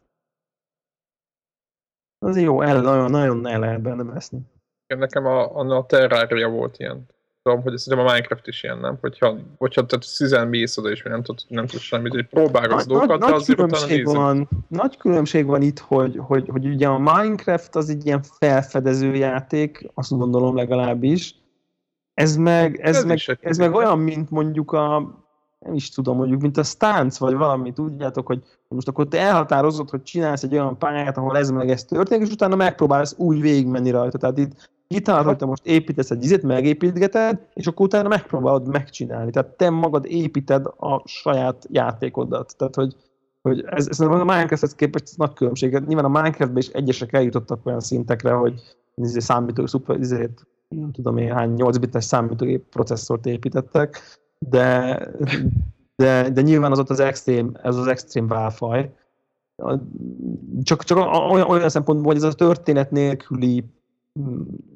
[2.18, 4.40] az jó, el, nagyon, nagyon el lehet benne veszni.
[4.86, 7.06] Nekem a, a, a Terraria volt ilyen
[7.42, 8.98] tudom, hogy szerintem a Minecraft is ilyen, nem?
[9.00, 13.20] Hogyha, hogyha tehát szüzen mész oda, és nem tudsz, nem tudsz semmit, hogy próbálgatsz dolgokat,
[13.20, 17.76] de azért különbség utána van, Nagy különbség van itt, hogy, hogy, hogy ugye a Minecraft
[17.76, 21.34] az egy ilyen felfedező játék, azt gondolom legalábbis.
[22.14, 25.18] Ez meg, ez, ez meg, ez meg olyan, mint mondjuk a
[25.60, 29.90] nem is tudom, mondjuk, mint a stánc, vagy valami, tudjátok, hogy most akkor te elhatározod,
[29.90, 33.90] hogy csinálsz egy olyan pályát, ahol ez meg ez történik, és utána megpróbálsz úgy végigmenni
[33.90, 34.18] rajta.
[34.18, 39.30] Tehát itt kitalálod, hogy te most építesz egy izét, megépítgeted, és akkor utána megpróbálod megcsinálni.
[39.30, 42.54] Tehát te magad építed a saját játékodat.
[42.56, 42.96] Tehát, hogy,
[43.42, 45.70] hogy ez, ez a Minecrafthez képest ez nagy különbség.
[45.86, 48.62] Nyilván a Minecraftben is egyesek eljutottak olyan szintekre, hogy
[48.94, 54.98] izé számító, szuper, izét, nem tudom én hány 8 bites számítógép processzort építettek, de,
[55.96, 58.94] de, de nyilván az ott az extrém, ez az extrém válfaj.
[60.62, 60.98] Csak, csak
[61.30, 63.64] olyan, olyan szempontból, hogy ez a történet nélküli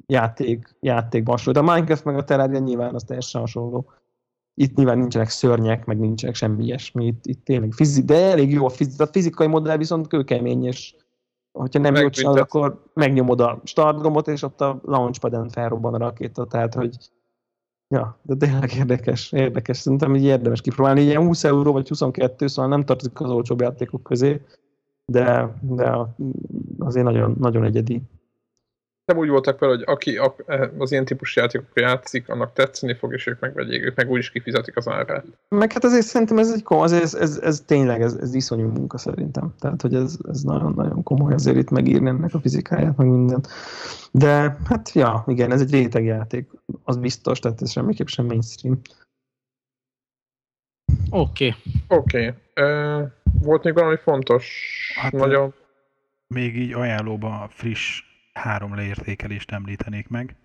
[0.05, 1.61] játék, játékban hasonló.
[1.61, 3.91] De a Minecraft meg a Terraria nyilván az teljesen hasonló.
[4.53, 8.65] itt nyilván nincsenek szörnyek, meg nincsenek semmi ilyesmi, itt, itt tényleg fizi, de elég jó
[8.65, 10.95] a, fizi, a fizikai modell viszont kőkemény, és
[11.51, 16.45] hogyha nem jót csinál, akkor megnyomod a startgombot, és ott a launchpaden felrobban a rakéta,
[16.45, 16.97] tehát hogy
[17.87, 19.77] Ja, de tényleg érdekes, érdekes.
[19.77, 21.01] Szerintem így érdemes kipróbálni.
[21.01, 24.41] Ilyen 20 euró vagy 22, szóval nem tartozik az olcsóbb játékok közé,
[25.05, 25.97] de, de
[26.79, 28.01] azért nagyon, nagyon egyedi
[29.05, 30.19] nem úgy voltak vele, hogy aki
[30.77, 34.77] az ilyen típusú játékokkal játszik, annak tetszeni fog, és ők megvegyék, ők meg úgyis kifizetik
[34.77, 35.25] az árát.
[35.49, 38.97] Meg hát azért szerintem ez egy komoly, ez, ez, ez tényleg, ez, ez iszonyú munka
[38.97, 39.53] szerintem.
[39.59, 43.47] Tehát, hogy ez, ez nagyon-nagyon komoly azért itt megírni ennek a fizikáját, meg mindent.
[44.11, 46.49] De hát ja, igen, ez egy rétegjáték,
[46.83, 48.81] az biztos, tehát ez semmiképp sem mainstream.
[51.09, 51.47] Oké.
[51.47, 51.97] Okay.
[51.99, 52.33] Oké.
[52.53, 53.07] Okay.
[53.41, 54.45] volt még valami fontos?
[54.95, 55.53] Hát nagyon...
[56.27, 58.03] Még így ajánlóban friss
[58.35, 60.35] három leértékelést említenék meg.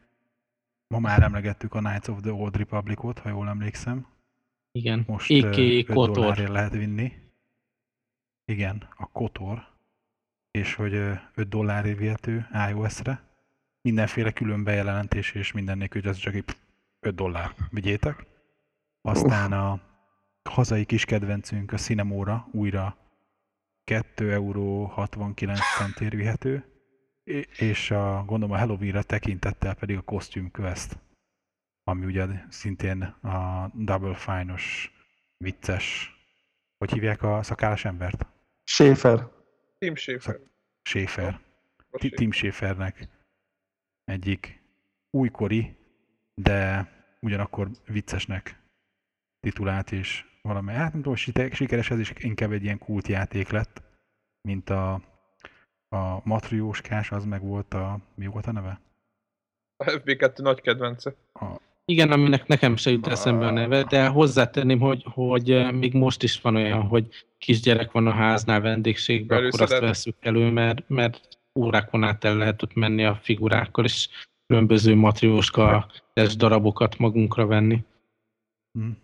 [0.86, 4.06] Ma már emlegettük a Knights of the Old Republic-ot, ha jól emlékszem.
[4.72, 6.36] Igen, Most Iki 5 Kotor.
[6.36, 7.12] lehet vinni.
[8.44, 9.68] Igen, a Kotor.
[10.50, 13.22] És hogy 5 dollárért vihető iOS-re.
[13.82, 16.34] Mindenféle külön bejelentés és minden nélkül, hogy ez csak
[17.00, 17.54] 5 dollár.
[17.70, 18.26] Vigyétek.
[19.00, 19.80] Aztán a
[20.50, 22.96] hazai kis kedvencünk a Cinemóra újra
[23.84, 26.64] 2 euró 69 centért vihető
[27.58, 30.98] és a, gondolom a Halloween-re tekintettel pedig a Costume Quest,
[31.84, 34.92] ami ugye szintén a Double Fine-os,
[35.36, 36.14] vicces,
[36.78, 38.26] hogy hívják a szakállas embert?
[38.64, 39.28] Schaefer.
[39.78, 40.40] Tim Schaefer.
[40.82, 41.40] Schaefer.
[41.90, 43.08] Tim Schaefernek
[44.04, 44.62] egyik
[45.10, 45.76] újkori,
[46.34, 46.88] de
[47.20, 48.62] ugyanakkor viccesnek
[49.40, 51.16] titulált és valami, hát nem tudom,
[51.50, 53.82] sikeres ez is inkább egy ilyen kultjáték lett,
[54.48, 55.09] mint a
[55.90, 57.98] a matrióskás az meg volt a...
[58.14, 58.80] Mi volt a neve?
[59.76, 61.14] A FB2 nagy kedvence.
[61.32, 61.46] A...
[61.84, 66.22] Igen, aminek nekem se jut eszembe a neve, de hozzátenném, hogy, hogy eh, még most
[66.22, 71.38] is van olyan, hogy kisgyerek van a háznál vendégségben, akkor azt veszük elő, mert, mert
[71.58, 74.08] órákon át el lehet ott menni a figurákkal, és
[74.46, 75.90] különböző matrióska
[76.36, 77.84] darabokat magunkra venni.
[78.78, 78.98] Hmm.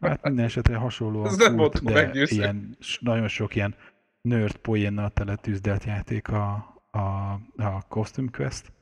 [0.00, 3.74] Hát minden esetre hasonló nem volt de ilyen, nagyon sok ilyen
[4.22, 6.52] nerd poénnal tele tűzdelt játék a,
[6.90, 8.72] a, a Costume Quest.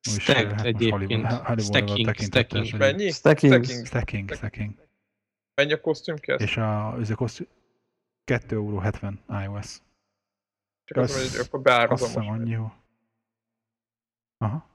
[0.00, 1.30] Stacked hát egyébként.
[1.60, 2.76] Stacking, stacking.
[2.76, 3.10] Mennyi?
[3.10, 3.64] Stacking.
[3.64, 4.74] Stacking, stacking.
[5.54, 6.42] Mennyi a Costume Quest?
[6.42, 7.46] És a, ez a kosztüm
[8.24, 9.80] 2 euró 70 iOS.
[10.84, 12.28] Csak az, az, hogy akkor beárazom most.
[12.28, 12.72] annyi jó.
[14.38, 14.68] Aha.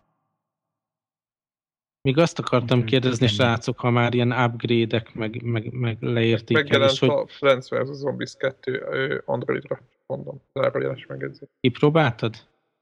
[2.02, 6.98] Még azt akartam Úgy, kérdezni, srácok, ha már ilyen upgrade-ek, meg, meg, meg leértékelés, Megjelent
[6.98, 7.10] hogy...
[7.10, 7.96] a Plants vs.
[7.96, 11.50] Zombies 2 Androidra mondom, zárójeles megjegyzés.
[11.62, 12.36] Kipróbáltad?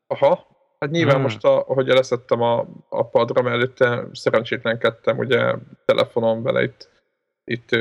[0.08, 0.48] Aha,
[0.80, 1.24] hát nyilván hmm.
[1.24, 5.56] most, a, ahogy leszettem a, a padra, mert előtte szerencsétlenkedtem ugye
[5.86, 6.90] telefonon vele itt,
[7.44, 7.72] itt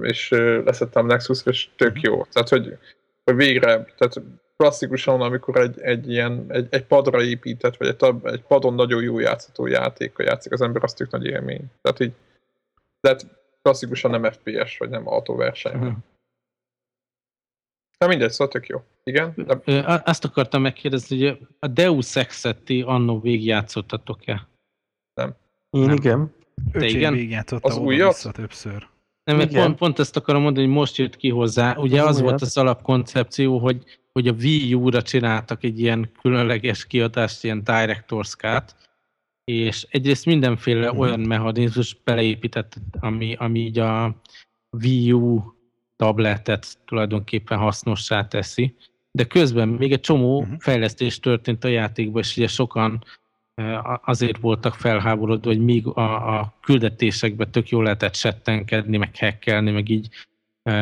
[0.00, 0.28] és
[0.64, 2.00] leszettem Nexus, és tök mhm.
[2.02, 2.24] jó.
[2.24, 2.78] Tehát, hogy,
[3.24, 4.20] hogy végre, tehát
[4.56, 9.18] klasszikusan, amikor egy, egy ilyen, egy, egy padra épített, vagy egy, egy padon nagyon jó
[9.18, 11.64] játszható játékkal játszik az ember, az tök nagy élmény.
[11.82, 12.12] Tehát így,
[13.00, 13.26] tehát
[13.62, 15.78] klasszikusan nem FPS, vagy nem autóverseny.
[15.78, 16.04] Hmm.
[17.98, 18.82] Na mindegy, szóval tök jó.
[19.04, 19.34] Igen?
[19.36, 20.02] De...
[20.04, 24.48] Azt akartam megkérdezni, hogy a Deus Ex-et ti annó végigjátszottatok-e?
[25.14, 25.34] Nem.
[25.70, 25.96] Én nem.
[25.96, 26.34] igen.
[26.72, 27.44] Te igen?
[27.60, 28.32] az újat?
[28.32, 28.86] többször.
[29.24, 31.76] Nem, mert pont, pont ezt akarom mondani, hogy most jött ki hozzá.
[31.76, 36.86] Ugye az, az volt az alapkoncepció, hogy, hogy a Wii U-ra csináltak egy ilyen különleges
[36.86, 38.74] kiadást, ilyen Director's Cut,
[39.44, 40.98] és egyrészt mindenféle hmm.
[40.98, 44.16] olyan mechanizmus beleépített, ami, ami így a
[44.82, 45.55] Wii U
[45.96, 48.74] tabletet tulajdonképpen hasznossá teszi,
[49.10, 50.58] de közben még egy csomó uh-huh.
[50.58, 53.04] fejlesztés történt a játékban, és ugye sokan
[54.04, 59.88] azért voltak felháborodva, hogy míg a, a küldetésekben tök jól lehetett settenkedni, meg hackelni, meg
[59.88, 60.08] így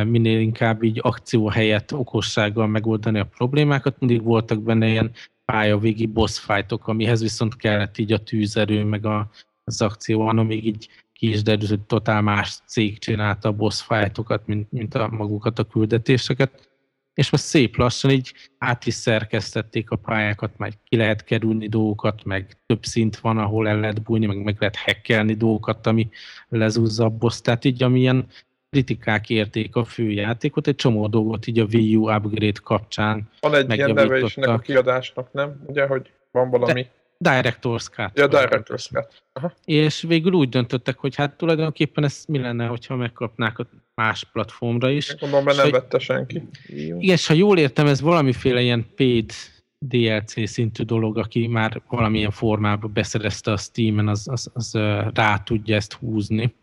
[0.05, 5.13] minél inkább így akció helyett okossággal megoldani a problémákat, mindig voltak benne ilyen
[5.45, 9.31] pályavégi boss fightok, amihez viszont kellett így a tűzerő, meg a,
[9.65, 14.47] az akció, amíg így ki is derült, hogy totál más cég csinálta a boss fightokat,
[14.47, 16.73] mint, mint a magukat a küldetéseket,
[17.15, 22.25] és most szép lassan így át is szerkesztették a pályákat, meg ki lehet kerülni dolgokat,
[22.25, 26.09] meg több szint van, ahol el lehet bújni, meg meg lehet hackelni dolgokat, ami
[26.49, 27.41] lezúzza a boss.
[27.41, 28.27] Tehát így amilyen
[28.71, 33.73] kritikák érték a főjátékot, egy csomó dolgot így a Wii U upgrade kapcsán Van egy
[33.75, 35.65] ilyen neve is a kiadásnak, nem?
[35.67, 36.83] Ugye, hogy van valami...
[36.83, 36.89] De
[37.31, 38.11] Director's Cut.
[38.15, 39.23] Ja, Director's Cut.
[39.33, 39.53] Aha.
[39.65, 44.91] És végül úgy döntöttek, hogy hát tulajdonképpen ez mi lenne, hogyha megkapnák a más platformra
[44.91, 45.17] is.
[45.17, 46.43] Gondolom, mert nem vette senki.
[46.67, 49.33] Igen, és ha jól értem, ez valamiféle ilyen paid
[49.79, 54.73] DLC szintű dolog, aki már valamilyen formában beszerezte a Steam-en, az, az, az
[55.15, 56.55] rá tudja ezt húzni.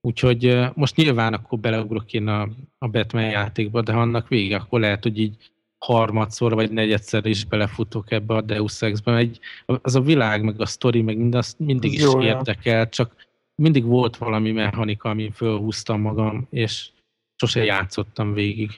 [0.00, 2.48] Úgyhogy most nyilván akkor beleugrok én a,
[2.78, 5.52] a Batman játékba, de ha annak vége, akkor lehet, hogy így
[5.84, 9.16] harmadszor vagy negyedszer is belefutok ebbe a Deus Ex-be.
[9.16, 13.14] Egy, az a világ, meg a sztori, meg mindaz mindig is Jó, érdekel, csak
[13.54, 16.90] mindig volt valami mechanika, amin fölhúztam magam, és
[17.36, 18.70] sose játszottam végig.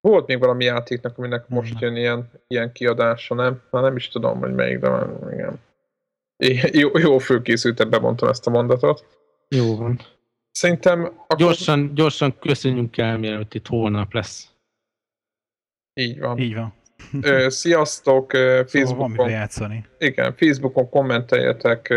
[0.00, 3.62] Volt még valami játéknak, aminek most jön ilyen, ilyen kiadása, nem?
[3.70, 5.60] Már nem is tudom, hogy melyik, de már igen.
[6.72, 9.06] Jó, jó fölkészültem, bemondtam ezt a mondatot.
[9.48, 10.00] Jó van.
[10.56, 11.04] Szerintem...
[11.04, 11.36] Akkor...
[11.36, 14.50] Gyorsan, gyorsan köszönjünk el, mielőtt itt holnap lesz.
[15.94, 16.38] Így van.
[16.38, 16.74] Így van.
[17.50, 18.30] Sziasztok!
[18.30, 19.86] Facebookon, szóval van játszani.
[19.98, 21.88] Igen, Facebookon kommenteljetek,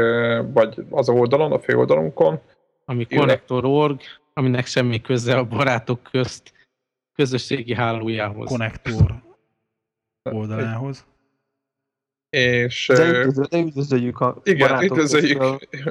[0.54, 2.42] vagy az oldalon, a főoldalunkon.
[2.86, 4.00] Ami Connector.org,
[4.34, 6.54] aminek semmi köze a barátok közt
[7.14, 8.48] közösségi hálójához.
[8.48, 9.24] Connector
[10.24, 11.06] oldalához.
[12.30, 12.92] És...
[12.96, 15.42] De, üdvözöljük a igen, barátok üdvözöljük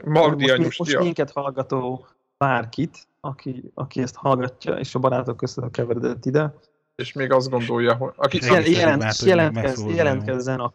[0.04, 2.06] Magdi most, most minket hallgató
[2.38, 6.54] bárkit, aki, aki ezt hallgatja, és a barátok között keveredett ide.
[6.94, 8.12] És még azt gondolja, hogy...
[8.16, 10.60] Aki, jelent, jelent, jelentkez, jelentkezzen.
[10.60, 10.72] A...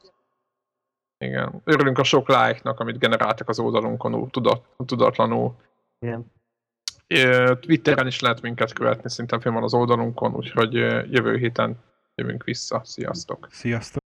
[1.18, 1.62] Igen.
[1.64, 5.56] Örülünk a sok like-nak, amit generáltak az oldalunkon tudat, tudatlanul.
[6.00, 6.32] Igen.
[7.60, 10.74] Twitteren is lehet minket követni, szintén fenn van az oldalunkon, úgyhogy
[11.12, 11.78] jövő héten
[12.16, 12.82] jövünk vissza.
[12.84, 13.48] Sziasztok!
[13.52, 14.02] Sziasztok!